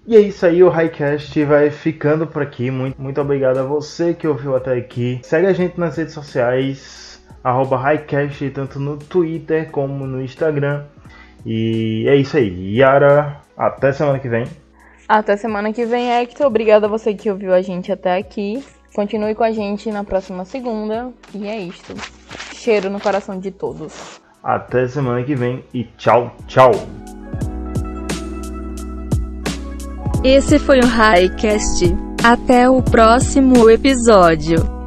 E 0.07 0.17
é 0.17 0.21
isso 0.21 0.45
aí, 0.45 0.63
o 0.63 0.69
Highcast 0.69 1.43
vai 1.45 1.71
ficando 1.71 2.27
por 2.27 2.43
aqui. 2.43 2.71
Muito, 2.71 3.01
muito 3.01 3.21
obrigado 3.21 3.57
a 3.57 3.63
você 3.63 4.13
que 4.13 4.29
ouviu 4.29 4.55
até 4.55 4.75
aqui. 4.77 5.19
Segue 5.23 5.47
a 5.47 5.53
gente 5.55 5.81
nas 5.81 5.97
redes 5.97 6.13
sociais, 6.13 7.25
arroba 7.43 7.79
Highcast, 7.79 8.51
tanto 8.51 8.79
no 8.79 8.99
Twitter 8.99 9.71
como 9.71 10.07
no 10.07 10.23
Instagram. 10.23 10.85
E 11.47 12.05
é 12.07 12.17
isso 12.17 12.37
aí. 12.37 12.77
Yara, 12.77 13.41
até 13.57 13.93
semana 13.93 14.19
que 14.19 14.29
vem. 14.29 14.45
Até 15.09 15.37
semana 15.39 15.73
que 15.73 15.87
vem, 15.87 16.11
Hector. 16.11 16.47
Obrigada 16.47 16.87
a 16.87 16.89
você 16.89 17.15
que 17.15 17.31
ouviu 17.31 17.55
a 17.55 17.63
gente 17.63 17.91
até 17.91 18.17
aqui. 18.17 18.63
Continue 18.95 19.35
com 19.35 19.43
a 19.43 19.51
gente 19.51 19.91
na 19.91 20.05
próxima 20.05 20.45
segunda. 20.45 21.13
E 21.35 21.49
é 21.49 21.59
isto. 21.59 21.95
Cheiro 22.55 22.89
no 22.89 23.01
coração 23.01 23.39
de 23.39 23.51
todos. 23.51 24.21
Até 24.43 24.87
semana 24.87 25.25
que 25.25 25.35
vem 25.35 25.65
e 25.75 25.85
tchau, 25.97 26.35
tchau. 26.47 26.71
Esse 30.23 30.59
foi 30.59 30.79
o 30.79 30.87
Highcast. 30.87 31.85
Até 32.23 32.71
o 32.71 32.83
próximo 32.83 33.69
episódio. 33.69 34.84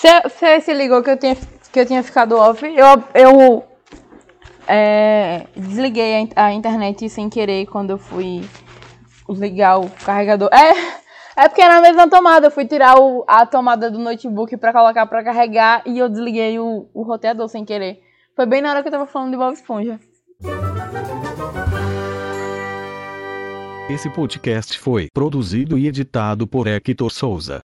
Você 0.00 0.62
se 0.62 0.72
ligou 0.72 1.02
que 1.02 1.10
eu 1.10 1.16
tinha, 1.18 1.36
que 1.70 1.78
eu 1.78 1.84
tinha 1.84 2.02
ficado 2.02 2.34
off? 2.34 2.64
Eu, 2.64 3.04
eu 3.12 3.64
é, 4.66 5.46
desliguei 5.54 6.26
a, 6.34 6.46
a, 6.46 6.52
internet 6.54 7.06
sem 7.10 7.28
querer 7.28 7.66
quando 7.66 7.90
eu 7.90 7.98
fui 7.98 8.42
ligar 9.28 9.78
o 9.78 9.90
carregador. 9.90 10.48
É, 10.54 11.42
é 11.44 11.48
porque 11.48 11.60
era 11.60 11.74
na 11.74 11.82
mesma 11.82 12.08
tomada. 12.08 12.46
Eu 12.46 12.50
fui 12.50 12.64
tirar 12.64 12.98
o, 12.98 13.26
a 13.28 13.44
tomada 13.44 13.90
do 13.90 13.98
notebook 13.98 14.56
pra 14.56 14.72
colocar 14.72 15.04
pra 15.04 15.22
carregar 15.22 15.82
e 15.84 15.98
eu 15.98 16.08
desliguei 16.08 16.58
o, 16.58 16.88
o 16.94 17.02
roteador 17.02 17.46
sem 17.48 17.62
querer. 17.62 18.00
Foi 18.34 18.46
bem 18.46 18.62
na 18.62 18.70
hora 18.70 18.80
que 18.80 18.88
eu 18.88 18.92
tava 18.92 19.06
falando 19.06 19.32
de 19.32 19.36
Bob 19.36 19.52
Esponja. 19.52 20.00
Esse 23.90 24.08
podcast 24.08 24.78
foi 24.78 25.08
produzido 25.12 25.76
e 25.76 25.86
editado 25.86 26.46
por 26.46 26.66
Hector 26.66 27.10
Souza. 27.10 27.60